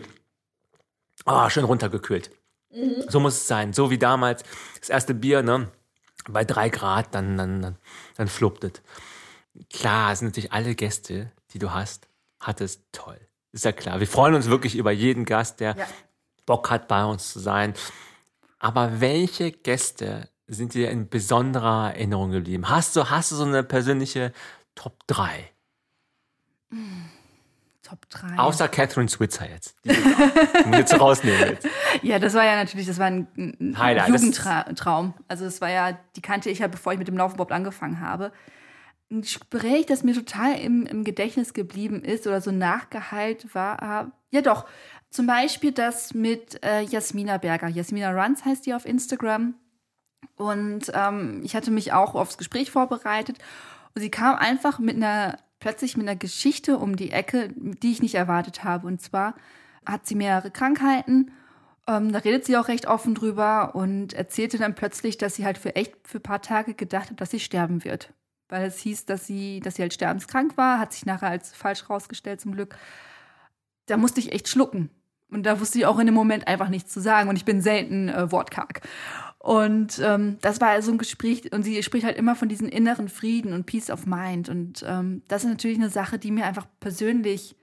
[1.26, 2.32] Oh, schön runtergekühlt.
[2.72, 3.04] Mhm.
[3.08, 3.74] So muss es sein.
[3.74, 4.44] So wie damals
[4.80, 5.70] das erste Bier, ne?
[6.30, 7.78] Bei drei Grad, dann, dann, dann,
[8.16, 8.74] dann fluppt es.
[9.70, 12.08] Klar, sind natürlich alle Gäste, die du hast,
[12.40, 13.20] hattest toll.
[13.52, 14.00] Ist ja klar.
[14.00, 15.88] Wir freuen uns wirklich über jeden Gast, der ja.
[16.46, 17.74] Bock hat, bei uns zu sein.
[18.60, 22.70] Aber welche Gäste sind dir in besonderer Erinnerung geblieben?
[22.70, 24.34] Hast du, hast du so eine persönliche
[24.76, 25.50] Top 3?
[26.70, 27.10] Mhm.
[27.84, 28.38] Top 3.
[28.38, 29.76] Außer Catherine Switzer jetzt.
[29.84, 29.92] Die
[30.72, 31.68] jetzt rausnehmen jetzt.
[32.04, 35.14] Ja, das war ja natürlich, das war ein, ein Jugendtraum.
[35.28, 38.00] Also das war ja, die kannte ich ja, bevor ich mit dem Laufen überhaupt angefangen
[38.00, 38.32] habe.
[39.12, 44.42] Ein Gespräch, das mir total im, im Gedächtnis geblieben ist oder so nachgeheilt war, ja
[44.42, 44.66] doch,
[45.10, 47.68] zum Beispiel das mit äh, Jasmina Berger.
[47.68, 49.56] Jasmina Runs heißt die auf Instagram.
[50.38, 53.38] Und ähm, ich hatte mich auch aufs Gespräch vorbereitet.
[53.94, 58.02] Und sie kam einfach mit einer plötzlich mit einer Geschichte um die Ecke, die ich
[58.02, 58.88] nicht erwartet habe.
[58.88, 59.36] Und zwar
[59.86, 61.32] hat sie mehrere Krankheiten.
[61.88, 65.58] Ähm, da redet sie auch recht offen drüber und erzählte dann plötzlich, dass sie halt
[65.58, 68.14] für echt für ein paar Tage gedacht hat, dass sie sterben wird.
[68.52, 71.90] Weil es hieß, dass sie, dass sie halt sterbenskrank war, hat sich nachher als falsch
[71.90, 72.78] rausgestellt zum Glück.
[73.86, 74.90] Da musste ich echt schlucken.
[75.30, 77.30] Und da wusste ich auch in dem Moment einfach nichts zu sagen.
[77.30, 78.82] Und ich bin selten äh, wortkarg.
[79.40, 83.08] Und ähm, das war also ein Gespräch, und sie spricht halt immer von diesem inneren
[83.08, 84.50] Frieden und Peace of Mind.
[84.50, 87.56] Und ähm, das ist natürlich eine Sache, die mir einfach persönlich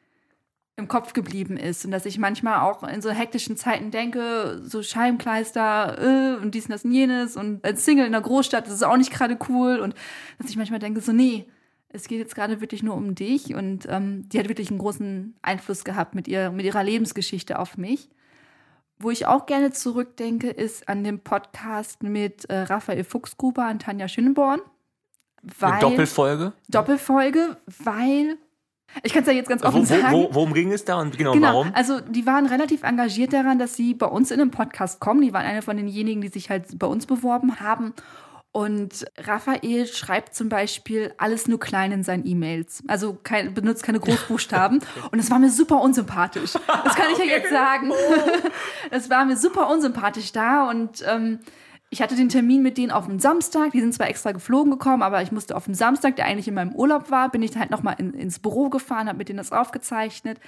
[0.79, 1.85] im Kopf geblieben ist.
[1.85, 5.99] Und dass ich manchmal auch in so hektischen Zeiten denke, so Scheibenkleister
[6.39, 8.85] äh, und dies und das und jenes und als Single in der Großstadt, das ist
[8.85, 9.81] auch nicht gerade cool.
[9.81, 9.95] Und
[10.39, 11.47] dass ich manchmal denke, so, nee,
[11.89, 13.55] es geht jetzt gerade wirklich nur um dich.
[13.55, 17.77] Und ähm, die hat wirklich einen großen Einfluss gehabt mit, ihr, mit ihrer Lebensgeschichte auf
[17.77, 18.09] mich.
[19.01, 24.09] Wo ich auch gerne zurückdenke, ist an dem Podcast mit äh, Raphael Fuchsgruber und Tanja
[24.09, 24.61] Schönborn.
[25.43, 26.53] Weil, Doppelfolge?
[26.69, 28.37] Doppelfolge, weil
[29.03, 30.13] ich kann es ja jetzt ganz offen wo, sagen.
[30.13, 31.73] Wo, worum ging es da und genau, genau, warum?
[31.75, 35.21] Also die waren relativ engagiert daran, dass sie bei uns in den Podcast kommen.
[35.21, 37.95] Die waren eine von denjenigen, die sich halt bei uns beworben haben.
[38.51, 42.83] Und Raphael schreibt zum Beispiel alles nur klein in seinen E-Mails.
[42.89, 44.81] Also kein, benutzt keine Großbuchstaben.
[45.13, 46.55] Und das war mir super unsympathisch.
[46.55, 47.93] Das kann ich ja jetzt sagen.
[48.91, 50.69] Das war mir super unsympathisch da.
[50.71, 51.41] Und ähm,
[51.91, 53.73] ich hatte den Termin mit denen auf dem Samstag.
[53.73, 56.55] Die sind zwar extra geflogen gekommen, aber ich musste auf dem Samstag, der eigentlich in
[56.55, 59.53] meinem Urlaub war, bin ich halt nochmal in, ins Büro gefahren, habe mit denen das
[59.53, 60.39] aufgezeichnet.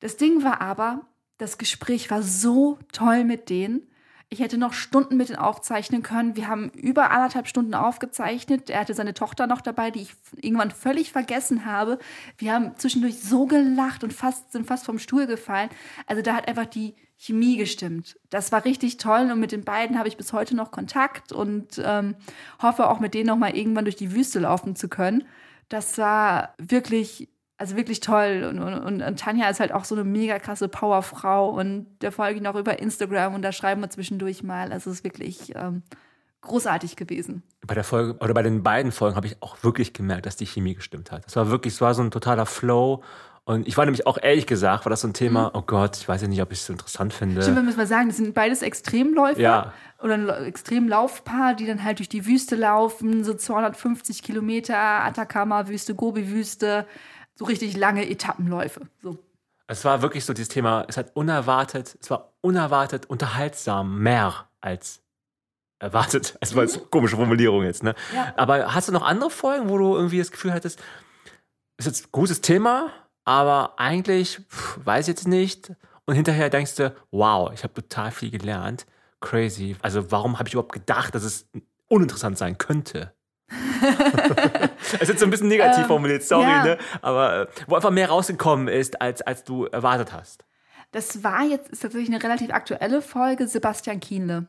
[0.00, 1.02] Das Ding war aber,
[1.38, 3.86] das Gespräch war so toll mit denen.
[4.28, 6.34] Ich hätte noch Stunden mit ihm aufzeichnen können.
[6.34, 8.68] Wir haben über anderthalb Stunden aufgezeichnet.
[8.70, 12.00] Er hatte seine Tochter noch dabei, die ich irgendwann völlig vergessen habe.
[12.36, 15.70] Wir haben zwischendurch so gelacht und fast, sind fast vom Stuhl gefallen.
[16.08, 18.18] Also da hat einfach die Chemie gestimmt.
[18.30, 21.80] Das war richtig toll und mit den beiden habe ich bis heute noch Kontakt und
[21.82, 22.14] ähm,
[22.60, 25.24] hoffe auch mit denen noch mal irgendwann durch die Wüste laufen zu können.
[25.68, 28.46] Das war wirklich also wirklich toll.
[28.48, 32.36] Und, und, und, Tanja ist halt auch so eine mega krasse Powerfrau und der folge
[32.36, 34.72] ich noch über Instagram und da schreiben wir zwischendurch mal.
[34.72, 35.82] Also es ist wirklich ähm,
[36.42, 37.42] großartig gewesen.
[37.66, 40.46] Bei der Folge oder bei den beiden Folgen habe ich auch wirklich gemerkt, dass die
[40.46, 41.24] Chemie gestimmt hat.
[41.26, 43.02] Es war wirklich, es war so ein totaler Flow.
[43.48, 45.50] Und ich war nämlich auch ehrlich gesagt, war das so ein Thema, mhm.
[45.54, 47.40] oh Gott, ich weiß ja nicht, ob ich es so interessant finde.
[47.42, 49.72] Stimmt, wir müssen mal sagen, das sind beides Extremläufer ja.
[50.02, 56.86] oder ein Extremlaufpaar, die dann halt durch die Wüste laufen, so 250 Kilometer, Atacama-Wüste, Gobi-Wüste
[57.36, 58.80] so richtig lange Etappenläufe.
[59.00, 59.16] So.
[59.68, 65.02] Es war wirklich so dieses Thema, es hat unerwartet, es war unerwartet unterhaltsam, mehr als
[65.78, 66.36] erwartet.
[66.40, 66.90] Es war jetzt mhm.
[66.90, 67.94] komische Formulierung jetzt, ne?
[68.12, 68.32] Ja.
[68.36, 70.82] Aber hast du noch andere Folgen, wo du irgendwie das Gefühl hattest,
[71.78, 72.90] ist jetzt ein gutes Thema,
[73.26, 75.72] aber eigentlich pff, weiß ich jetzt nicht.
[76.06, 78.86] Und hinterher denkst du, wow, ich habe total viel gelernt.
[79.20, 79.76] Crazy.
[79.82, 81.46] Also warum habe ich überhaupt gedacht, dass es
[81.88, 83.12] uninteressant sein könnte?
[85.00, 86.64] Es ist so ein bisschen negativ Ähm, formuliert, sorry, ja.
[86.64, 86.78] ne?
[87.02, 90.44] Aber äh, wo einfach mehr rausgekommen ist, als, als du erwartet hast.
[90.92, 94.46] Das war jetzt ist tatsächlich eine relativ aktuelle Folge, Sebastian Kienle.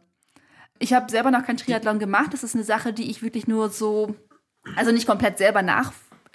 [0.78, 2.34] Ich habe selber noch kein Triathlon gemacht.
[2.34, 4.16] Das ist eine Sache, die ich wirklich nur so,
[4.76, 5.64] also nicht komplett selber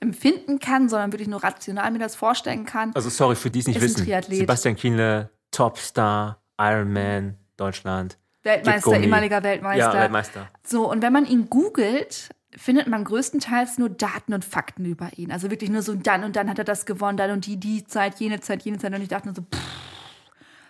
[0.03, 2.93] nachempfinden kann, sondern wirklich nur rational mir das vorstellen kann.
[2.95, 4.05] Also sorry, für die es nicht wissen.
[4.05, 8.19] Sebastian Kienle, Topstar, Ironman, Deutschland.
[8.43, 9.95] Weltmeister, ehemaliger Weltmeister.
[9.95, 10.49] Ja, Weltmeister.
[10.67, 15.31] So, und wenn man ihn googelt, findet man größtenteils nur Daten und Fakten über ihn.
[15.31, 17.85] Also wirklich nur so, dann und dann hat er das gewonnen, dann und die, die
[17.85, 18.93] Zeit, jene Zeit, jene Zeit.
[18.93, 19.61] Und ich dachte nur so, pff,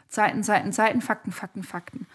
[0.09, 2.07] Zeiten, Zeiten, Zeiten, Fakten, Fakten, Fakten.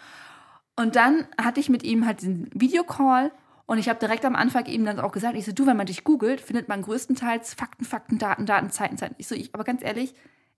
[0.76, 3.32] Und dann hatte ich mit ihm halt den Videocall
[3.68, 5.86] und ich habe direkt am Anfang ihm dann auch gesagt, ich so, du, wenn man
[5.86, 9.16] dich googelt, findet man größtenteils Fakten, Fakten, Daten, Daten, Zeiten, Zeiten.
[9.18, 10.14] Ich so, ich, aber ganz ehrlich,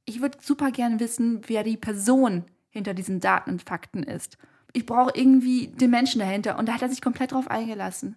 [0.05, 4.37] ich würde super gerne wissen, wer die Person hinter diesen Daten und Fakten ist.
[4.73, 6.59] Ich brauche irgendwie den Menschen dahinter.
[6.59, 8.15] Und da hat er sich komplett drauf eingelassen.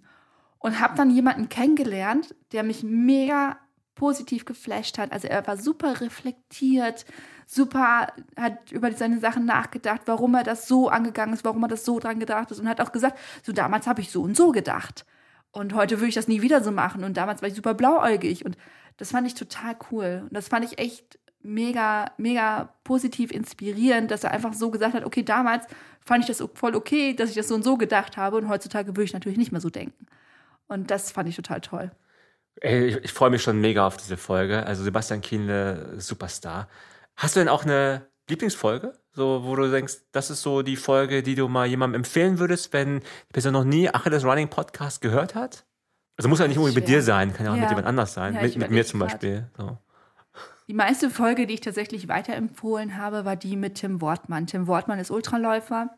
[0.59, 3.57] Und habe dann jemanden kennengelernt, der mich mega
[3.95, 5.13] positiv geflasht hat.
[5.13, 7.05] Also er war super reflektiert,
[7.47, 11.85] super, hat über seine Sachen nachgedacht, warum er das so angegangen ist, warum er das
[11.85, 14.53] so dran gedacht ist und hat auch gesagt, so damals habe ich so und so
[14.53, 15.05] gedacht.
[15.53, 17.05] Und heute würde ich das nie wieder so machen.
[17.05, 18.45] Und damals war ich super blauäugig.
[18.45, 18.57] Und
[18.97, 20.23] das fand ich total cool.
[20.23, 25.05] Und das fand ich echt mega, mega positiv inspirierend, dass er einfach so gesagt hat,
[25.05, 25.67] okay, damals
[26.01, 28.39] fand ich das voll okay, dass ich das so und so gedacht habe.
[28.39, 30.07] Und heutzutage würde ich natürlich nicht mehr so denken.
[30.69, 31.91] Und das fand ich total toll.
[32.61, 34.65] Ey, ich, ich freue mich schon mega auf diese Folge.
[34.67, 36.69] Also Sebastian Kienle, Superstar.
[37.17, 38.93] Hast du denn auch eine Lieblingsfolge?
[39.15, 42.73] So, wo du denkst, das ist so die Folge, die du mal jemandem empfehlen würdest,
[42.73, 45.65] wenn die Person noch nie Achilles Running Podcast gehört hat?
[46.17, 47.63] Also muss ja nicht unbedingt mit dir sein, kann ja auch Ja.
[47.63, 48.35] mit jemand anders sein.
[48.35, 49.11] Ja, mit, mit mir zum grad.
[49.13, 49.51] Beispiel.
[49.57, 49.77] So.
[50.69, 54.47] Die meiste Folge, die ich tatsächlich weiterempfohlen habe, war die mit Tim Wortmann.
[54.47, 55.91] Tim Wortmann ist Ultraläufer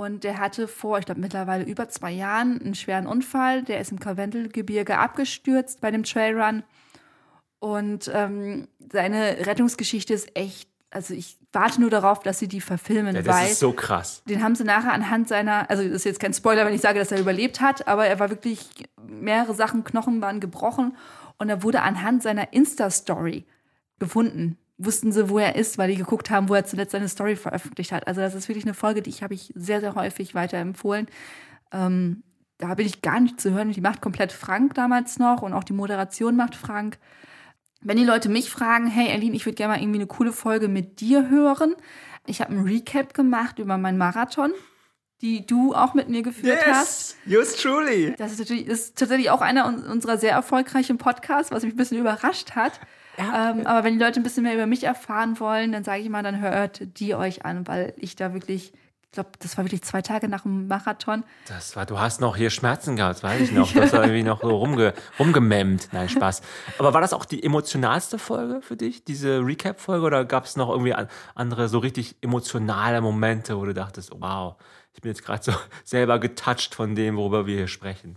[0.00, 3.62] und der hatte vor, ich glaube mittlerweile über zwei Jahren, einen schweren Unfall.
[3.64, 6.62] Der ist im Karwendelgebirge abgestürzt bei dem Trailrun
[7.58, 13.14] und ähm, seine Rettungsgeschichte ist echt, also ich warte nur darauf, dass sie die verfilmen,
[13.14, 14.22] Ja, das weil ist so krass.
[14.26, 16.98] den haben sie nachher anhand seiner, also das ist jetzt kein Spoiler, wenn ich sage,
[16.98, 18.70] dass er überlebt hat, aber er war wirklich,
[19.06, 20.96] mehrere Sachen, Knochen waren gebrochen
[21.36, 23.44] und er wurde anhand seiner Insta-Story
[23.98, 24.56] gefunden.
[24.82, 27.92] Wussten sie, wo er ist, weil die geguckt haben, wo er zuletzt seine Story veröffentlicht
[27.92, 28.06] hat.
[28.06, 31.06] Also das ist wirklich eine Folge, die ich habe ich sehr, sehr häufig weiterempfohlen.
[31.72, 32.22] Ähm,
[32.58, 33.72] da bin ich gar nicht zu hören.
[33.72, 36.98] Die macht komplett Frank damals noch und auch die Moderation macht Frank.
[37.82, 40.68] Wenn die Leute mich fragen, hey Aline, ich würde gerne mal irgendwie eine coole Folge
[40.68, 41.74] mit dir hören.
[42.26, 44.52] Ich habe einen Recap gemacht über meinen Marathon,
[45.22, 47.16] die du auch mit mir geführt hast.
[47.26, 48.14] yours truly.
[48.18, 51.76] Das ist natürlich ist tatsächlich auch einer un- unserer sehr erfolgreichen Podcasts, was mich ein
[51.76, 52.80] bisschen überrascht hat.
[53.18, 56.08] Ähm, aber wenn die Leute ein bisschen mehr über mich erfahren wollen, dann sage ich
[56.08, 59.82] mal, dann hört die euch an, weil ich da wirklich, ich glaube, das war wirklich
[59.82, 61.24] zwei Tage nach dem Marathon.
[61.48, 63.72] Das war, du hast noch hier Schmerzen gehabt, weiß ich noch.
[63.72, 65.88] Du hast da irgendwie noch so rumge, rumgememmt.
[65.92, 66.42] Nein, Spaß.
[66.78, 70.06] Aber war das auch die emotionalste Folge für dich, diese Recap-Folge?
[70.06, 74.56] Oder gab es noch irgendwie an, andere so richtig emotionale Momente, wo du dachtest, wow,
[74.94, 75.52] ich bin jetzt gerade so
[75.84, 78.16] selber getouched von dem, worüber wir hier sprechen?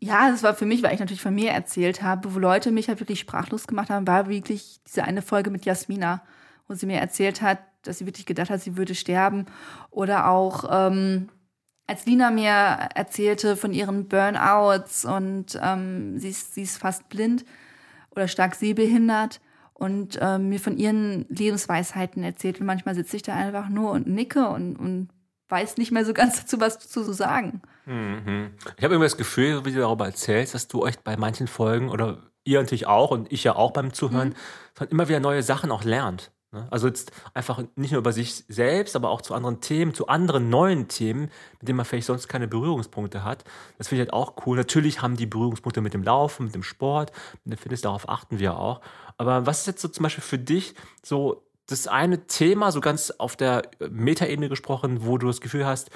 [0.00, 2.88] Ja, das war für mich, weil ich natürlich von mir erzählt habe, wo Leute mich
[2.88, 6.22] halt wirklich sprachlos gemacht haben, war wirklich diese eine Folge mit Jasmina,
[6.68, 9.46] wo sie mir erzählt hat, dass sie wirklich gedacht hat, sie würde sterben.
[9.90, 11.28] Oder auch, ähm,
[11.88, 12.50] als Lina mir
[12.94, 17.44] erzählte von ihren Burnouts und ähm, sie, ist, sie ist fast blind
[18.10, 19.40] oder stark sehbehindert
[19.72, 22.60] und ähm, mir von ihren Lebensweisheiten erzählt.
[22.60, 25.08] Und manchmal sitze ich da einfach nur und nicke und, und
[25.48, 27.62] weiß nicht mehr so ganz dazu, was zu sagen.
[28.76, 31.88] Ich habe irgendwie das Gefühl, wie du darüber erzählst, dass du euch bei manchen Folgen
[31.88, 34.34] oder ihr natürlich auch und ich ja auch beim Zuhören
[34.74, 36.30] von immer wieder neue Sachen auch lernt.
[36.52, 36.66] ne?
[36.70, 40.48] Also jetzt einfach nicht nur über sich selbst, aber auch zu anderen Themen, zu anderen
[40.48, 41.30] neuen Themen,
[41.60, 43.44] mit denen man vielleicht sonst keine Berührungspunkte hat.
[43.76, 44.56] Das finde ich halt auch cool.
[44.56, 47.12] Natürlich haben die Berührungspunkte mit dem Laufen, mit dem Sport,
[47.44, 48.80] mit dem Fitness, darauf achten wir auch.
[49.18, 53.10] Aber was ist jetzt so zum Beispiel für dich so das eine Thema, so ganz
[53.10, 55.90] auf der Metaebene gesprochen, wo du das Gefühl hast,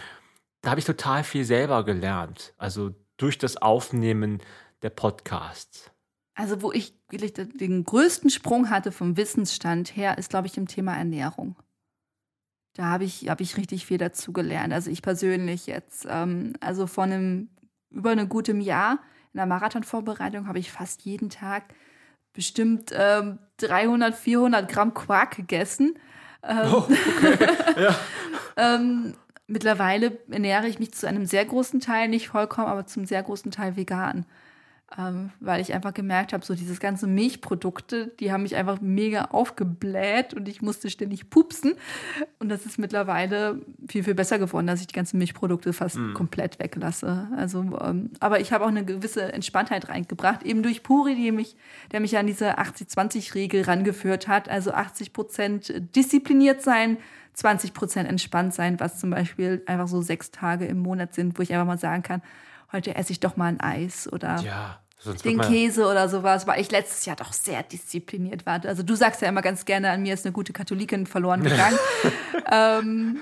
[0.60, 2.54] da habe ich total viel selber gelernt.
[2.58, 4.40] Also durch das Aufnehmen
[4.82, 5.90] der Podcasts.
[6.34, 10.96] Also, wo ich den größten Sprung hatte vom Wissensstand her, ist, glaube ich, im Thema
[10.96, 11.56] Ernährung.
[12.74, 14.72] Da habe ich, hab ich richtig viel dazu gelernt.
[14.72, 16.06] Also ich persönlich jetzt.
[16.08, 17.50] Ähm, also vor einem,
[17.90, 19.00] über einem guten Jahr
[19.32, 21.74] in der Marathonvorbereitung habe ich fast jeden Tag
[22.32, 25.98] bestimmt ähm, 300, 400 Gramm Quark gegessen.
[26.42, 26.84] Ähm,
[28.56, 29.14] ähm,
[29.46, 33.50] mittlerweile ernähre ich mich zu einem sehr großen Teil, nicht vollkommen, aber zum sehr großen
[33.50, 34.26] Teil vegan.
[34.98, 39.26] Ähm, weil ich einfach gemerkt habe, so dieses ganze Milchprodukte, die haben mich einfach mega
[39.26, 41.74] aufgebläht und ich musste ständig pupsen.
[42.38, 46.14] Und das ist mittlerweile viel, viel besser geworden, dass ich die ganzen Milchprodukte fast mm.
[46.14, 47.28] komplett weglasse.
[47.36, 51.56] Also, ähm, aber ich habe auch eine gewisse Entspanntheit reingebracht, eben durch Puri, die mich,
[51.92, 54.48] der mich an diese 80-20-Regel rangeführt hat.
[54.48, 56.98] Also 80 Prozent diszipliniert sein,
[57.34, 61.42] 20 Prozent entspannt sein, was zum Beispiel einfach so sechs Tage im Monat sind, wo
[61.42, 62.22] ich einfach mal sagen kann,
[62.72, 64.81] heute esse ich doch mal ein Eis oder ja,
[65.24, 68.64] den Käse oder sowas, weil ich letztes Jahr doch sehr diszipliniert war.
[68.64, 71.78] Also du sagst ja immer ganz gerne, an mir ist eine gute Katholikin verloren gegangen.
[72.50, 73.20] ähm,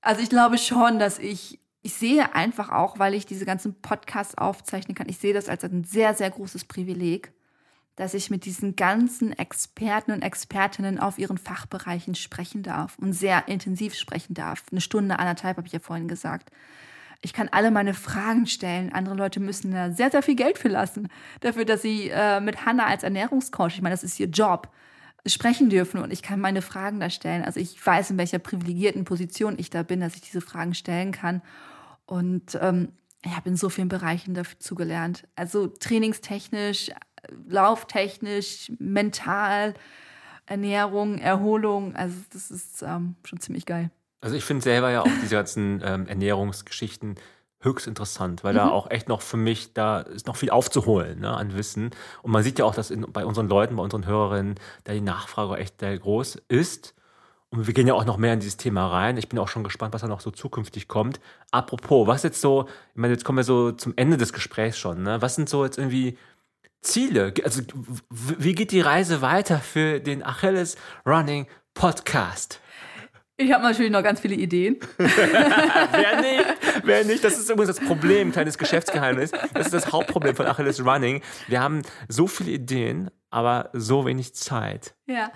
[0.00, 4.36] also ich glaube schon, dass ich, ich sehe einfach auch, weil ich diese ganzen Podcasts
[4.36, 7.32] aufzeichnen kann, ich sehe das als ein sehr, sehr großes Privileg,
[7.96, 13.46] dass ich mit diesen ganzen Experten und Expertinnen auf ihren Fachbereichen sprechen darf und sehr
[13.48, 14.62] intensiv sprechen darf.
[14.70, 16.50] Eine Stunde, anderthalb habe ich ja vorhin gesagt.
[17.22, 18.92] Ich kann alle meine Fragen stellen.
[18.92, 21.08] Andere Leute müssen da sehr, sehr viel Geld für lassen.
[21.40, 24.70] Dafür, dass sie äh, mit Hannah als Ernährungscoach, ich meine, das ist ihr Job,
[25.26, 27.44] sprechen dürfen und ich kann meine Fragen da stellen.
[27.44, 31.12] Also ich weiß, in welcher privilegierten Position ich da bin, dass ich diese Fragen stellen
[31.12, 31.42] kann.
[32.06, 32.92] Und ähm,
[33.22, 35.28] ich habe in so vielen Bereichen dazu gelernt.
[35.36, 36.90] Also trainingstechnisch,
[37.46, 39.74] lauftechnisch, mental,
[40.46, 41.94] Ernährung, Erholung.
[41.96, 43.90] Also das ist ähm, schon ziemlich geil.
[44.20, 47.16] Also ich finde selber ja auch diese ganzen ähm, Ernährungsgeschichten
[47.62, 48.58] höchst interessant, weil mhm.
[48.58, 51.90] da auch echt noch für mich, da ist noch viel aufzuholen ne, an Wissen.
[52.22, 55.00] Und man sieht ja auch, dass in, bei unseren Leuten, bei unseren Hörerinnen, da die
[55.00, 56.94] Nachfrage echt sehr groß ist.
[57.50, 59.16] Und wir gehen ja auch noch mehr in dieses Thema rein.
[59.16, 61.20] Ich bin auch schon gespannt, was da noch so zukünftig kommt.
[61.50, 65.02] Apropos, was jetzt so, ich meine, jetzt kommen wir so zum Ende des Gesprächs schon.
[65.02, 65.20] Ne?
[65.20, 66.16] Was sind so jetzt irgendwie
[66.80, 67.34] Ziele?
[67.44, 67.62] Also,
[68.08, 72.60] wie geht die Reise weiter für den Achilles Running Podcast?
[73.40, 74.76] Ich habe natürlich noch ganz viele Ideen.
[74.98, 76.44] wer nicht?
[76.84, 77.24] Wer nicht?
[77.24, 79.30] Das ist übrigens das Problem, kleines Geschäftsgeheimnis.
[79.54, 81.22] Das ist das Hauptproblem von Achilles Running.
[81.48, 84.94] Wir haben so viele Ideen, aber so wenig Zeit.
[85.06, 85.32] Ja,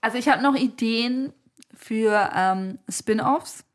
[0.00, 1.34] also ich habe noch Ideen
[1.74, 3.66] für ähm, Spin-offs.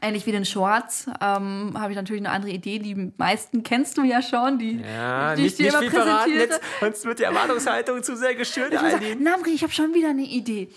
[0.00, 2.78] Ähnlich wie den Shorts ähm, habe ich natürlich eine andere Idee.
[2.78, 6.44] Die meisten kennst du ja schon, die, ja, die nicht, ich dir nicht immer präsentiere.
[6.44, 8.72] Jetzt, sonst wird die Erwartungshaltung zu sehr geschürt.
[8.72, 10.68] Ich Namri, ich habe schon wieder eine Idee.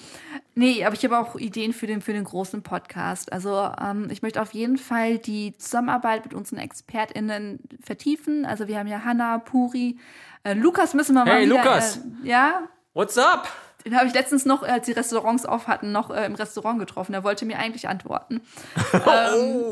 [0.56, 3.32] Nee, aber ich habe auch Ideen für den, für den großen Podcast.
[3.32, 8.46] Also ähm, ich möchte auf jeden Fall die Zusammenarbeit mit unseren ExpertInnen vertiefen.
[8.46, 9.98] Also wir haben ja Hanna, Puri,
[10.44, 11.58] äh, Lukas müssen wir mal hey, wieder...
[11.58, 11.98] Hey Lukas!
[11.98, 12.64] Äh, ja?
[12.94, 13.48] What's up?
[13.86, 17.14] Den habe ich letztens noch, als die Restaurants auf hatten, noch äh, im Restaurant getroffen.
[17.14, 18.42] Er wollte mir eigentlich antworten.
[18.94, 19.72] ähm,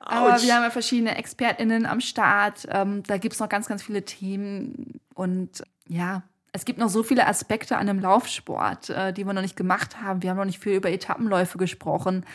[0.00, 2.66] aber wir haben ja verschiedene ExpertInnen am Start.
[2.68, 5.00] Ähm, da gibt es noch ganz, ganz viele Themen.
[5.14, 6.22] Und ja,
[6.54, 10.02] es gibt noch so viele Aspekte an dem Laufsport, äh, die wir noch nicht gemacht
[10.02, 10.22] haben.
[10.22, 12.26] Wir haben noch nicht viel über Etappenläufe gesprochen.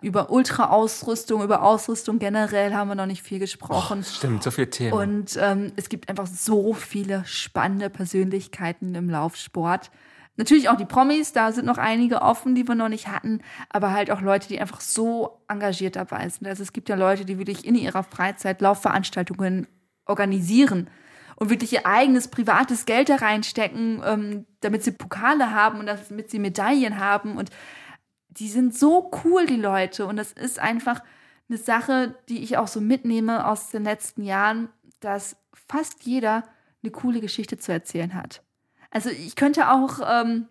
[0.00, 4.00] Über Ultra-Ausrüstung, über Ausrüstung generell haben wir noch nicht viel gesprochen.
[4.00, 4.94] Oh, stimmt, so viele Themen.
[4.94, 9.90] Und ähm, es gibt einfach so viele spannende Persönlichkeiten im Laufsport.
[10.38, 13.40] Natürlich auch die Promis, da sind noch einige offen, die wir noch nicht hatten,
[13.70, 16.46] aber halt auch Leute, die einfach so engagiert dabei sind.
[16.46, 19.66] Also es gibt ja Leute, die wirklich in ihrer Freizeit Laufveranstaltungen
[20.06, 20.88] organisieren
[21.34, 26.30] und wirklich ihr eigenes privates Geld da reinstecken, ähm, damit sie Pokale haben und damit
[26.30, 27.36] sie Medaillen haben.
[27.36, 27.50] Und
[28.28, 30.06] die sind so cool, die Leute.
[30.06, 31.02] Und das ist einfach
[31.48, 34.68] eine Sache, die ich auch so mitnehme aus den letzten Jahren,
[35.00, 36.44] dass fast jeder
[36.84, 38.44] eine coole Geschichte zu erzählen hat.
[38.90, 40.48] Also ich könnte auch, ähm,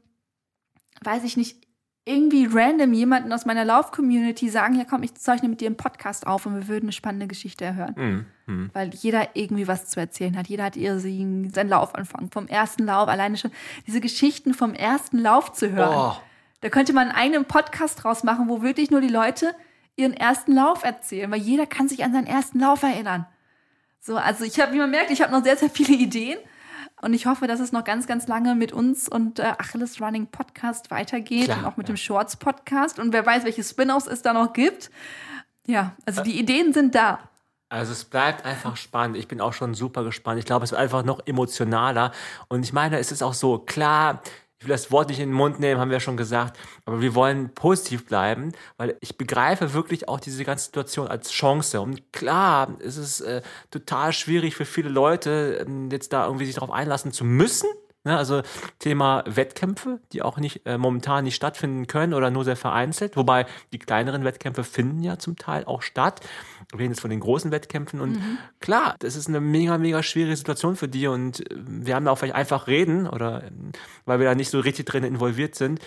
[1.01, 1.67] weiß ich nicht,
[2.07, 6.25] irgendwie random jemanden aus meiner Lauf-Community sagen, ja komm, ich zeichne mit dir einen Podcast
[6.25, 7.95] auf und wir würden eine spannende Geschichte hören.
[7.97, 8.25] Mhm.
[8.45, 8.69] Mhm.
[8.73, 10.47] Weil jeder irgendwie was zu erzählen hat.
[10.47, 13.51] Jeder hat ihr seinen Laufanfang vom ersten Lauf, alleine schon
[13.85, 16.13] diese Geschichten vom ersten Lauf zu hören.
[16.15, 16.21] Oh.
[16.61, 19.53] Da könnte man einen Podcast draus machen, wo wirklich nur die Leute
[19.97, 23.25] ihren ersten Lauf erzählen, weil jeder kann sich an seinen ersten Lauf erinnern.
[23.99, 26.39] So, also ich habe, wie man merkt, ich habe noch sehr, sehr viele Ideen.
[27.01, 30.27] Und ich hoffe, dass es noch ganz, ganz lange mit uns und äh, Achilles Running
[30.27, 31.93] Podcast weitergeht Klar, und auch mit ja.
[31.93, 32.97] dem Shorts Podcast.
[32.97, 34.89] Und wer weiß, welche Spin-offs es da noch gibt.
[35.67, 37.19] Ja, also die Ideen sind da.
[37.69, 39.17] Also es bleibt einfach spannend.
[39.17, 40.39] Ich bin auch schon super gespannt.
[40.39, 42.13] Ich glaube, es wird einfach noch emotionaler.
[42.47, 44.21] Und ich meine, es ist auch so, klar,
[44.59, 47.01] ich will das Wort nicht in den Mund nehmen, haben wir ja schon gesagt, aber
[47.01, 51.79] wir wollen positiv bleiben, weil ich begreife wirklich auch diese ganze Situation als Chance.
[51.79, 56.55] Und klar, es ist äh, total schwierig für viele Leute, ähm, jetzt da irgendwie sich
[56.55, 57.69] darauf einlassen zu müssen.
[58.03, 58.17] Ne?
[58.17, 58.41] Also
[58.79, 63.45] Thema Wettkämpfe, die auch nicht äh, momentan nicht stattfinden können oder nur sehr vereinzelt, wobei
[63.73, 66.21] die kleineren Wettkämpfe finden ja zum Teil auch statt.
[66.71, 68.37] Wir reden jetzt von den großen Wettkämpfen und mhm.
[68.59, 72.11] klar, das ist eine mega, mega schwierige Situation für die und äh, wir haben da
[72.11, 73.43] auch vielleicht einfach reden oder
[74.05, 75.79] weil wir da nicht so richtig drin involviert sind.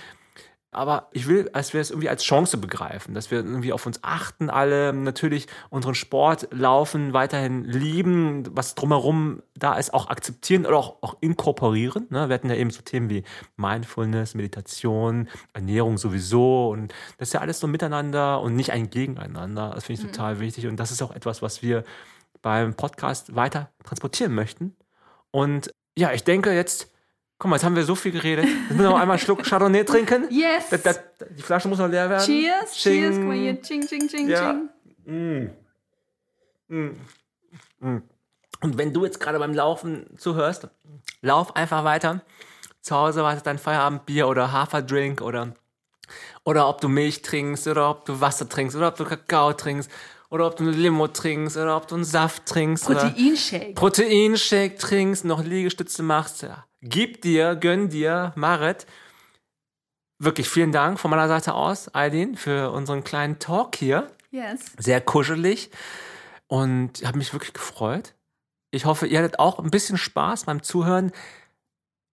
[0.73, 3.99] Aber ich will, dass wir es irgendwie als Chance begreifen, dass wir irgendwie auf uns
[4.05, 10.79] achten, alle natürlich unseren Sport laufen, weiterhin lieben, was drumherum da ist, auch akzeptieren oder
[10.79, 12.07] auch, auch inkorporieren.
[12.11, 12.29] Ne?
[12.29, 13.25] Wir hatten ja eben so Themen wie
[13.57, 19.73] Mindfulness, Meditation, Ernährung sowieso und das ist ja alles so miteinander und nicht ein Gegeneinander.
[19.75, 20.13] Das finde ich mhm.
[20.13, 21.83] total wichtig und das ist auch etwas, was wir
[22.43, 24.77] beim Podcast weiter transportieren möchten.
[25.33, 26.90] Und ja, ich denke jetzt,
[27.41, 28.45] Guck mal, jetzt haben wir so viel geredet.
[28.45, 30.27] Jetzt müssen wir noch einmal einen Schluck Chardonnay trinken.
[30.29, 30.69] Yes.
[30.69, 31.01] Das, das,
[31.31, 32.27] die Flasche muss noch leer werden.
[32.27, 32.75] Cheers.
[32.75, 32.93] Ching.
[32.93, 33.17] Cheers.
[33.17, 33.63] Guck mal hier.
[33.63, 34.53] Ching, ching, ching, ja.
[35.07, 35.51] ching.
[36.69, 36.77] Mm.
[36.77, 36.97] Mm.
[37.81, 38.03] Mm.
[38.61, 40.69] Und wenn du jetzt gerade beim Laufen zuhörst,
[41.23, 42.21] lauf einfach weiter.
[42.83, 45.55] Zu Hause wartet dein Feierabendbier oder Haferdrink oder,
[46.45, 49.91] oder ob du Milch trinkst oder ob du Wasser trinkst oder ob du Kakao trinkst
[50.29, 52.85] oder ob du eine Limo trinkst oder ob du einen Saft trinkst.
[52.85, 53.73] Proteinshake.
[53.73, 56.43] Proteinshake trinkst, noch Liegestütze machst.
[56.43, 56.67] Ja.
[56.83, 58.87] Gib dir, gönn dir, Marit.
[60.19, 64.11] Wirklich vielen Dank von meiner Seite aus, Eileen, für unseren kleinen Talk hier.
[64.31, 64.73] Yes.
[64.79, 65.71] Sehr kuschelig.
[66.47, 68.15] Und ich habe mich wirklich gefreut.
[68.71, 71.13] Ich hoffe, ihr hattet auch ein bisschen Spaß beim Zuhören.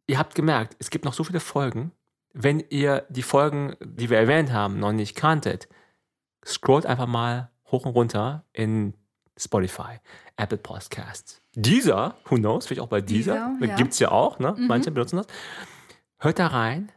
[0.07, 1.91] Ihr habt gemerkt, es gibt noch so viele Folgen.
[2.33, 5.67] Wenn ihr die Folgen, die wir erwähnt haben, noch nicht kanntet,
[6.45, 8.93] scrollt einfach mal hoch und runter in
[9.37, 9.99] Spotify,
[10.37, 11.41] Apple Podcasts.
[11.55, 13.75] Dieser, who knows, vielleicht auch bei dieser, dieser ja.
[13.75, 14.55] gibt es ja auch, ne?
[14.57, 14.67] Mhm.
[14.67, 15.27] manche benutzen das.
[16.19, 16.91] Hört da rein,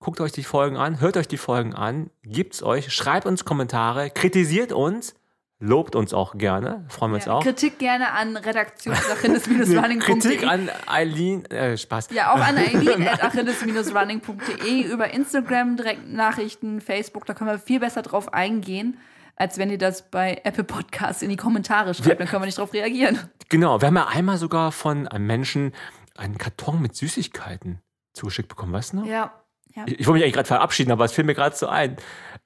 [0.00, 4.10] guckt euch die Folgen an, hört euch die Folgen an, gibt's euch, schreibt uns Kommentare,
[4.10, 5.14] kritisiert uns,
[5.58, 7.42] lobt uns auch gerne, freuen wir ja, uns auch.
[7.42, 9.98] Kritik gerne an redaktionsachilles-running.de.
[9.98, 12.08] Kritik an Eileen, äh, Spaß.
[12.12, 17.80] Ja, auch an Eileen at achilles-running.de über Instagram, direkt Nachrichten, Facebook, da können wir viel
[17.80, 18.98] besser drauf eingehen
[19.36, 22.08] als wenn ihr das bei Apple Podcasts in die Kommentare schreibt.
[22.08, 23.18] Wir, dann können wir nicht darauf reagieren.
[23.48, 25.72] Genau, wir haben ja einmal sogar von einem Menschen
[26.16, 27.80] einen Karton mit Süßigkeiten
[28.14, 29.06] zugeschickt bekommen, weißt du noch?
[29.06, 29.32] Ja.
[29.74, 29.84] ja.
[29.86, 31.96] Ich, ich wollte mich eigentlich gerade verabschieden, aber es fiel mir gerade so ein.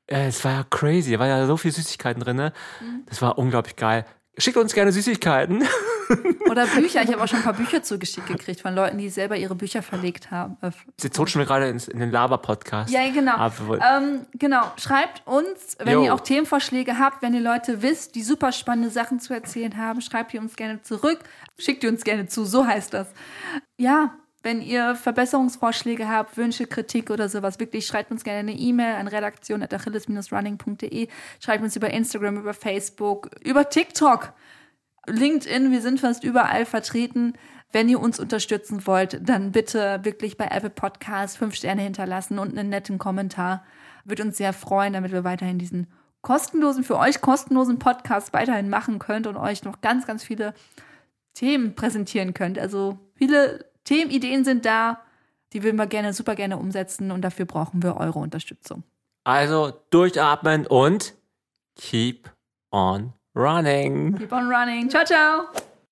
[0.06, 2.36] Äh, es war ja crazy, da war ja so viel Süßigkeiten drin.
[2.36, 2.52] Ne?
[2.80, 3.04] Mhm.
[3.06, 4.04] Das war unglaublich geil.
[4.36, 5.64] Schickt uns gerne Süßigkeiten.
[6.50, 7.02] Oder Bücher.
[7.02, 9.82] Ich habe auch schon ein paar Bücher zugeschickt gekriegt von Leuten, die selber ihre Bücher
[9.82, 10.56] verlegt haben.
[11.00, 12.92] Jetzt rutschen wir gerade in den Laber-Podcast.
[12.92, 13.50] Ja, genau.
[13.76, 14.72] Ähm, genau.
[14.76, 16.04] Schreibt uns, wenn jo.
[16.04, 20.00] ihr auch Themenvorschläge habt, wenn ihr Leute wisst, die super spannende Sachen zu erzählen haben,
[20.00, 21.20] schreibt ihr uns gerne zurück.
[21.58, 23.08] Schickt ihr uns gerne zu, so heißt das.
[23.76, 28.96] Ja, wenn ihr Verbesserungsvorschläge habt, Wünsche, Kritik oder sowas, wirklich schreibt uns gerne eine E-Mail
[28.96, 31.08] an redaktion.achilles-running.de.
[31.40, 34.32] Schreibt uns über Instagram, über Facebook, über TikTok.
[35.06, 37.34] LinkedIn, wir sind fast überall vertreten.
[37.72, 42.56] Wenn ihr uns unterstützen wollt, dann bitte wirklich bei Apple Podcasts fünf Sterne hinterlassen und
[42.56, 43.64] einen netten Kommentar.
[44.04, 45.86] Würde uns sehr freuen, damit wir weiterhin diesen
[46.22, 50.52] kostenlosen, für euch kostenlosen Podcast weiterhin machen könnt und euch noch ganz, ganz viele
[51.34, 52.58] Themen präsentieren könnt.
[52.58, 55.00] Also viele Themenideen sind da,
[55.52, 58.82] die würden wir gerne, super gerne umsetzen und dafür brauchen wir eure Unterstützung.
[59.24, 61.14] Also durchatmen und
[61.76, 62.30] keep
[62.70, 64.18] on running.
[64.18, 64.90] Keep on running.
[64.90, 65.44] Ciao, ciao.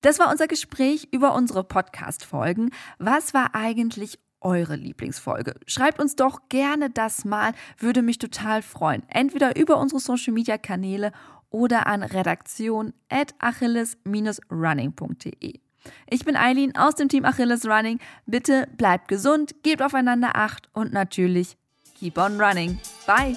[0.03, 2.70] Das war unser Gespräch über unsere Podcast-Folgen.
[2.99, 5.55] Was war eigentlich eure Lieblingsfolge?
[5.66, 9.03] Schreibt uns doch gerne das mal, würde mich total freuen.
[9.09, 11.11] Entweder über unsere Social-Media-Kanäle
[11.51, 15.61] oder an redaktion at achilles-running.de.
[16.11, 17.99] Ich bin Eileen aus dem Team Achilles Running.
[18.27, 21.57] Bitte bleibt gesund, gebt aufeinander Acht und natürlich
[21.99, 22.79] keep on running.
[23.07, 23.37] Bye!